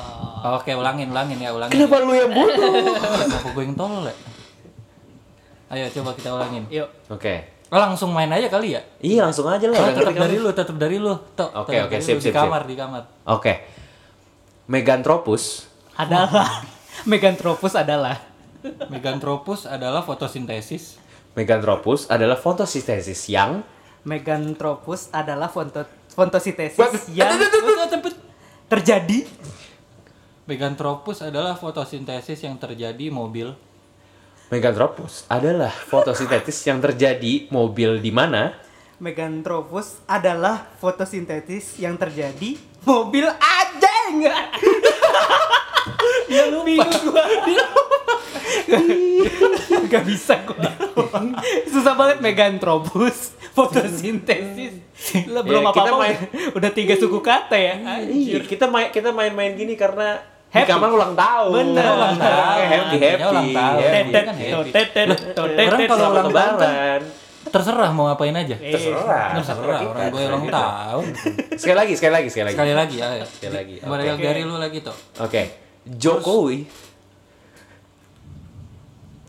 Oke, 0.55 0.71
ulangin, 0.71 1.09
ulangin 1.09 1.37
ya, 1.37 1.49
ulangin. 1.51 1.73
Kenapa 1.75 2.01
lu 2.01 2.13
yang 2.13 2.29
bodoh? 2.29 2.73
Kenapa 3.19 3.47
gue 3.51 3.63
yang 3.63 3.75
tolol 3.75 4.03
ya? 4.03 4.15
Ayo 5.69 5.85
coba 5.91 6.09
kita 6.13 6.29
ulangin. 6.31 6.63
Yuk. 6.69 6.89
Oke. 7.07 7.33
Oh, 7.69 7.77
langsung 7.77 8.09
main 8.09 8.29
aja 8.29 8.49
kali 8.49 8.73
ya? 8.73 8.81
Iya, 8.97 9.29
langsung 9.29 9.45
aja 9.45 9.65
lah. 9.65 9.77
Oh, 9.77 9.85
udah 9.85 9.93
tetap 9.95 10.09
kan 10.11 10.21
dari 10.25 10.37
lu. 10.37 10.49
tetap 10.49 10.75
dari 10.75 10.97
lu. 10.97 11.13
Oke, 11.13 11.73
oke, 11.77 11.89
dari 11.91 12.01
sip, 12.01 12.17
lu. 12.17 12.21
sip, 12.21 12.33
Di 12.33 12.37
kamar, 12.37 12.65
di 12.65 12.73
kamar. 12.73 13.01
Oke. 13.29 13.53
Meganthropus 14.65 15.68
Adalah 15.99 16.63
Meganthropus 17.11 17.75
adalah 17.75 18.23
Meganthropus 18.87 19.67
adalah 19.67 19.99
fotosintesis. 20.03 20.95
Meganthropus 21.35 22.07
adalah 22.07 22.39
fotosintesis 22.39 23.27
yang 23.27 23.67
Meganthropus 24.07 25.11
adalah 25.11 25.51
fonto 25.51 25.83
fotosintesis 26.15 27.11
yang 27.11 27.35
terjadi 28.71 29.27
Meganthropus 30.47 31.21
adalah 31.21 31.53
fotosintesis 31.53 32.41
yang 32.41 32.57
terjadi 32.57 33.13
mobil. 33.13 33.53
Meganthropus 34.49 35.29
adalah 35.29 35.69
fotosintesis 35.69 36.65
yang 36.65 36.81
terjadi 36.81 37.45
mobil 37.53 38.01
di 38.01 38.09
mana? 38.09 38.57
Meganthropus 38.97 40.01
adalah 40.09 40.73
fotosintesis 40.81 41.77
yang 41.77 42.01
terjadi 42.01 42.57
mobil 42.81 43.29
aja 43.29 43.93
enggak. 44.09 44.57
Dia 46.29 46.45
lupa. 46.47 46.65
Bingung 46.65 47.03
gua. 47.09 47.23
Gak 49.89 50.03
bisa 50.05 50.33
gua. 50.45 50.69
Susah 51.65 51.93
banget 51.97 52.17
Meganthropus 52.21 53.33
fotosintesis. 53.51 54.73
Lah 55.27 55.41
belum 55.41 55.63
Ya, 55.63 55.71
kita 55.73 55.89
apa-apa 55.89 56.03
main- 56.05 56.29
udah, 56.53 56.71
tiga 56.71 56.93
suku 56.95 57.19
kata 57.19 57.57
ya. 57.57 57.73
Iya, 58.05 58.39
kita 58.45 58.69
main 58.69 58.93
kita 58.93 59.09
main-main 59.09 59.55
gini 59.55 59.73
karena 59.73 60.21
di 60.49 60.57
Happy. 60.65 60.69
kamar 60.69 60.89
ulang 60.89 61.13
tahun. 61.13 61.53
Bener. 61.53 61.85
Ulang 61.93 62.17
tahun. 62.17 62.57
happy 62.65 62.97
happy. 62.97 63.21
ulang 63.21 63.49
tahun. 63.53 63.79
happy. 63.79 63.93
Tetet, 63.93 64.23
kan 64.25 64.35
happy. 64.35 64.71
tetet, 64.73 65.07
tetet, 65.37 65.65
orang 65.69 65.81
kalau 65.85 66.05
ulang 66.09 66.29
tahun 66.33 66.57
kan 66.57 67.01
terserah 67.49 67.89
mau 67.95 68.05
ngapain 68.09 68.35
aja. 68.35 68.55
Eh, 68.61 68.73
Terserah. 68.73 69.37
Terserah 69.37 69.79
orang 69.85 70.11
gue 70.11 70.21
ulang 70.25 70.45
tahun. 70.45 71.05
Sekali 71.55 71.77
lagi, 71.77 71.93
sekali 71.97 72.13
lagi, 72.13 72.27
sekali 72.29 72.45
lagi. 72.49 72.55
Sekali 72.57 72.73
lagi 72.73 72.95
ya. 72.97 73.07
Sekali 73.25 73.53
lagi. 73.55 73.75
Dari 74.21 74.41
lu 74.43 74.57
lagi 74.57 74.79
tuh. 74.81 74.95
Oke. 75.21 75.68
Jokowi 75.97 76.69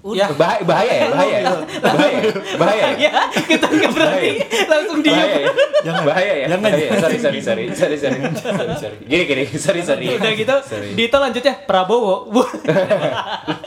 Udah. 0.01 0.33
bahaya, 0.33 0.65
bahaya 0.65 0.95
ya, 0.97 1.07
bahaya, 1.13 1.29
ya? 1.29 1.53
bahaya, 1.85 2.09
ya? 2.09 2.33
bahaya, 2.57 2.85
ya? 2.97 3.11
Ya, 3.13 3.13
kita 3.45 3.67
nggak 3.69 3.93
berhenti, 3.93 4.33
langsung 4.65 4.99
diem. 5.05 5.13
bahaya, 5.13 5.37
ya? 5.37 5.93
bahaya 6.01 6.33
ya, 6.33 6.47
Jangan. 6.49 6.65
bahaya. 6.65 6.89
Sorry, 6.97 7.19
sorry, 7.21 7.41
sorry, 7.45 7.65
sorry, 7.77 7.97
sorry, 8.01 8.17
sorry, 8.33 8.75
sorry. 8.81 8.97
Gini, 9.05 9.25
gini, 9.29 9.45
sorry, 9.61 9.85
sorry. 9.85 10.09
Udah 10.09 10.33
gitu, 10.33 10.57
Sorry. 10.65 10.97
Dito 10.97 11.17
lanjutnya 11.21 11.53
Prabowo. 11.69 12.33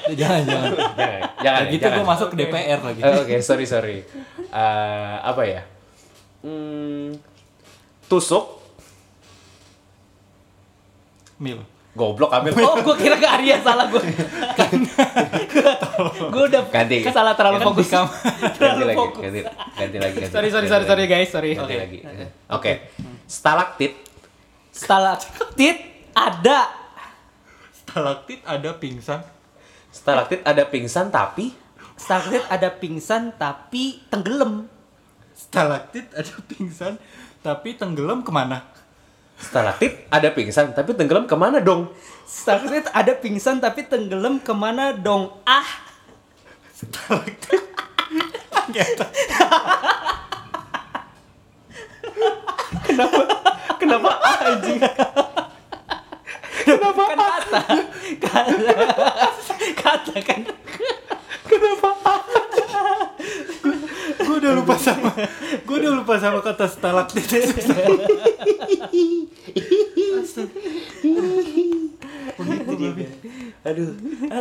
Jangan 0.10 0.42
jangan. 0.50 0.70
Jangan, 0.74 1.22
jangan, 1.38 1.64
gitu 1.70 1.86
jangan. 1.86 1.98
gue 2.02 2.06
masuk 2.10 2.28
ke 2.34 2.36
DPR 2.42 2.80
lagi. 2.82 3.00
Eh, 3.06 3.14
Oke, 3.14 3.36
sorry, 3.46 3.66
sorry. 3.70 3.98
Eh, 4.50 5.16
apa 5.22 5.42
ya? 5.46 5.62
Hmm, 6.42 7.14
tusuk, 8.10 8.58
Mil. 11.38 11.62
Goblok 11.94 12.34
ambil. 12.34 12.58
Oh, 12.60 12.82
gue 12.82 12.96
kira 12.98 13.16
ke 13.16 13.28
Arya 13.28 13.62
salah 13.62 13.86
gue. 13.86 14.02
gue 16.34 16.44
udah 16.50 16.62
Ganti. 16.68 16.98
salah 17.08 17.34
terlalu 17.38 17.62
Ganti 17.62 17.68
fokus. 17.70 17.88
ganti 17.94 18.58
terlalu 18.58 18.84
lagi, 18.84 18.98
fokus. 18.98 19.22
ganti, 19.24 19.40
ganti 19.78 19.98
lagi, 20.02 20.16
ganti. 20.20 20.34
Sorry, 20.34 20.50
sorry, 20.50 20.66
ganti 20.66 20.74
sorry, 20.74 20.86
sorry 20.86 21.04
lagi. 21.06 21.14
guys, 21.14 21.30
sorry. 21.30 21.52
Ganti 21.54 21.66
Oke. 21.70 21.76
lagi. 21.78 22.00
Oke. 22.50 22.72
Stalaktit 23.26 23.94
Stalaktit 24.74 25.78
ada. 26.12 26.60
Stalaktit 27.72 28.42
ada 28.42 28.70
pingsan. 28.74 29.22
Stalaktit 29.94 30.42
ada 30.42 30.66
pingsan 30.66 31.14
tapi 31.14 31.54
Stalaktit 31.94 32.42
ada 32.50 32.74
pingsan 32.74 33.38
tapi 33.38 34.02
tenggelam. 34.10 34.66
Stalaktit 35.32 36.10
ada 36.10 36.34
pingsan 36.44 36.98
tapi 37.46 37.78
tenggelam 37.78 38.26
ke 38.26 38.34
mana? 38.34 38.66
Stalaktit 39.40 40.08
ada 40.08 40.30
pingsan 40.32 40.72
tapi 40.74 40.94
tenggelam 40.96 41.26
ke 41.26 41.36
mana 41.36 41.60
dong? 41.60 41.90
Stalaktit 42.24 42.88
ada 42.94 43.14
pingsan 43.18 43.60
tapi 43.60 43.86
tenggelam 43.86 44.40
ke 44.40 44.54
mana 44.56 44.94
dong? 44.96 45.30
Ah, 45.46 45.66
Kenapa 53.80 54.10
anjing? 54.48 54.80
kenapa? 56.64 57.04
Kan 57.04 57.18
kata. 57.20 57.62
Kata. 58.24 58.74
Kata 59.76 60.16
kan. 60.24 60.42
Gue 64.24 64.36
udah 64.40 64.52
lupa 64.56 64.76
sama 64.80 65.12
gue 65.64 65.76
udah 65.78 65.92
lupa 65.94 66.14
sama 66.20 66.40
kata 66.42 66.66
stalaktit. 66.68 67.24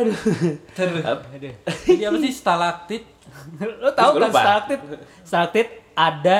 Aduh. 0.03 0.17
Terus. 0.71 1.03
Ap- 1.03 1.25
Jadi 1.83 2.03
apa 2.03 2.17
sih 2.19 2.33
stalaktit? 2.33 3.03
Lo 3.79 3.89
tahu 3.91 4.09
Terus 4.13 4.23
kan 4.25 4.31
stalaktit? 4.35 4.79
Stalaktit 5.21 5.67
ada 5.93 6.39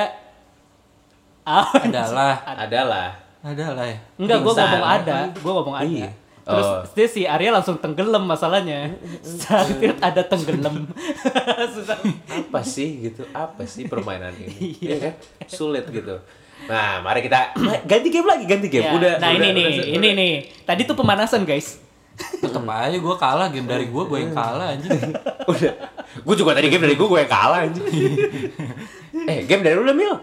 Ah, 1.42 1.68
Adalah 1.78 2.34
Adalah. 2.56 3.08
adalah 3.42 3.84
ya. 3.84 3.98
Enggak, 4.16 4.38
gue 4.38 4.52
ngomong 4.54 4.86
ada, 4.86 5.14
gue 5.28 5.52
ngomong 5.52 5.76
ada. 5.76 5.84
Iya. 5.86 6.08
Terus 6.40 6.64
Oh. 6.66 6.80
dia 6.90 7.04
si 7.06 7.22
Arya 7.24 7.48
langsung 7.50 7.76
tenggelam 7.76 8.20
masalahnya. 8.22 8.96
Stalaktit 9.20 9.96
ada 9.98 10.22
tenggelam. 10.22 10.88
Susah. 11.74 12.00
Apa 12.26 12.60
sih 12.60 13.04
gitu? 13.04 13.28
Apa 13.30 13.64
sih 13.64 13.84
permainan 13.84 14.32
ini? 14.34 14.48
Iya. 14.74 14.80
Iya 14.80 14.96
kan? 15.02 15.12
Sulit 15.46 15.84
gitu. 15.86 16.16
Nah, 16.64 17.00
mari 17.00 17.20
kita 17.20 17.52
ganti 17.84 18.08
game 18.08 18.24
lagi, 18.24 18.44
ganti 18.46 18.68
game. 18.68 18.80
Ya, 18.82 18.92
Udah. 18.94 19.12
nah 19.18 19.28
udah- 19.28 19.36
ini 19.36 19.48
nih, 19.52 19.64
udah- 19.68 19.88
ini 19.90 20.08
nih. 20.14 20.34
Tadi 20.64 20.82
tuh 20.82 20.96
pemanasan 20.96 21.44
guys. 21.44 21.83
Tetep 22.14 22.62
aja 22.62 22.94
gue 22.94 23.14
kalah 23.18 23.48
game 23.50 23.66
dari 23.66 23.90
gue 23.90 24.02
gue 24.06 24.18
yang 24.22 24.32
kalah 24.32 24.74
anjing. 24.74 24.94
Udah. 25.50 25.72
Gue 26.22 26.34
juga 26.38 26.54
tadi 26.54 26.70
game 26.70 26.86
dari 26.86 26.94
gue, 26.94 27.06
gue 27.06 27.20
yang 27.20 27.32
kalah 27.32 27.66
anjing. 27.66 27.84
eh, 29.30 29.38
game 29.44 29.62
dari 29.66 29.74
lu 29.74 29.82
lah, 29.82 29.96
Mil. 29.96 30.14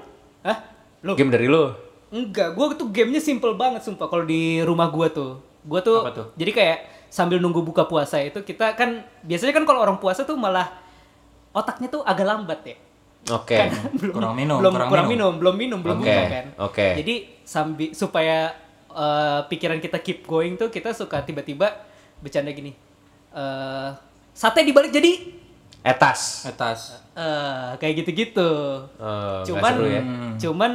Hah? 0.48 0.58
Lu? 1.04 1.12
Game 1.20 1.28
dari 1.28 1.52
lu. 1.52 1.68
Enggak, 2.12 2.56
gue 2.56 2.66
tuh 2.76 2.88
gamenya 2.92 3.20
simple 3.20 3.56
banget 3.56 3.84
sumpah 3.84 4.08
kalau 4.08 4.24
di 4.24 4.64
rumah 4.64 4.88
gue 4.88 5.08
tuh. 5.12 5.32
Gue 5.62 5.80
tuh, 5.84 6.02
Apa 6.02 6.12
tuh? 6.12 6.28
jadi 6.34 6.52
kayak 6.52 6.78
sambil 7.12 7.38
nunggu 7.38 7.62
buka 7.62 7.86
puasa 7.86 8.18
itu 8.18 8.42
kita 8.42 8.74
kan 8.74 9.04
biasanya 9.22 9.54
kan 9.54 9.68
kalau 9.68 9.84
orang 9.84 10.00
puasa 10.02 10.24
tuh 10.26 10.34
malah 10.34 10.74
otaknya 11.52 11.92
tuh 11.92 12.02
agak 12.02 12.26
lambat 12.26 12.60
ya. 12.66 12.76
Oke. 13.30 13.56
Kan 13.60 13.70
belum 14.02 14.16
Kurang 14.16 14.34
minum, 14.34 14.58
belum 14.58 14.74
kurang 14.74 14.90
kurang, 14.90 15.08
minum. 15.12 15.32
minum. 15.32 15.34
belum 15.38 15.56
minum, 15.60 15.80
belum 15.86 15.98
Oke, 16.02 16.08
minum 16.10 16.26
kan. 16.32 16.46
oke. 16.58 16.88
Jadi 16.98 17.16
sambil 17.46 17.90
supaya 17.94 18.38
eh, 18.94 19.40
pikiran 19.48 19.78
kita 19.78 19.98
keep 19.98 20.24
going 20.24 20.56
tuh 20.56 20.68
kita 20.68 20.92
suka 20.92 21.22
tiba-tiba 21.22 21.72
bercanda 22.18 22.50
gini. 22.50 22.74
eh 23.32 23.90
sate 24.32 24.62
dibalik 24.62 24.90
jadi 24.90 25.40
Etas. 25.82 26.46
Atas. 26.46 27.02
eh 27.12 27.74
kayak 27.76 28.06
gitu-gitu. 28.06 28.52
Nggak 28.94 29.46
cuman 29.48 29.74
seru 29.74 29.88
ya? 29.88 30.02
cuman 30.38 30.72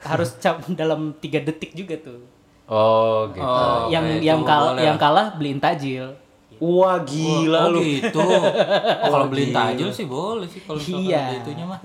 harus 0.00 0.30
cap 0.36 0.60
dalam 0.80 1.16
tiga 1.16 1.40
detik 1.40 1.72
juga 1.72 1.96
tuh. 1.96 2.20
Oh, 2.66 3.26
gitu. 3.30 3.42
Oh, 3.42 3.88
yang 3.88 4.06
oke, 4.06 4.22
yang 4.22 4.40
itu 4.40 4.46
kalah 4.46 4.70
boleh. 4.70 4.84
yang 4.84 4.96
kalah 4.96 5.26
beliin 5.34 5.58
tajil. 5.58 6.06
Wah, 6.60 7.00
gila 7.02 7.66
oh, 7.66 7.72
lu. 7.72 7.80
gitu. 7.82 8.20
Oh, 9.02 9.10
kalau 9.10 9.26
beliin 9.26 9.50
gila. 9.50 9.58
tajil 9.72 9.88
sih 9.90 10.04
boleh 10.04 10.46
sih 10.46 10.60
kalau 10.60 10.78
Iya. 10.78 11.40
itunya 11.40 11.64
mah. 11.64 11.80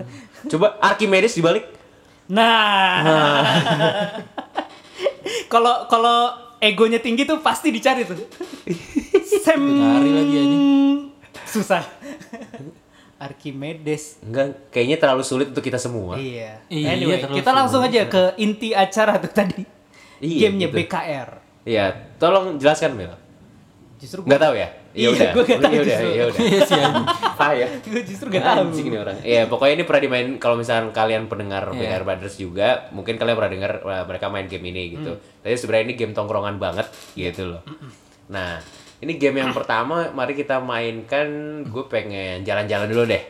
Coba 0.46 0.76
Archimedes 0.78 1.32
dibalik. 1.32 1.64
Nah. 2.28 3.02
Kalau 5.46 5.88
kalau 5.90 6.32
egonya 6.60 7.00
tinggi 7.00 7.28
tuh 7.28 7.40
pasti 7.44 7.68
dicari 7.70 8.02
tuh. 8.04 8.16
Sem 9.44 9.60
Nyari 9.60 10.10
lagi 10.10 10.34
anjing. 10.36 10.64
susah. 11.46 11.82
Archimedes. 13.16 14.20
Enggak, 14.20 14.68
kayaknya 14.68 14.96
terlalu 15.00 15.24
sulit 15.24 15.48
untuk 15.48 15.64
kita 15.64 15.80
semua. 15.80 16.20
Iya. 16.20 16.60
Iya, 16.68 16.86
anyway, 16.92 17.24
kita 17.24 17.48
langsung 17.48 17.80
sulit. 17.80 17.96
aja 17.96 18.02
ke 18.12 18.22
inti 18.36 18.76
acara 18.76 19.16
tuh 19.16 19.32
tadi. 19.32 19.64
Iya, 20.20 20.48
Gamenya 20.52 20.68
gitu. 20.68 20.76
BKR. 20.84 21.28
Iya, 21.64 21.84
tolong 22.20 22.60
jelaskan, 22.60 22.92
Mil. 22.92 23.12
Justru 23.96 24.20
Nggak 24.22 24.40
tahu 24.40 24.54
ya? 24.60 24.68
Iya, 24.96 25.04
Ya 25.04 25.08
udah. 25.12 25.28
gua 25.30 25.42
nggak 25.44 25.60
tahu 25.60 25.68
Ya 25.68 25.76
udah, 25.76 25.84
justru. 25.92 26.08
ya 26.10 26.24
udah. 26.24 26.40
Iya 26.40 26.60
sih 26.64 26.78
anjing. 26.78 27.06
Ah 27.36 27.52
ya. 27.52 27.68
gue 27.84 28.02
justru 28.02 28.26
gak 28.28 28.42
tahu. 28.42 28.60
Anjing 28.64 28.86
nih 28.88 28.98
orang. 28.98 29.16
Iya, 29.20 29.42
pokoknya 29.44 29.74
ini 29.74 29.84
pernah 29.84 30.02
dimain 30.02 30.28
kalau 30.36 30.56
misalkan 30.56 30.88
kalian 30.90 31.22
pendengar 31.26 31.68
Iya. 31.68 31.78
BKR 31.92 32.02
Brothers 32.02 32.36
juga, 32.36 32.68
mungkin 32.90 33.14
kalian 33.14 33.36
pernah 33.36 33.52
dengar 33.52 33.72
uh, 33.82 34.04
mereka 34.04 34.26
main 34.26 34.46
game 34.46 34.64
ini 34.66 34.82
gitu. 34.90 35.12
Tapi 35.38 35.52
sebenarnya 35.52 35.84
ini 35.84 35.94
game 35.94 36.12
tongkrongan 36.12 36.56
banget 36.56 36.88
gitu 37.12 37.44
loh. 37.46 37.60
Nah, 38.26 38.56
ini 38.98 39.12
game 39.14 39.36
yang 39.38 39.52
pertama 39.52 40.08
mari 40.10 40.32
kita 40.32 40.58
mainkan 40.58 41.28
gue 41.62 41.84
pengen 41.86 42.40
jalan-jalan 42.42 42.88
dulu 42.88 43.04
deh. 43.04 43.22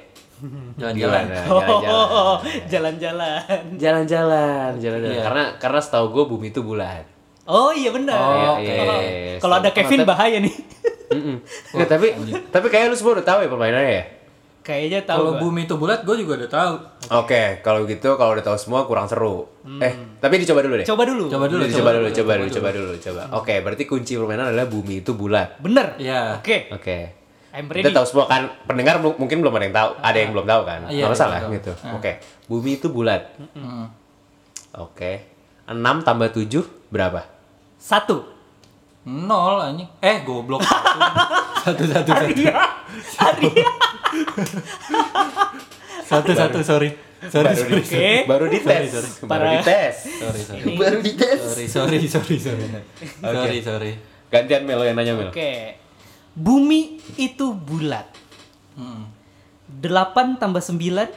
Jalan-jalan. 0.76 1.24
Oh, 1.48 2.38
Jalan-jalan. 2.68 3.42
jalan-jalan. 3.74 4.70
Jalan-jalan. 4.76 5.10
Iya. 5.10 5.22
Karena 5.22 5.44
karena 5.56 5.80
setahu 5.80 6.06
gue 6.12 6.24
bumi 6.28 6.46
itu 6.48 6.60
bulat. 6.60 7.04
Oh 7.44 7.70
iya 7.70 7.90
benar. 7.90 8.14
Oh, 8.14 8.58
Iya, 8.58 8.74
Kalau- 8.76 9.00
iya, 9.00 9.38
Kalau 9.38 9.54
ada 9.56 9.70
Kevin 9.70 10.02
bahaya 10.02 10.38
nih. 10.38 10.54
Mm-mm. 11.16 11.36
Nggak, 11.72 11.88
tapi 11.88 12.06
tapi 12.52 12.66
kayaknya 12.68 12.92
lu 12.92 12.96
semua 12.96 13.12
udah 13.16 13.26
tahu 13.26 13.38
ya 13.42 13.48
permainannya 13.48 13.92
ya. 13.92 14.04
Kayaknya 14.60 15.00
tahu. 15.06 15.18
Kalau 15.22 15.32
bumi 15.38 15.62
itu 15.62 15.74
bulat 15.78 16.02
gue 16.02 16.16
juga 16.18 16.32
udah 16.42 16.50
tahu. 16.50 16.74
Oke, 17.22 17.62
kalau 17.62 17.86
gitu 17.86 18.18
kalau 18.18 18.34
udah 18.34 18.42
tahu 18.42 18.58
semua 18.58 18.82
kurang 18.82 19.06
seru. 19.06 19.46
Eh, 19.78 20.18
tapi 20.18 20.42
dicoba 20.42 20.58
dulu 20.58 20.74
deh. 20.82 20.86
Coba 20.86 21.06
dulu. 21.06 21.30
Coba 21.30 21.46
dulu. 21.46 21.62
Coba, 21.70 21.90
dulu, 21.94 22.06
coba 22.10 22.32
dulu, 22.34 22.48
coba 22.50 22.68
dulu, 22.74 22.92
coba. 22.98 23.22
Oke, 23.38 23.62
berarti 23.62 23.86
kunci 23.86 24.18
permainan 24.18 24.50
adalah 24.50 24.66
bumi 24.66 25.06
itu 25.06 25.14
bulat. 25.14 25.62
Bener. 25.62 25.94
Iya. 26.02 26.42
Oke. 26.42 26.66
Oke. 26.74 26.98
I'm 27.56 27.72
Kita 27.72 27.88
tahu 27.88 28.04
semua 28.04 28.28
kan, 28.28 28.52
pendengar 28.68 29.00
mu- 29.00 29.16
mungkin 29.16 29.40
belum 29.40 29.54
ada 29.56 29.64
yang 29.64 29.72
tahu, 29.72 29.90
ada 29.96 30.18
yang 30.20 30.30
belum 30.36 30.44
tahu 30.44 30.62
kan? 30.68 30.80
Iya, 30.92 31.08
Nggak 31.08 31.12
masalah 31.16 31.38
iya, 31.40 31.54
gitu. 31.56 31.72
Oke, 31.96 32.12
bumi 32.52 32.70
itu 32.76 32.86
bulat. 32.92 33.22
Mm. 33.56 33.86
Oke. 34.76 35.12
6 35.64 35.72
tambah 36.04 36.28
7 36.28 36.60
berapa? 36.92 37.24
Satu. 37.80 38.35
Nol 39.06 39.62
anjing. 39.62 39.86
Eh 40.02 40.22
goblok. 40.22 40.60
Satu 41.62 41.84
satu 41.94 42.10
satu. 42.10 42.10
satu. 42.10 42.26
Arya. 42.26 42.54
Arya. 43.16 43.66
Satu 46.06 46.30
satu 46.32 46.62
sorry. 46.62 46.94
Sorry 47.26 47.50
baru 47.50 47.58
sorry. 47.58 47.74
di, 47.74 47.82
Oke. 47.82 48.06
baru 48.30 48.44
dites 48.46 48.62
Sorry, 48.62 48.86
sorry. 48.86 49.26
baru 49.26 49.46
dites 49.50 49.96
Sorry 50.22 50.42
sorry. 50.46 50.62
Ini- 50.62 50.78
baru 50.78 50.98
dites 51.02 51.40
Sorry 51.42 51.66
sorry 51.66 51.98
sorry 52.06 52.36
sorry. 52.38 52.66
Sorry 53.18 53.58
sorry. 53.58 53.92
gantian 54.28 54.62
Melo 54.62 54.86
yang 54.86 54.94
nanya 54.94 55.18
Melo 55.18 55.34
Oke. 55.34 55.74
Bumi 56.30 57.02
itu 57.16 57.50
bulat. 57.50 58.06
Hmm. 58.76 59.10
8 59.72 60.38
tambah 60.38 60.62
9. 60.62 61.10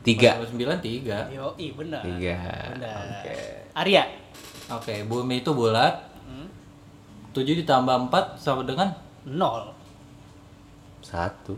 tiga 0.00 0.40
Sembilan 0.40 0.80
tiga. 0.80 1.28
Yo, 1.28 1.52
i 1.56 1.68
benar. 1.70 2.00
tiga 2.00 2.40
Benar. 2.72 3.20
oke 3.20 3.36
Arya. 3.76 4.02
Oke, 4.70 5.02
bumi 5.04 5.40
itu 5.40 5.50
bulat. 5.50 5.94
Tujuh 7.30 7.54
ditambah 7.56 7.94
empat 8.08 8.34
sama 8.36 8.62
dengan 8.62 8.90
0. 9.22 9.70
satu 11.00 11.54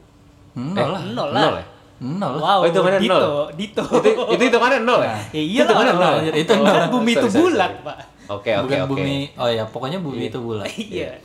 nol 0.52 0.76
Eh, 0.76 0.84
lah. 0.86 1.00
0 1.02 1.16
lah. 1.28 1.42
nol 1.42 1.54
ya 1.54 1.66
Nol 1.98 2.32
lah. 2.34 2.40
Wow, 2.42 2.58
Oh, 2.58 2.66
hitungannya 2.66 3.00
Dito, 3.00 3.16
nol? 3.16 3.48
Dito. 3.52 3.82
itu 3.84 4.10
itu 4.28 4.42
hitungannya 4.44 4.80
nol 4.82 5.00
ya 5.00 5.16
Ya 5.30 5.40
iya 5.40 5.60
Hitungannya 5.62 5.94
lah. 5.94 6.10
nol. 6.20 6.34
Itu 6.34 6.52
Kan 6.52 6.60
nol. 6.60 6.84
bumi 6.90 7.10
itu 7.14 7.26
bulat. 7.30 7.70
Pak. 7.80 7.96
oke 8.28 8.50
oke 8.52 8.64
Bukan 8.64 8.78
oke 8.78 8.90
bumi. 8.92 9.16
Oh 9.34 9.48
ya, 9.48 9.64
pokoknya 9.64 9.98
bumi 9.98 10.28
itu 10.28 10.38
bulat. 10.38 10.68
Iya. 10.68 11.16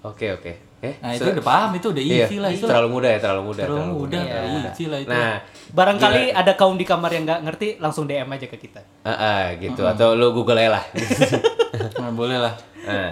oke 0.00 0.26
oke 0.32 0.52
eh 0.80 0.94
Nah, 0.96 1.10
itu 1.12 1.26
udah 1.28 1.42
paham 1.44 1.70
itu 1.72 1.86
udah 1.88 2.02
iya, 2.02 2.22
easy 2.22 2.36
lah 2.36 2.50
itu. 2.50 2.62
terlalu 2.62 2.88
mudah 2.92 3.10
ya 3.10 3.18
terlalu 3.18 3.42
mudah 3.46 3.64
Terlalu 3.64 3.92
mudah, 3.92 4.20
Iya. 4.20 4.32
terlalu 4.32 4.58
easy 4.64 4.84
lah 4.84 4.98
itu. 4.98 5.10
nah 5.10 5.34
Barangkali 5.68 6.22
ada 6.30 6.52
kaum 6.54 6.74
di 6.74 6.84
kamar 6.84 7.10
yang 7.10 7.24
nggak 7.24 7.40
ngerti, 7.42 7.68
langsung 7.76 8.04
DM 8.04 8.26
aja 8.26 8.46
ke 8.46 8.56
kita. 8.56 8.80
ah, 9.02 9.10
ah, 9.10 9.42
gitu 9.54 9.82
atau 9.82 10.14
lu 10.14 10.30
google 10.30 10.56
aja 10.56 10.70
lah 10.72 10.84
Nah, 12.00 12.10
boleh 12.10 12.38
lah. 12.38 12.54
nah, 12.80 13.10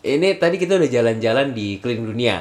ini 0.00 0.34
tadi 0.34 0.56
kita 0.56 0.74
udah 0.74 0.88
jalan-jalan 0.88 1.50
di 1.50 1.76
keliling 1.76 2.06
dunia 2.08 2.36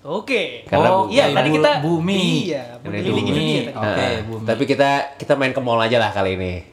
Oke. 0.00 0.64
Karena 0.64 0.88
Oh, 0.90 1.04
bu- 1.04 1.12
Iya, 1.12 1.28
tadi 1.28 1.48
bu- 1.50 1.56
kita 1.58 1.70
bumi. 1.82 2.22
Iya, 2.48 2.62
bumi. 2.80 3.04
dunia. 3.04 3.60
Oke, 3.70 4.00
Ah, 4.00 4.16
bumi. 4.24 4.46
tapi 4.48 4.62
kita 4.64 4.88
kita 5.14 5.36
main 5.36 5.52
ke 5.52 5.60
mall 5.60 5.76
aja 5.78 5.98
lah 5.98 6.08
kali 6.08 6.40
ini 6.40 6.64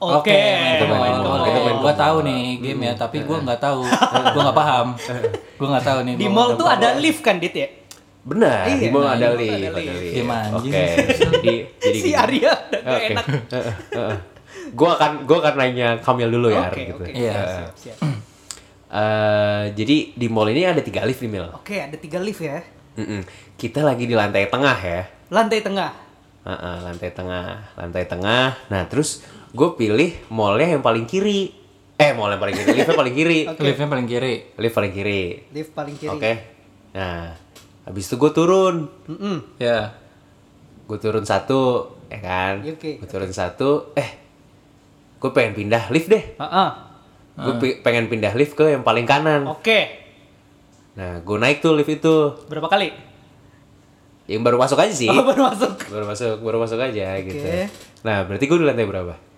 Oke. 0.00 0.32
mall, 0.80 1.12
mall. 1.20 1.44
main 1.44 1.52
ke 1.52 1.60
Gua 1.76 1.84
mall. 1.86 1.92
tahu 1.94 2.16
nih 2.24 2.40
game 2.56 2.80
ya, 2.82 2.92
tapi 2.96 3.20
gua 3.20 3.38
nggak 3.38 3.60
tahu. 3.60 3.84
Gua 4.34 4.42
nggak 4.48 4.56
paham. 4.56 4.86
Gua 5.54 5.66
nggak 5.70 5.84
tahu 5.84 5.98
nih. 6.02 6.14
Di 6.16 6.26
mall 6.26 6.50
tuh 6.56 6.64
ada 6.64 6.88
lift 6.96 7.20
kan, 7.20 7.36
Dit 7.36 7.52
ya? 7.52 7.68
benar 8.20 8.68
Iya, 8.68 8.76
di 8.76 8.88
mall 8.88 9.00
nah, 9.02 9.16
ada 9.16 9.26
di 9.32 9.48
mall 9.48 9.56
lift 9.56 9.64
ada 9.64 9.80
ada 9.80 9.80
lift. 9.80 9.96
lift 9.96 10.12
Gimana 10.12 10.52
oke 10.52 10.82
jadi 11.32 11.54
jadi 11.80 11.98
Si. 12.04 12.10
Arya 12.12 12.52
udah 12.52 12.80
nggak 12.84 13.00
Oke. 13.00 13.08
enak. 13.08 13.26
gue 14.78 14.88
akan 14.90 15.10
gue 15.24 15.36
akan 15.40 15.54
nanya 15.56 15.88
Kamil 15.98 16.28
dulu 16.28 16.48
ya 16.48 16.68
Oke, 16.68 16.82
gitu. 16.84 17.00
oke. 17.00 17.10
Iya. 17.10 17.32
Siap, 17.32 17.74
siap. 17.74 17.98
Eh, 18.90 19.64
jadi 19.72 19.96
di 20.12 20.26
mall 20.26 20.50
ini 20.50 20.66
ada 20.66 20.82
tiga 20.82 21.06
lift 21.06 21.22
nih 21.22 21.30
Mil. 21.30 21.46
Oke, 21.48 21.78
ada 21.78 21.94
tiga 21.94 22.18
lift 22.18 22.42
ya. 22.42 22.60
Mm-mm. 22.98 23.24
Kita 23.54 23.80
lagi 23.80 24.04
di 24.04 24.12
lantai 24.12 24.50
tengah 24.50 24.76
ya. 24.76 25.02
Lantai 25.30 25.62
tengah. 25.62 25.90
Heeh, 26.40 26.76
lantai 26.82 27.10
tengah, 27.12 27.44
lantai 27.72 28.04
tengah. 28.04 28.52
Nah 28.66 28.82
terus 28.84 29.24
gue 29.50 29.68
pilih 29.74 30.10
mallnya 30.30 30.78
yang 30.78 30.82
paling 30.82 31.06
kiri. 31.10 31.50
Eh 32.00 32.16
mall 32.16 32.32
yang 32.32 32.40
paling 32.40 32.56
kiri, 32.56 32.72
liftnya 32.80 32.96
paling 32.96 33.14
kiri. 33.14 33.40
Liftnya 33.66 33.88
paling 33.92 34.06
kiri. 34.08 34.34
Lift 34.56 34.74
paling 34.74 34.92
kiri. 34.96 35.22
Lift 35.52 35.72
paling 35.76 35.96
kiri. 36.00 36.16
Oke. 36.16 36.32
Nah, 36.96 37.36
habis 37.84 38.08
itu 38.08 38.16
gue 38.16 38.30
turun. 38.32 38.88
Mm-mm. 39.04 39.36
Ya. 39.60 39.92
Gue 40.88 40.96
turun 40.96 41.28
satu, 41.28 41.92
ya 42.08 42.18
kan? 42.24 42.64
Ya, 42.64 42.72
oke, 42.72 43.04
Gue 43.04 43.08
turun 43.10 43.30
satu, 43.30 43.92
eh, 43.94 44.10
gue 45.20 45.30
pengen 45.36 45.52
pindah 45.52 45.92
lift 45.92 46.08
deh. 46.08 46.24
Ah, 46.40 46.48
ah. 46.48 46.70
Gue 47.36 47.78
pengen 47.84 48.08
pindah 48.08 48.32
lift 48.32 48.56
ke 48.56 48.64
yang 48.72 48.80
paling 48.80 49.04
kanan. 49.04 49.44
Oke. 49.44 50.00
Nah, 50.96 51.20
gue 51.20 51.36
naik 51.36 51.60
tuh 51.60 51.76
lift 51.76 51.92
itu. 51.92 52.16
Berapa 52.48 52.66
kali? 52.66 52.90
Yang 54.24 54.42
baru 54.46 54.56
masuk 54.56 54.80
aja 54.80 54.94
sih. 54.94 55.12
Oh, 55.12 55.20
baru 55.22 55.52
masuk. 55.52 55.74
Baru 55.92 56.04
masuk, 56.08 56.36
baru 56.40 56.58
masuk 56.64 56.80
aja 56.80 57.18
gitu. 57.20 57.44
Oke. 57.44 57.68
Nah, 58.08 58.24
berarti 58.24 58.44
gue 58.48 58.56
di 58.56 58.66
lantai 58.66 58.88
berapa? 58.88 59.29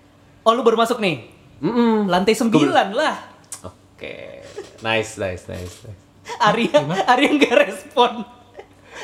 Oh, 0.42 0.52
lu 0.52 0.62
baru 0.62 0.74
masuk 0.74 0.98
nih. 0.98 1.22
Mm-mm. 1.58 2.06
Lantai 2.06 2.34
sembilan 2.34 2.88
lah. 2.92 3.16
Oke. 3.62 4.42
Nice, 4.80 5.14
nice, 5.16 5.46
nice. 5.46 5.76
nice. 5.80 6.00
Arya, 6.40 6.82
Arya 7.04 7.28
nggak 7.32 7.54
respon. 7.60 8.26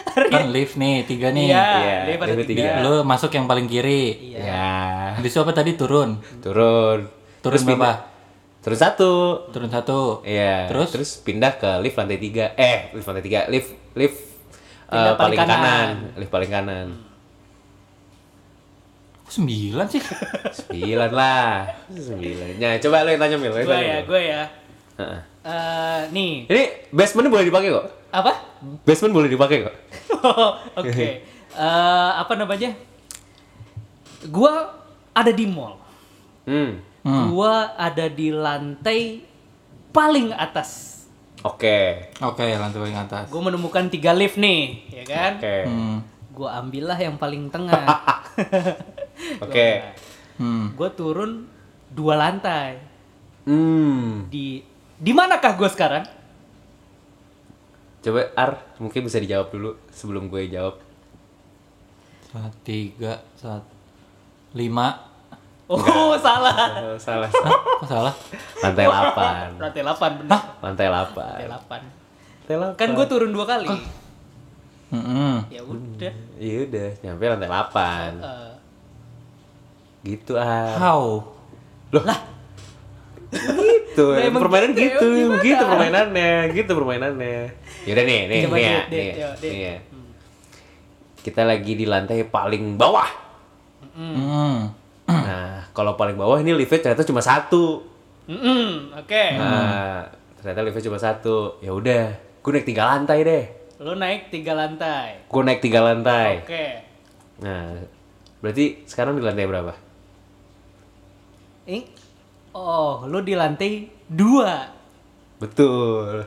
Arya. 0.09 0.31
Kan 0.33 0.51
lift 0.51 0.75
nih, 0.75 1.03
tiga 1.05 1.31
nih. 1.31 1.47
Iya, 1.49 1.63
Iya, 1.77 1.97
lift 2.05 2.21
ada 2.21 2.35
tiga. 2.37 2.47
tiga. 2.49 2.71
Lu 2.81 2.95
masuk 3.03 3.31
yang 3.31 3.47
paling 3.47 3.67
kiri. 3.67 4.35
Iya. 4.35 4.43
Ya. 4.45 4.75
Habis 5.15 5.31
itu 5.31 5.41
apa 5.41 5.53
tadi 5.53 5.75
turun? 5.75 6.19
Turun. 6.39 7.07
Turun 7.07 7.43
Terus 7.45 7.63
berapa? 7.63 7.75
pindah. 7.77 7.97
Turun 8.59 8.79
satu. 8.79 9.13
Turun 9.49 9.71
satu. 9.71 9.99
Iya. 10.23 10.67
Terus? 10.67 10.89
Terus 10.91 11.11
pindah 11.19 11.55
ke 11.55 11.71
lift 11.79 11.95
lantai 11.95 12.19
tiga. 12.19 12.55
Eh, 12.55 12.91
lift 12.93 13.07
lantai 13.07 13.23
tiga. 13.23 13.41
Lift, 13.47 13.71
lift 13.95 14.19
Pindah 14.89 15.05
eh, 15.05 15.17
paling 15.17 15.37
paling 15.37 15.39
kanan. 15.39 15.59
kanan. 15.59 15.89
Lift 16.17 16.33
paling 16.33 16.51
kanan. 16.51 16.87
Kok 16.91 17.08
Sembilan 19.29 19.87
sih. 19.87 20.03
Sembilan 20.53 21.11
lah. 21.13 21.69
Sembilan. 21.93 22.59
Nah, 22.59 22.75
coba 22.81 23.05
lo 23.05 23.11
yang 23.13 23.21
tanya 23.21 23.37
Mil. 23.37 23.53
Gue 23.53 23.77
ya, 23.77 23.99
gue 24.03 24.21
ya. 24.25 24.43
Heeh. 24.99 25.21
Eh, 25.49 26.01
nih. 26.13 26.35
Ini 26.51 26.63
basement 26.93 27.31
boleh 27.33 27.47
dipakai 27.49 27.69
kok. 27.73 27.87
Apa? 28.13 28.33
Basement 28.85 29.15
boleh 29.15 29.29
dipakai 29.31 29.65
kok. 29.65 29.75
Oke. 30.81 31.25
Eh, 31.55 32.11
apa 32.19 32.33
namanya? 32.37 32.75
Gua 34.29 34.75
ada 35.15 35.33
di 35.33 35.47
mall. 35.47 35.79
Hmm. 36.45 36.83
Gua 37.33 37.73
ada 37.79 38.11
di 38.11 38.29
lantai 38.35 39.23
paling 39.95 40.35
atas. 40.37 41.01
Oke. 41.47 42.11
Oke, 42.19 42.45
lantai 42.45 42.79
paling 42.83 42.99
atas. 42.99 43.25
Gue 43.31 43.39
menemukan 43.39 43.87
tiga 43.87 44.11
lift 44.11 44.37
nih, 44.37 44.83
ya 44.91 45.05
kan? 45.07 45.33
Oke. 45.39 45.57
Hmm. 45.71 45.99
Gue 46.35 46.51
ambillah 46.51 46.99
yang 46.99 47.15
paling 47.15 47.47
tengah. 47.49 47.87
Oke. 49.43 49.69
Hmm. 50.39 50.75
Gue 50.75 50.91
turun 50.95 51.47
dua 51.91 52.15
lantai. 52.15 52.79
Hmm. 53.49 54.27
Di 54.31 54.63
di 54.99 55.13
manakah 55.15 55.55
gue 55.55 55.69
sekarang? 55.71 56.05
Coba 57.99 58.31
Ar, 58.39 58.59
mungkin 58.79 59.07
bisa 59.07 59.19
dijawab 59.19 59.51
dulu 59.51 59.71
sebelum 59.91 60.31
gue 60.31 60.47
jawab. 60.51 60.79
Satu, 62.29 62.55
tiga, 62.63 63.19
satu, 63.35 63.67
lima. 64.55 65.09
Oh, 65.69 66.17
salah. 66.17 66.57
Oh, 66.81 66.97
salah. 67.07 67.29
Hah? 67.29 67.53
Kok 67.83 67.89
salah? 67.89 68.15
Lantai 68.65 68.87
8. 68.89 69.61
Lantai 69.61 69.83
8 69.85 70.19
benar. 70.25 70.41
Lantai 70.65 70.87
8. 70.89 71.13
Lantai 71.13 71.47
8. 71.49 72.49
Lantai 72.49 72.57
8. 72.73 72.81
Kan 72.81 72.89
gue 72.97 73.07
turun 73.11 73.31
dua 73.35 73.45
kali. 73.45 73.69
Hmm. 74.89 75.45
Ya 75.53 75.61
udah. 75.61 76.13
Iya 76.41 76.65
udah, 76.65 76.89
nyampe 77.05 77.25
lantai 77.29 77.51
8. 77.53 78.25
Eh, 78.25 78.53
Gitu 80.03 80.39
Ar. 80.39 80.79
How? 80.79 81.03
Gitu. 81.89 82.05
Lah, 84.15 84.25
emang 84.25 84.47
permainan 84.47 84.73
gitu 84.73 84.81
ya, 84.81 84.95
gitu, 84.95 85.09
gimana? 85.11 85.43
gitu 85.45 85.63
permainannya, 85.67 86.35
gitu 86.55 86.71
permainannya. 86.73 87.41
Yaudah 87.85 88.05
nih, 88.07 88.21
nih, 88.31 88.41
Coba 88.47 88.57
nih 88.57 88.65
ya, 88.65 88.79
nih, 88.89 89.09
nih 89.43 89.57
ya. 89.59 89.77
Kita 91.19 91.43
lagi 91.45 91.73
di 91.75 91.85
lantai 91.85 92.25
paling 92.25 92.79
bawah. 92.79 93.11
Hmm. 93.99 94.71
Nah, 95.09 95.67
kalau 95.75 95.99
paling 95.99 96.15
bawah 96.15 96.39
ini 96.39 96.55
liftnya 96.55 96.89
ternyata 96.89 97.05
cuma 97.05 97.21
satu. 97.21 97.83
mm-mm, 98.29 98.97
oke. 98.97 99.25
Nah, 99.35 100.07
ternyata 100.39 100.61
liftnya 100.63 100.85
cuma 100.87 100.99
satu. 101.01 101.59
Ya 101.59 101.75
udah, 101.75 102.15
gue 102.17 102.51
naik 102.55 102.69
tiga 102.69 102.87
lantai 102.87 103.27
deh. 103.27 103.45
Lu 103.83 103.99
naik 103.99 104.31
tiga 104.31 104.55
lantai. 104.55 105.27
Gue 105.27 105.43
naik 105.43 105.61
tiga 105.61 105.81
lantai. 105.83 106.45
Oke. 106.47 106.67
Nah, 107.43 107.83
berarti 108.41 108.87
sekarang 108.87 109.19
di 109.19 109.23
lantai 109.27 109.49
berapa? 109.49 109.88
Ih. 111.69 111.85
Oh, 112.57 113.05
lu 113.05 113.21
di 113.21 113.37
lantai 113.37 113.85
dua. 114.09 114.73
Betul. 115.37 116.25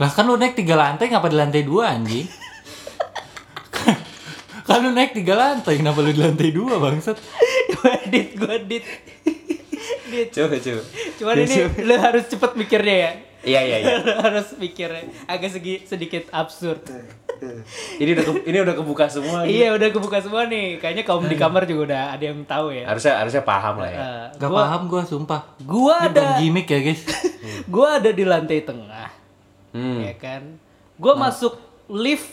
Lah 0.00 0.10
kan 0.10 0.24
lu 0.24 0.40
naik 0.40 0.56
tiga 0.56 0.80
lantai 0.80 1.12
ngapa 1.12 1.28
di 1.28 1.36
lantai 1.36 1.60
dua 1.60 1.92
anjing? 1.92 2.24
kan 4.66 4.80
lu 4.80 4.96
naik 4.96 5.12
tiga 5.12 5.36
lantai 5.36 5.76
kenapa 5.76 6.00
lu 6.00 6.08
di 6.08 6.24
lantai 6.24 6.56
dua 6.56 6.80
bangsat? 6.80 7.20
Gue 7.76 7.92
edit, 8.08 8.28
gue 8.32 8.52
edit. 8.64 8.84
Dit. 10.08 10.28
Coba, 10.32 10.56
coba. 10.56 10.82
Cuman 11.20 11.34
ini 11.44 11.56
lu 11.84 11.94
harus 12.00 12.24
cepet 12.24 12.50
mikirnya 12.56 12.96
ya. 12.96 13.12
Iya, 13.44 13.60
iya, 13.60 13.76
iya. 13.78 13.94
Harus 14.24 14.56
mikirnya 14.56 15.04
agak 15.24 15.50
segi, 15.50 15.84
sedikit 15.84 16.26
absurd. 16.30 16.80
Ini 17.94 18.10
udah 18.10 18.24
ke- 18.24 18.44
ini 18.46 18.58
udah 18.58 18.74
kebuka 18.74 19.04
semua. 19.06 19.44
nih. 19.44 19.52
iya, 19.54 19.68
udah 19.70 19.88
kebuka 19.90 20.18
semua 20.18 20.46
nih. 20.46 20.78
Kayaknya 20.78 21.04
kaum 21.04 21.22
di 21.22 21.36
kamar 21.36 21.62
juga 21.64 21.92
udah 21.92 22.02
ada 22.10 22.24
yang 22.24 22.40
tahu 22.42 22.72
ya. 22.72 22.84
Harusnya 22.86 23.14
harusnya 23.16 23.42
paham 23.42 23.74
lah 23.78 23.90
ya. 23.90 23.98
Eh, 23.98 24.24
Gak 24.38 24.48
gua, 24.48 24.60
paham 24.64 24.82
gua 24.86 25.02
sumpah. 25.02 25.40
bukan 25.58 26.08
ada 26.08 26.38
gimmick 26.38 26.64
ya 26.66 26.80
guys. 26.80 27.04
gua 27.74 27.98
ada 27.98 28.10
di 28.10 28.24
lantai 28.24 28.60
tengah. 28.60 29.10
Hmm. 29.70 30.00
Ya 30.00 30.14
kan? 30.14 30.56
Gua 30.96 31.14
masuk 31.14 31.58
lift 31.86 32.32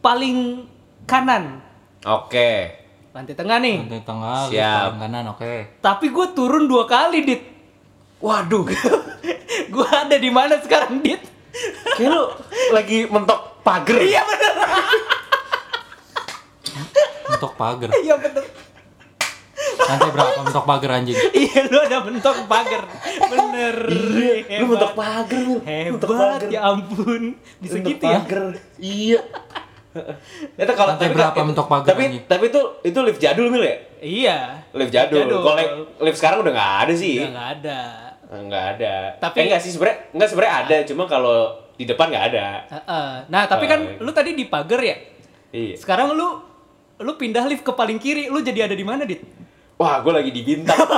paling 0.00 0.64
kanan. 1.04 1.60
Oke. 2.02 2.80
Lantai 3.12 3.36
tengah 3.36 3.60
nih. 3.60 3.84
Lantai 3.84 4.02
tengah, 4.02 4.38
lift 4.42 4.56
Siap. 4.56 4.80
paling 4.88 5.00
kanan, 5.02 5.24
oke. 5.28 5.52
Tapi 5.78 6.06
gue 6.08 6.26
turun 6.32 6.64
dua 6.64 6.88
kali, 6.88 7.20
Dit. 7.22 7.42
Waduh, 8.22 8.62
gua 9.74 9.86
ada 10.00 10.14
di 10.14 10.30
mana 10.30 10.56
sekarang, 10.56 11.02
Dit? 11.02 11.18
kayak 11.92 12.08
lu 12.08 12.22
lagi 12.70 13.04
mentok 13.04 13.60
pagar. 13.60 13.98
Iya 13.98 14.22
bener. 14.22 14.54
Mentok 17.28 17.52
pagar. 17.54 17.90
Iya 17.92 18.14
bener. 18.16 18.44
Lantai 19.82 20.08
berapa 20.08 20.40
mentok 20.40 20.64
pagar 20.64 20.90
anjing? 20.94 21.18
Iya 21.34 21.60
lu 21.66 21.78
ada 21.78 21.98
bentuk 22.00 22.36
pagar. 22.46 22.82
Bener. 23.26 23.76
Iya, 23.90 24.56
lu 24.56 24.66
mentok 24.70 24.92
pagar, 24.94 25.40
Mil. 25.42 25.60
Mentok 25.90 26.08
Hebat 26.08 26.42
ya 26.48 26.60
ampun. 26.64 27.22
Bisa 27.58 27.74
Mentok 27.76 27.90
gitu 27.90 28.04
ya. 28.04 28.16
pagar. 28.16 28.44
Iya. 28.78 29.20
Itu 30.54 30.72
kalau 30.72 30.90
Lantai 30.94 31.04
tapi- 31.04 31.16
berapa 31.18 31.38
mentok 31.42 31.66
pagar, 31.68 31.88
Tapi 31.90 32.02
anjing? 32.06 32.22
tapi 32.24 32.44
itu 32.48 32.60
itu 32.82 32.98
lift 33.02 33.20
jadul 33.20 33.46
Mil 33.48 33.60
ya? 33.60 33.76
Iya. 34.00 34.36
Lift 34.72 34.88
jadul. 34.90 35.20
Jadul. 35.20 35.40
Kalau 35.42 35.56
lift- 35.58 35.76
lift 36.00 36.16
sekarang 36.16 36.38
udah 36.40 36.52
nggak 36.54 36.72
ada 36.80 36.94
sih. 36.94 37.16
Udah 37.18 37.30
nggak 37.30 37.50
ada. 37.60 37.80
Nggak 38.32 38.64
ada. 38.76 38.94
Tapi- 39.20 39.38
eh, 39.38 39.44
enggak 39.44 39.60
sih 39.60 39.70
sebenarnya 39.70 39.98
enggak 40.10 40.28
sebenarnya 40.28 40.54
ada, 40.58 40.76
cuma 40.88 41.04
kalau 41.04 41.36
di 41.74 41.84
depan 41.84 42.08
nggak 42.08 42.26
ada. 42.32 42.46
Heeh. 42.64 43.08
Nah, 43.28 43.42
tapi 43.44 43.64
kan 43.66 43.80
Ah, 43.82 44.00
lu 44.00 44.10
tadi 44.10 44.32
di 44.32 44.48
pagar 44.48 44.80
ya. 44.80 44.96
Iya. 45.52 45.76
Sekarang 45.76 46.16
lu 46.16 46.40
lu 46.96 47.12
pindah 47.14 47.44
lift 47.44 47.60
ke 47.60 47.72
paling 47.72 47.98
kiri, 47.98 48.32
lu 48.32 48.40
jadi 48.40 48.64
ada 48.64 48.72
di 48.72 48.82
mana, 48.82 49.04
Dit? 49.04 49.20
Wah, 49.76 50.00
gue 50.00 50.12
lagi 50.14 50.30
di 50.30 50.40
bintang. 50.40 50.78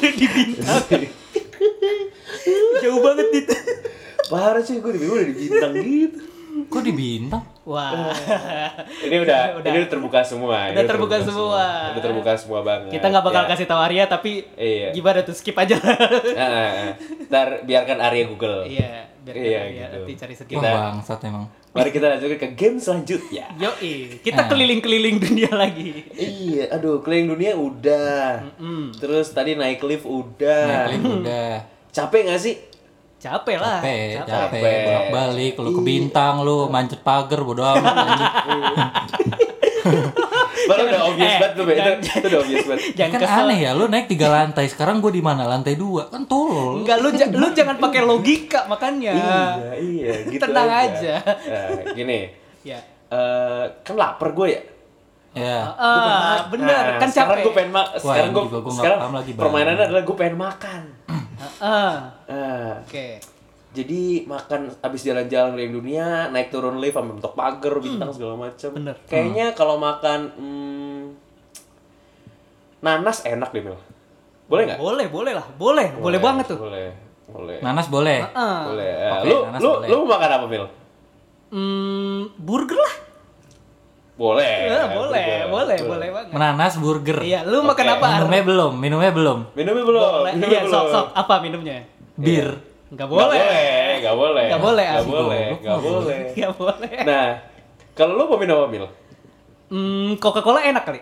Di 0.00 0.26
bintang. 0.26 0.84
Jauh 2.82 3.00
banget, 3.00 3.26
Dit. 3.32 3.46
Parah 4.30 4.62
sih, 4.62 4.78
gue 4.78 4.92
di 4.94 5.02
udah 5.02 5.26
di 5.26 5.34
bintang 5.34 5.72
gitu. 5.74 6.29
Kok 6.66 6.82
di 6.82 6.92
bintang? 6.92 7.40
Wah. 7.62 8.10
Ini 9.06 9.16
udah, 9.16 9.56
Udah. 9.56 9.70
ini 9.70 9.78
udah 9.78 9.90
terbuka 9.90 10.20
semua. 10.20 10.68
Udah 10.68 10.84
terbuka 10.84 11.16
semua. 11.18 11.64
Udah 11.94 12.02
terbuka 12.02 12.32
semua 12.34 12.60
banget. 12.60 12.90
Kita 12.92 13.06
nggak 13.06 13.22
bakal 13.22 13.42
Ya. 13.44 13.48
kasih 13.48 13.66
tahu 13.66 13.80
Arya 13.80 14.04
tapi 14.04 14.42
Iya. 14.52 14.90
gimana 14.90 15.22
tuh 15.22 15.32
skip 15.32 15.54
aja. 15.54 15.78
Ah, 15.78 16.42
ah, 16.42 16.68
ah. 16.68 16.92
Ntar 17.24 17.48
biarkan 17.62 17.98
Arya 17.98 18.24
Google. 18.26 18.66
iya, 18.66 19.06
biar 19.20 19.34
Iya, 19.34 19.58
Arya 19.60 19.84
gitu. 19.86 19.96
nanti 20.00 20.12
cari 20.16 20.34
sendiri. 20.34 20.58
Wah, 20.58 20.74
bangsat 20.92 21.20
emang. 21.22 21.44
Mari 21.70 21.90
kita 21.90 22.06
lanjutkan 22.08 22.38
ke 22.40 22.48
game 22.52 22.76
selanjutnya. 22.76 23.46
Yoi, 23.54 23.94
kita 24.18 24.42
Ah. 24.42 24.48
keliling-keliling 24.50 25.16
dunia 25.20 25.50
lagi. 25.52 26.02
Iya, 26.12 26.66
aduh, 26.72 26.98
keliling 26.98 27.30
dunia 27.30 27.52
udah. 27.54 28.50
Terus 28.92 29.30
tadi 29.30 29.54
naik 29.54 29.78
lift 29.80 30.02
udah. 30.02 30.90
Naik 30.90 30.98
lift 30.98 31.06
udah. 31.22 31.50
Capek 31.90 32.22
gak 32.26 32.40
sih? 32.40 32.54
Capek 33.20 33.56
lah. 33.56 33.78
Capek, 33.78 34.00
capek. 34.16 34.24
capek, 34.24 34.40
Capek. 34.56 34.82
bolak-balik, 34.82 35.52
lu 35.58 35.70
ke 35.70 35.82
bintang, 35.82 36.34
lu 36.40 36.56
manjat 36.66 37.00
pagar, 37.00 37.40
bodo 37.40 37.60
amat 37.60 37.92
anjing. 38.00 38.32
Padahal 40.62 40.86
udah 40.86 41.00
obvious 41.04 41.26
eh, 41.26 41.38
banget 41.38 41.52
tuh, 41.52 41.64
Be. 41.64 41.72
itu, 41.74 41.90
itu 42.00 42.26
udah 42.26 42.40
obvious 42.40 42.64
banget. 42.64 42.82
Jangan 42.94 43.10
kan 43.10 43.20
kesel. 43.22 43.40
aneh 43.42 43.58
ya, 43.58 43.70
lu 43.72 43.84
naik 43.86 44.06
tiga 44.06 44.28
lantai, 44.28 44.64
sekarang 44.66 44.96
gue 44.98 45.10
di 45.10 45.20
mana? 45.20 45.44
Lantai 45.44 45.74
dua, 45.74 46.08
kan 46.08 46.24
tolol. 46.24 46.80
Enggak, 46.80 46.96
lu, 46.96 47.08
ja- 47.12 47.28
lu 47.30 47.46
jangan 47.50 47.76
pakai 47.76 48.00
logika 48.02 48.60
makanya. 48.66 49.12
Iya, 49.12 49.40
iya, 49.78 50.12
gitu 50.26 50.40
Tenang 50.42 50.70
aja. 50.70 51.14
Nah, 51.20 51.68
gini, 51.92 52.18
Ya. 52.62 52.78
eh, 53.06 53.64
kan 53.82 53.94
lapar 53.94 54.32
gue 54.32 54.48
ya. 54.50 54.62
Ya, 55.30 55.62
Ah, 55.72 56.48
bener, 56.48 56.98
kan 56.98 57.06
sekarang 57.06 57.36
capek. 57.36 57.44
gue 57.44 57.52
pengen 57.54 57.70
ma- 57.70 57.92
sekarang 57.94 58.30
gue 58.32 58.44
gua 58.50 58.72
sekarang 58.72 58.98
paham 58.98 59.14
lagi, 59.14 59.30
permainannya 59.32 59.84
adalah 59.86 60.02
gue 60.02 60.16
pengen 60.16 60.36
makan. 60.36 60.80
Ah, 61.58 62.12
Ah, 62.28 62.84
Oke. 62.84 63.16
jadi 63.70 64.26
makan 64.26 64.68
abis 64.78 65.00
jalan-jalan 65.04 65.56
keliling 65.56 65.74
dunia, 65.74 66.06
naik 66.28 66.50
turun 66.50 66.76
lift 66.76 66.94
sampai 66.94 67.16
bentuk 67.16 67.32
pagar, 67.32 67.74
bintang 67.78 68.12
segala 68.12 68.36
macam. 68.36 68.68
Hmm. 68.70 68.76
Bener. 68.76 68.96
Kayaknya 69.08 69.46
kalau 69.54 69.76
makan 69.76 70.20
hmm, 70.36 71.02
nanas 72.80 73.24
enak 73.24 73.48
deh, 73.50 73.62
Mil. 73.62 73.76
Boleh 74.46 74.62
nggak? 74.66 74.78
Boleh, 74.78 75.06
boleh 75.08 75.32
lah. 75.32 75.46
Boleh, 75.54 75.88
boleh, 75.94 76.18
banget 76.18 76.44
tuh. 76.50 76.58
Boleh, 76.58 76.90
boleh. 77.30 77.58
nanas 77.62 77.86
boleh. 77.86 78.18
Ah. 78.34 78.66
boleh. 78.66 78.90
Eh, 78.90 79.10
Oke, 79.14 79.28
lu 79.28 79.36
nanas 79.46 79.60
lu 79.60 79.68
boleh. 79.70 79.86
lu 79.88 79.96
mau 80.02 80.08
makan 80.18 80.30
apa, 80.34 80.46
Mil? 80.50 80.64
Hmm, 81.50 82.20
burger 82.36 82.78
lah. 82.78 82.94
Boleh. 84.20 84.68
Eh, 84.68 84.86
boleh, 84.92 85.28
boleh, 85.48 85.76
betul. 85.80 85.88
boleh 85.96 86.08
banget. 86.12 86.32
Menanas 86.36 86.74
burger. 86.76 87.18
Iya, 87.24 87.40
lu 87.48 87.64
makan 87.64 87.86
Oke. 87.88 87.94
apa? 87.96 88.06
Minumnya 88.20 88.42
belum, 88.44 88.72
minumnya 88.76 89.12
belum. 89.16 89.38
Minumnya 89.56 89.84
belum. 89.88 90.02
Boleh. 90.12 90.32
minumnya 90.36 90.60
Iya, 90.60 90.60
belum. 90.68 90.74
sok, 90.76 90.84
sok. 90.92 91.06
Apa 91.16 91.34
minumnya? 91.40 91.76
Bir. 92.20 92.48
Enggak 92.92 93.08
Nggak 93.08 93.08
boleh. 93.08 93.40
Nggak 93.96 94.16
boleh. 94.20 94.44
Nggak 94.44 94.60
boleh, 94.60 94.84
Nggak 94.84 95.00
asli. 95.00 95.08
boleh. 95.08 95.44
Goblok, 95.48 95.62
Nggak 95.64 95.80
boleh. 95.80 96.20
Enggak 96.36 96.52
boleh. 96.60 96.92
Nah, 97.08 97.26
kalau 97.96 98.12
lu 98.12 98.24
mau 98.28 98.36
minum 98.36 98.56
apa, 98.60 98.68
Mil? 98.68 98.86
Hmm, 99.72 100.10
Coca-Cola 100.20 100.60
enak 100.68 100.84
kali. 100.84 101.00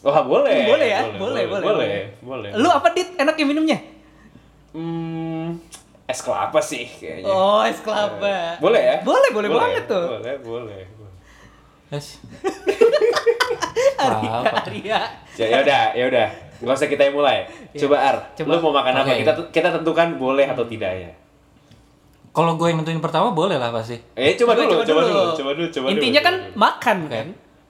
Wah, 0.00 0.24
boleh. 0.24 0.56
Boleh 0.64 0.88
ya? 0.88 1.00
Boleh, 1.12 1.44
boleh, 1.44 1.60
Boleh, 1.60 2.00
boleh. 2.24 2.50
Lu 2.56 2.68
apa 2.72 2.88
dit 2.96 3.20
enaknya 3.20 3.44
minumnya? 3.44 3.78
Hmm, 4.72 5.60
es 6.08 6.24
kelapa 6.24 6.64
sih 6.64 6.88
kayaknya. 6.88 7.28
Oh, 7.28 7.60
es 7.68 7.84
kelapa. 7.84 8.56
Boleh 8.64 8.80
ya? 8.80 8.96
Boleh, 9.04 9.28
boleh 9.28 9.48
banget 9.52 9.84
tuh. 9.84 10.06
Boleh, 10.08 10.34
boleh. 10.40 10.95
Yes. 11.88 12.18
Arya, 13.96 14.30
Apa? 14.42 14.58
Arya. 14.64 14.98
Ya 15.34 15.46
ya 15.46 15.58
udah, 15.60 15.82
ya 15.92 16.04
udah. 16.06 16.28
Nggak 16.58 16.74
usah 16.74 16.88
kita 16.88 17.02
yang 17.04 17.14
mulai. 17.14 17.44
Coba 17.72 17.96
Ar, 18.00 18.16
Iya. 18.16 18.36
Coba. 18.38 18.48
lu 18.48 18.58
mau 18.60 18.72
makan 18.74 18.92
apa? 18.94 19.06
Oke. 19.06 19.14
Kita 19.20 19.32
kita 19.52 19.68
tentukan 19.72 20.08
boleh 20.16 20.46
atau 20.46 20.64
tidaknya. 20.64 21.12
Kalau 22.30 22.52
gue 22.54 22.66
yang 22.66 22.78
nentuin 22.78 22.98
pertama 22.98 23.30
boleh 23.30 23.56
lah 23.56 23.70
pasti. 23.70 23.96
Eh, 24.12 24.34
coba, 24.34 24.52
Coba, 24.52 24.62
dulu, 24.62 24.72
coba 24.72 24.84
coba 24.84 25.00
dulu. 25.00 25.12
dulu, 25.14 25.30
coba 25.32 25.50
dulu, 25.52 25.68
coba 25.70 25.84
dulu. 25.84 25.92
Intinya 25.94 26.20
kan 26.20 26.34
coba 26.34 26.46
dulu. 26.46 26.58
makan 26.58 26.96
Oke. 26.98 27.12
kan? 27.12 27.26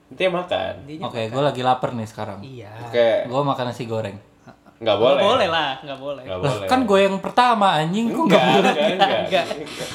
Intinya 0.07 0.31
makan. 0.37 0.73
Oke, 1.03 1.21
gue 1.27 1.41
lagi 1.43 1.61
lapar 1.61 1.89
nih 1.93 2.07
sekarang. 2.07 2.39
Iya. 2.41 2.71
Oke, 2.83 3.07
Gue 3.25 3.41
makan 3.43 3.65
nasi 3.65 3.83
goreng. 3.85 4.17
nggak 4.17 4.55
Nggak 4.77 4.97
boleh. 4.99 5.21
boleh 5.23 5.47
lah, 5.49 5.69
nggak 5.81 5.99
boleh. 5.99 6.23
Lah, 6.23 6.37
boleh. 6.37 6.67
kan 6.67 6.79
gue 6.83 6.99
yang 7.01 7.17
pertama 7.17 7.67
anjing 7.75 8.07
kok 8.07 8.23
Enggak, 8.23 8.37
nggak 8.37 8.53
boleh. 8.53 8.61
enggak, 8.61 8.87
enggak, 8.93 9.17
Enggak. 9.17 9.45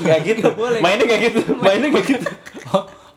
enggak 0.01 0.19
gitu. 0.25 0.47
boleh. 0.53 0.79
Mainnya 0.81 1.05
enggak 1.07 1.21
gitu. 1.23 1.41
Mainnya 1.55 1.89
enggak 1.89 2.05
gitu. 2.09 2.29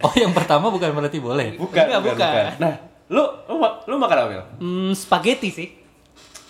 Oh, 0.06 0.14
yang 0.14 0.32
pertama 0.32 0.70
bukan 0.70 0.94
berarti 0.94 1.18
boleh. 1.18 1.58
Bukan, 1.58 1.82
Enggak, 1.82 2.00
bukan, 2.00 2.16
bukan. 2.16 2.30
bukan. 2.30 2.54
Nah, 2.60 2.74
lu 3.08 3.24
lu, 3.48 3.56
lu 3.86 3.96
makan 3.96 4.16
apa, 4.16 4.28
Mil? 4.30 4.44
Hmm, 4.60 4.92
spaghetti 4.94 5.50
sih. 5.50 5.68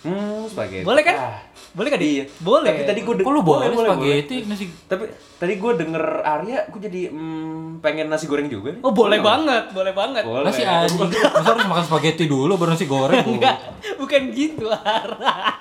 Hmm, 0.01 0.43
spaghetti. 0.45 0.83
Boleh 0.83 1.01
kan? 1.01 1.15
Ah, 1.15 1.39
Boleh 1.71 1.89
kan? 1.89 1.99
Iya. 1.99 2.23
Boleh. 2.37 2.69
Tapi 2.69 2.83
tadi 2.85 2.99
gue 3.01 3.15
Kok 3.17 3.31
lu 3.31 3.41
boleh 3.41 3.67
spaghetti 3.67 4.35
nasi 4.43 4.65
Tapi 4.85 5.07
tadi 5.35 5.53
gue 5.55 5.71
denger 5.73 6.03
Arya, 6.21 6.59
gue 6.67 6.79
jadi 6.81 7.01
hmm, 7.09 7.79
pengen 7.79 8.07
nasi 8.07 8.25
goreng 8.25 8.47
juga. 8.47 8.71
nih. 8.71 8.79
Oh, 8.79 8.91
boleh 8.91 9.19
banget, 9.19 9.71
boleh 9.71 9.91
banget. 9.91 10.23
Boleh. 10.23 10.45
nasi 10.45 10.61
anjing. 10.61 11.09
Masa 11.09 11.49
harus 11.49 11.65
makan 11.65 11.83
spaghetti 11.85 12.25
dulu 12.25 12.55
baru 12.55 12.71
nasi 12.71 12.85
goreng? 12.85 13.23
Enggak, 13.25 13.55
bukan 13.95 14.21
gitu, 14.31 14.67
Ara. 14.69 15.57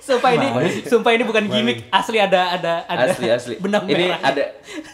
sumpah 0.00 0.32
ini, 0.32 0.46
sumpah 0.82 1.12
ini 1.12 1.20
bukan 1.22 1.44
gimmick. 1.46 1.84
Asli 1.90 2.16
ada 2.16 2.54
ada 2.54 2.80
ada 2.82 3.04
Asli 3.06 3.28
asli. 3.28 3.54
benang 3.58 3.84
Ini 3.84 4.08
merah. 4.08 4.20
ada 4.24 4.44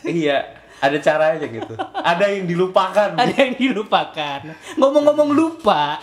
iya, 0.04 0.42
ada 0.84 0.98
caranya 0.98 1.46
gitu. 1.46 1.74
Ada 1.94 2.24
yang 2.28 2.44
dilupakan. 2.44 3.08
ada 3.22 3.34
yang 3.34 3.54
dilupakan. 3.54 4.38
Ngomong-ngomong 4.76 5.32
lupa, 5.32 5.96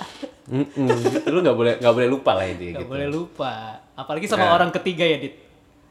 Mm-mm. 0.46 0.90
Lu 1.28 1.40
nggak 1.40 1.56
boleh 1.56 1.74
nggak 1.78 1.94
boleh 1.94 2.10
lupa 2.10 2.32
lah 2.34 2.44
itu 2.44 2.74
nggak 2.74 2.84
gitu. 2.84 2.90
boleh 2.90 3.08
lupa. 3.08 3.54
Apalagi 3.94 4.26
sama 4.26 4.50
Nah. 4.50 4.58
orang 4.58 4.70
ketiga 4.74 5.06
ya, 5.06 5.18
Dit. 5.18 5.38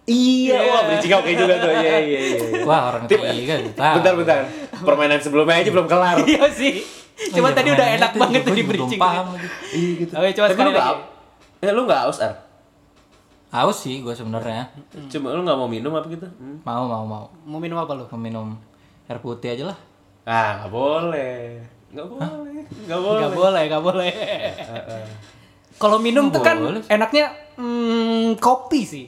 Iya, 0.04 0.58
wah 0.66 0.82
bridging 0.84 1.14
oke 1.14 1.30
juga 1.30 1.54
tuh. 1.56 1.70
Iya 1.70 1.96
iya 2.02 2.18
iya. 2.20 2.38
Wah, 2.66 2.90
orang 2.90 3.04
ketiga 3.06 3.54
tahu. 3.70 3.94
Bentar 4.00 4.12
bentar. 4.18 4.38
Permainan 4.82 5.20
sebelumnya 5.22 5.56
aja 5.56 5.70
belum 5.70 5.86
kelar. 5.86 6.18
Iya 6.26 6.44
sih. 6.50 6.82
Cuma 7.30 7.46
Oh 7.46 7.52
iya, 7.52 7.56
tadi 7.56 7.68
udah 7.70 7.88
enak 7.94 8.12
banget 8.16 8.40
juga 8.40 8.48
tuh 8.48 8.54
di 8.54 8.64
belum 8.64 8.88
bridging. 8.88 9.00
paham 9.00 9.26
lagi. 9.32 9.48
Iya 9.70 9.90
gitu. 9.96 10.12
Oke, 10.12 10.28
coba 10.34 10.40
Tapi 10.42 10.52
sekali 10.52 10.66
lu 10.66 10.72
nggak 10.72 10.86
lagi. 10.88 11.02
Ya 11.60 11.70
lu 11.70 11.82
nggak 11.84 12.00
haus, 12.02 12.18
Ar? 12.18 12.34
Haus 13.50 13.76
sih 13.78 13.94
gue 14.00 14.14
sebenarnya. 14.14 14.62
Cuma 15.06 15.30
lu 15.30 15.42
nggak 15.42 15.58
mau 15.58 15.68
minum 15.68 15.92
apa 15.92 16.06
gitu? 16.06 16.26
Hmm. 16.26 16.58
Mau 16.62 16.84
mau 16.84 17.04
mau. 17.04 17.24
Mau 17.44 17.58
minum 17.58 17.76
apa 17.76 17.92
lu? 17.92 18.04
Mau 18.06 18.18
minum 18.18 18.46
air 19.10 19.18
putih 19.18 19.50
aja 19.50 19.74
lah. 19.74 19.78
Ah, 20.22 20.62
nggak 20.62 20.70
boleh. 20.70 21.58
Nggak 21.90 22.06
boleh. 22.06 22.62
Nggak 22.86 23.00
boleh. 23.02 23.20
Gak 23.20 23.32
boleh, 23.34 23.62
gak 23.66 23.82
boleh. 23.82 24.12
Kalau 25.74 25.98
minum 25.98 26.30
tuh 26.30 26.38
kan 26.38 26.54
Boleh. 26.54 26.84
enaknya 26.86 27.34
hmm, 27.56 28.38
kopi 28.38 28.84
sih. 28.84 29.06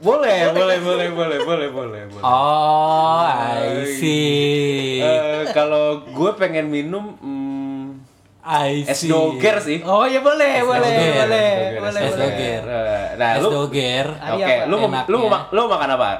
Boleh, 0.00 0.48
boleh, 0.50 0.80
boleh, 0.80 1.08
boleh, 1.12 1.38
boleh, 1.44 1.68
boleh, 1.68 2.02
boleh. 2.08 2.24
Oh, 2.24 3.20
I 3.20 3.84
see. 3.84 4.96
Eh, 4.98 5.44
kalau 5.52 6.08
gue 6.08 6.30
pengen 6.40 6.72
minum 6.72 7.20
hmm, 7.20 8.00
I 8.40 8.80
es 8.82 9.04
see. 9.04 9.12
doger 9.12 9.60
sih. 9.60 9.84
Oh 9.84 10.08
iya 10.08 10.24
boleh, 10.24 10.64
boleh, 10.64 10.80
doger. 10.88 11.12
boleh, 11.20 11.50
Doger, 11.52 11.80
boleh, 11.84 12.00
es 12.00 12.10
boleh. 12.10 12.26
doger. 12.26 12.62
Eh, 12.64 13.06
Nah, 13.20 13.30
Es 13.36 13.42
lu 13.44 13.48
doger. 13.52 14.06
Oke, 14.08 14.40
apa? 14.56 14.64
lu 14.64 14.76
lu 15.06 15.18
lu 15.28 15.58
mau 15.60 15.76
makan 15.76 15.90
apa? 15.94 16.10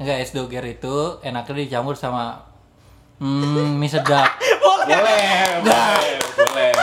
Enggak, 0.00 0.16
es 0.24 0.32
doger 0.32 0.64
itu 0.64 1.20
enaknya 1.20 1.68
dicampur 1.68 1.92
sama 1.92 2.40
hmm, 3.20 3.76
mie 3.76 3.84
sedap. 3.84 4.32
Boleh, 4.80 4.96
boleh, 5.60 5.92
boleh. 6.34 6.80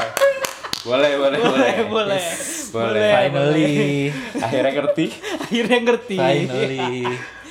Boleh, 0.87 1.11
boleh, 1.17 1.39
Boleh, 1.41 1.77
boleh. 1.89 2.23
Boleh. 2.71 3.11
Finally. 3.11 3.75
Akhirnya 4.45 4.71
ngerti. 4.71 5.05
Akhirnya 5.43 5.79
ngerti. 5.83 6.15
Finally. 6.15 7.03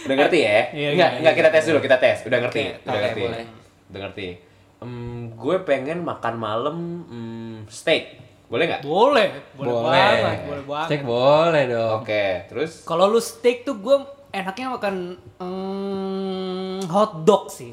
Udah 0.07 0.17
ngerti 0.23 0.39
ya? 0.39 0.59
Iya, 0.71 0.89
enggak, 0.95 1.11
iya, 1.11 1.19
enggak 1.21 1.35
kita 1.35 1.49
tes 1.51 1.65
dulu, 1.67 1.79
kita 1.83 1.97
tes. 1.99 2.19
Udah 2.25 2.39
ngerti, 2.47 2.63
Oke, 2.63 2.87
udah 2.87 3.01
ngerti. 3.03 3.23
boleh. 3.27 3.45
Udah 3.91 4.01
ngerti. 4.07 4.27
Em, 4.81 4.95
gue 5.35 5.57
pengen 5.67 5.99
makan 6.07 6.35
malam 6.39 6.77
em, 7.11 7.57
steak. 7.67 8.17
Boleh 8.47 8.65
nggak? 8.71 8.81
Boleh, 8.87 9.27
boleh, 9.59 9.69
Boleh. 9.69 9.91
banget, 9.91 10.39
boleh 10.47 10.65
banget. 10.65 10.87
Steak 10.89 11.03
boleh 11.03 11.63
dong. 11.67 11.99
Oke, 12.01 12.25
terus 12.47 12.73
Kalau 12.87 13.11
lu 13.11 13.19
steak 13.19 13.67
tuh 13.67 13.77
gue 13.83 13.97
enaknya 14.37 14.67
makan 14.69 14.95
mm, 15.41 16.85
hot 16.93 17.25
dog 17.25 17.49
sih. 17.49 17.73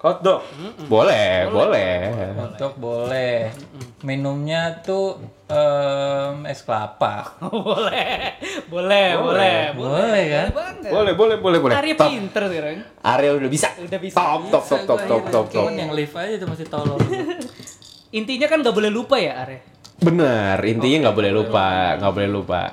hotdog. 0.00 0.40
Boleh, 0.88 1.44
boleh. 1.52 1.92
Untuk 2.32 2.72
boleh. 2.80 3.52
Minumnya 4.00 4.80
tuh 4.80 5.20
em, 5.44 6.48
es 6.48 6.64
kelapa. 6.64 7.36
boleh, 7.68 8.32
boleh, 8.72 9.08
boleh, 9.20 9.60
Boleh 9.76 10.24
kan? 10.32 10.48
banget. 10.56 10.88
Boleh, 10.88 11.12
boleh, 11.12 11.36
boleh, 11.36 11.58
boleh. 11.60 11.74
Arya 11.76 11.94
Top. 12.00 12.08
pinter 12.08 12.48
sekarang. 12.48 12.80
Arya 13.04 13.30
udah 13.36 13.50
bisa. 13.52 13.68
Udah 13.76 14.00
bisa. 14.00 14.16
Top, 14.16 14.42
top, 14.48 14.64
top, 14.64 14.80
top, 14.88 15.00
top, 15.04 15.22
top, 15.28 15.46
top. 15.52 15.64
Cuman 15.68 15.76
yang 15.76 15.92
live 15.92 16.14
aja 16.16 16.34
tuh 16.40 16.48
masih 16.48 16.66
tolong. 16.72 17.00
Intinya 18.08 18.46
kan 18.48 18.64
gak 18.64 18.72
boleh 18.72 18.88
lupa 18.88 19.20
ya 19.20 19.36
Arya. 19.44 19.60
Bener, 20.00 20.56
intinya 20.64 20.96
nggak 21.04 21.16
boleh 21.20 21.28
lupa, 21.28 22.00
nggak 22.00 22.12
boleh 22.16 22.30
lupa. 22.32 22.72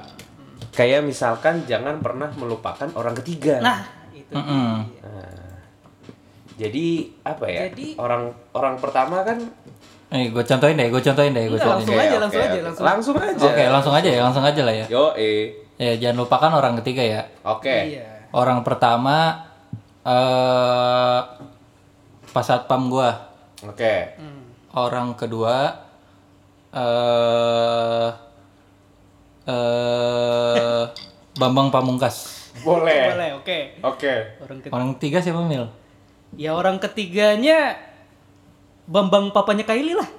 Kayak 0.78 1.01
misalkan 1.01 1.65
jangan 1.65 1.97
pernah 1.97 2.30
melupakan 2.38 2.86
orang 2.93 3.17
ketiga. 3.17 3.57
Nah, 3.57 3.82
itu. 4.13 4.30
Mm-mm. 4.30 4.86
Jadi 6.57 6.86
apa 7.21 7.45
ya? 7.49 7.69
Jadi- 7.69 7.97
Orang 7.97 8.30
orang 8.53 8.78
pertama 8.78 9.25
kan 9.25 9.41
Nih, 10.07 10.32
gue 10.32 10.39
contoin 10.39 10.71
deh, 10.71 10.88
gue 10.88 11.01
contoin 11.03 11.36
deh, 11.36 11.45
gue 11.51 11.59
contoin. 11.59 11.84
langsung 11.84 11.97
deh. 11.99 12.05
aja, 12.07 12.17
langsung 12.23 12.39
aja, 12.39 12.59
langsung. 12.63 12.86
langsung 12.88 13.15
aja. 13.19 13.43
Oke, 13.43 13.63
langsung 13.67 13.91
aja 13.91 14.07
ya, 14.07 14.21
langsung 14.23 14.45
aja 14.45 14.61
lah 14.63 14.71
ya. 14.71 14.86
Yo, 14.88 15.11
eh. 15.19 15.51
Ya, 15.75 15.91
jangan 15.99 16.23
lupakan 16.23 16.51
orang 16.55 16.80
ketiga 16.80 17.03
ya. 17.03 17.21
Oke. 17.43 17.99
Iya. 17.99 18.07
Orang 18.32 18.63
pertama 18.63 19.43
eh 20.01 21.19
pas 22.32 22.45
satpam 22.45 22.88
gua. 22.88 23.36
Oke. 23.67 24.15
Orang 24.71 25.19
kedua 25.19 25.75
eh 26.71 28.07
eh 29.47 30.81
Bambang 31.37 31.69
Pamungkas. 31.69 32.49
Boleh. 32.65 33.13
Boleh, 33.13 33.29
oke. 33.37 33.59
Oke. 33.85 34.13
Orang 34.41 34.57
ketiga. 34.59 34.73
Orang 34.73 34.89
ketiga 34.97 35.17
siapa 35.21 35.41
Mil? 35.45 35.65
Ya 36.35 36.51
orang 36.51 36.81
ketiganya 36.81 37.77
Bambang 38.89 39.31
papanya 39.31 39.63
Kylie 39.63 39.95
lah. 39.95 40.09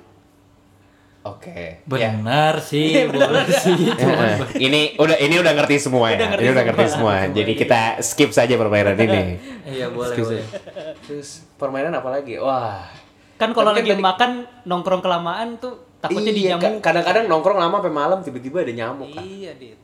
Oke. 1.27 1.83
Ya. 1.99 2.15
Benar 2.15 2.63
sih, 2.63 2.95
boleh 3.11 3.45
sih. 3.51 3.91
Eh, 3.99 4.37
ini 4.63 4.95
udah 4.97 5.19
ini 5.19 5.35
udah 5.43 5.53
ngerti 5.59 5.77
semua 5.83 6.15
ya. 6.15 6.17
Udah 6.23 6.29
ngerti 6.33 6.43
ini 6.45 6.51
udah 6.55 6.65
ngerti 6.71 6.87
semua. 6.87 7.15
semua. 7.27 7.35
Jadi 7.35 7.53
kita 7.59 7.81
skip 8.01 8.31
saja 8.31 8.55
permainan 8.55 8.97
ini. 8.97 9.23
Iya, 9.69 9.93
boleh, 9.93 10.15
Skip 10.17 10.25
boleh. 10.25 10.45
Terus 11.05 11.45
permainan 11.61 11.93
apa 11.93 12.09
lagi? 12.09 12.41
Wah. 12.41 12.87
Kan 13.37 13.53
kalau 13.53 13.75
lagi 13.75 13.93
tadi- 13.93 14.01
makan 14.03 14.31
nongkrong 14.65 15.03
kelamaan 15.03 15.59
tuh 15.61 15.88
takutnya 15.99 16.31
iya, 16.31 16.55
dinyamuk. 16.55 16.79
ka- 16.79 16.83
kadang-kadang 16.85 17.25
nongkrong 17.27 17.59
lama 17.59 17.75
sampai 17.77 17.93
malam 17.93 18.19
tiba-tiba 18.21 18.61
ada 18.61 18.73
nyamuk 18.73 19.09
kan. 19.11 19.23
Iya, 19.23 19.53
Dit. 19.55 19.79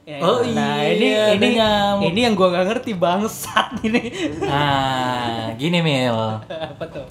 Ya, 0.00 0.16
Oh 0.18 0.40
nah, 0.42 0.80
iya, 0.80 0.90
ini 0.90 1.06
ada 1.08 1.32
ini 1.34 1.48
nyamuk. 1.54 2.04
ini 2.06 2.20
yang 2.20 2.34
gua 2.34 2.48
nggak 2.50 2.66
ngerti 2.66 2.92
bangsat 2.94 3.68
ini. 3.86 4.02
Nah, 4.40 5.52
gini 5.54 5.78
Mil. 5.78 6.18
Apa 6.42 6.84
tuh? 6.86 7.06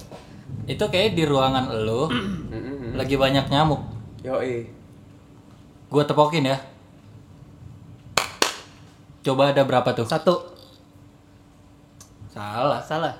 Itu 0.64 0.84
kayak 0.86 1.14
di 1.14 1.24
ruangan 1.24 1.70
lu 1.76 2.06
Mm-mm. 2.06 2.94
lagi 2.98 3.14
banyak 3.14 3.46
nyamuk. 3.46 3.80
Yo, 4.20 4.38
eh. 4.38 4.68
Gua 5.86 6.02
tepokin 6.02 6.44
ya. 6.44 6.58
Coba 9.20 9.50
ada 9.50 9.62
berapa 9.62 9.90
tuh? 9.92 10.04
Satu. 10.04 10.34
Salah. 12.26 12.80
Salah. 12.80 13.14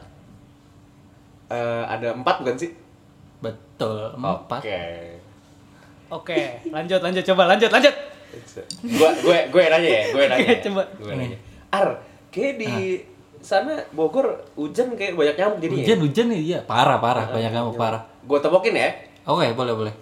Eh, 1.46 1.84
ada 1.84 2.12
empat 2.12 2.40
bukan 2.40 2.56
sih? 2.56 2.70
Betul, 3.40 4.12
empat. 4.16 4.60
Oke. 4.60 4.80
Oke, 6.10 6.38
lanjut 6.74 7.00
lanjut 7.00 7.22
coba 7.22 7.42
lanjut 7.54 7.70
lanjut. 7.70 7.94
Gue 8.82 9.10
gue 9.22 9.38
gue 9.50 9.62
nanya 9.70 9.90
ya, 9.90 10.04
gue 10.10 10.24
nanya. 10.26 10.50
Ya. 10.50 10.58
coba. 10.66 10.82
Gue 10.98 11.14
nanya. 11.14 11.38
Ar, 11.70 11.88
kayak 12.34 12.58
di 12.58 12.70
sana 13.40 13.78
Bogor 13.94 14.42
hujan 14.58 14.98
kayak 14.98 15.14
banyak 15.14 15.36
nyamuk 15.38 15.58
jadi. 15.62 15.74
Hujan, 15.80 15.98
hujan 16.02 16.26
nih, 16.34 16.40
iya. 16.42 16.58
Parah, 16.66 16.98
parah. 16.98 17.30
Banyak 17.30 17.50
nyamuk, 17.54 17.78
parah. 17.78 18.02
Gue 18.26 18.38
tepokin 18.42 18.74
ya. 18.74 18.90
Oke, 19.24 19.54
boleh, 19.54 19.74
boleh. 19.74 19.94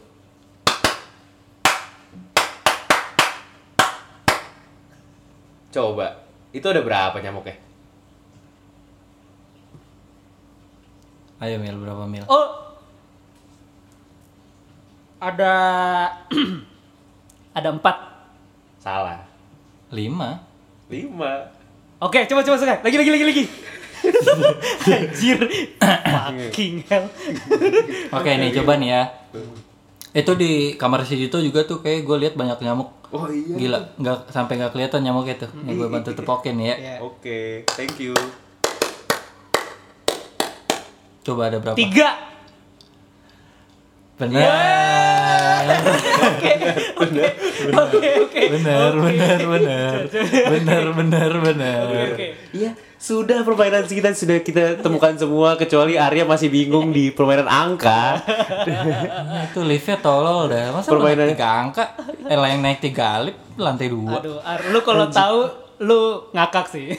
Coba. 5.68 6.24
Itu 6.51 6.66
ada 6.72 6.80
berapa 6.80 7.16
nyamuknya? 7.20 7.57
Ayo 11.39 11.61
Mil, 11.61 11.76
berapa 11.78 12.09
Mil? 12.09 12.24
Oh. 12.26 12.68
Ada 15.19 15.53
ada 17.59 17.69
empat. 17.75 17.97
Salah. 18.79 19.27
Lima. 19.91 20.39
Lima. 20.87 21.51
Oke, 21.99 22.23
coba 22.31 22.47
coba 22.47 22.55
sekali. 22.55 22.79
Lagi 22.87 22.97
lagi 23.03 23.11
lagi 23.11 23.25
lagi. 23.27 23.45
Anjir. 24.95 25.39
Fucking 25.83 26.75
hell. 26.87 27.05
Oke, 28.16 28.31
nih 28.39 28.55
coba 28.62 28.79
nih 28.79 28.89
ya. 28.95 29.03
Itu 30.14 30.39
di 30.39 30.79
kamar 30.79 31.03
si 31.03 31.19
Dito 31.19 31.43
juga 31.43 31.66
tuh 31.66 31.83
kayak 31.83 32.07
gue 32.07 32.16
lihat 32.23 32.35
banyak 32.39 32.62
nyamuk. 32.62 32.95
Oh 33.11 33.27
iya. 33.27 33.59
Gila, 33.59 33.79
nggak 33.99 34.19
sampai 34.31 34.62
nggak 34.62 34.73
kelihatan 34.79 35.03
nyamuknya 35.03 35.35
tuh. 35.43 35.51
Nih 35.66 35.75
gue 35.75 35.89
bantu 35.91 36.14
tepokin 36.14 36.62
ya. 36.62 36.79
Ya. 36.79 36.97
Oke, 37.03 37.66
thank 37.75 37.99
you. 37.99 38.14
Coba 41.27 41.51
ada 41.51 41.59
berapa? 41.59 41.75
Tiga. 41.75 42.38
Benar. 44.19 44.51
Oke, 47.69 48.09
oke. 48.27 48.43
Benar, 48.59 48.93
benar, 48.99 49.39
benar. 49.47 49.97
Benar, 50.51 50.85
benar, 50.93 51.31
benar. 51.39 51.87
Oke. 52.12 52.27
Iya, 52.51 52.75
sudah 52.99 53.47
permainan 53.47 53.87
kita 53.87 54.11
sudah 54.11 54.43
kita 54.43 54.83
temukan 54.83 55.14
semua 55.14 55.55
kecuali 55.55 55.95
Arya 55.95 56.27
masih 56.27 56.51
bingung 56.51 56.91
di 56.91 57.14
permainan 57.14 57.47
angka. 57.47 58.19
Itu 59.51 59.62
liftnya 59.62 60.03
tolol 60.03 60.51
dah. 60.51 60.75
Masa 60.75 60.91
Permainan- 60.91 61.31
naik 61.31 61.39
tiga 61.39 61.49
angka? 61.62 61.85
Eh, 62.27 62.35
lah 62.35 62.49
yang 62.51 62.61
naik 62.61 62.81
tiga 62.83 63.23
alip 63.23 63.37
lantai 63.55 63.87
dua. 63.87 64.19
Aduh, 64.19 64.43
Ar, 64.43 64.61
lu 64.66 64.81
kalau 64.83 65.07
tahu 65.07 65.41
lu 65.79 66.27
ngakak 66.35 66.66
sih. 66.75 66.91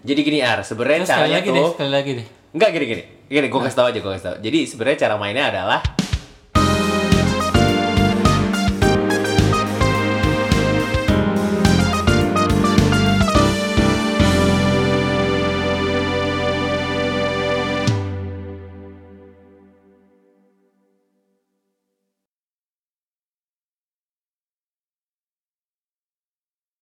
Jadi 0.00 0.20
gini 0.24 0.40
Ar, 0.40 0.64
sebenarnya 0.64 1.04
sekali 1.04 1.28
caranya 1.28 1.40
deh, 1.44 1.52
tuh 1.60 1.70
sekali 1.76 1.92
lagi 1.92 2.10
deh. 2.16 2.26
Enggak 2.50 2.70
gini 2.74 2.86
gini. 2.86 3.04
Gini, 3.30 3.46
gue 3.46 3.60
kasih 3.62 3.78
tau 3.78 3.86
aja, 3.86 3.98
gue 4.02 4.10
kasih 4.10 4.26
tau. 4.26 4.36
Jadi 4.42 4.58
sebenarnya 4.66 4.98
cara 5.06 5.14
mainnya 5.14 5.54
adalah 5.54 5.80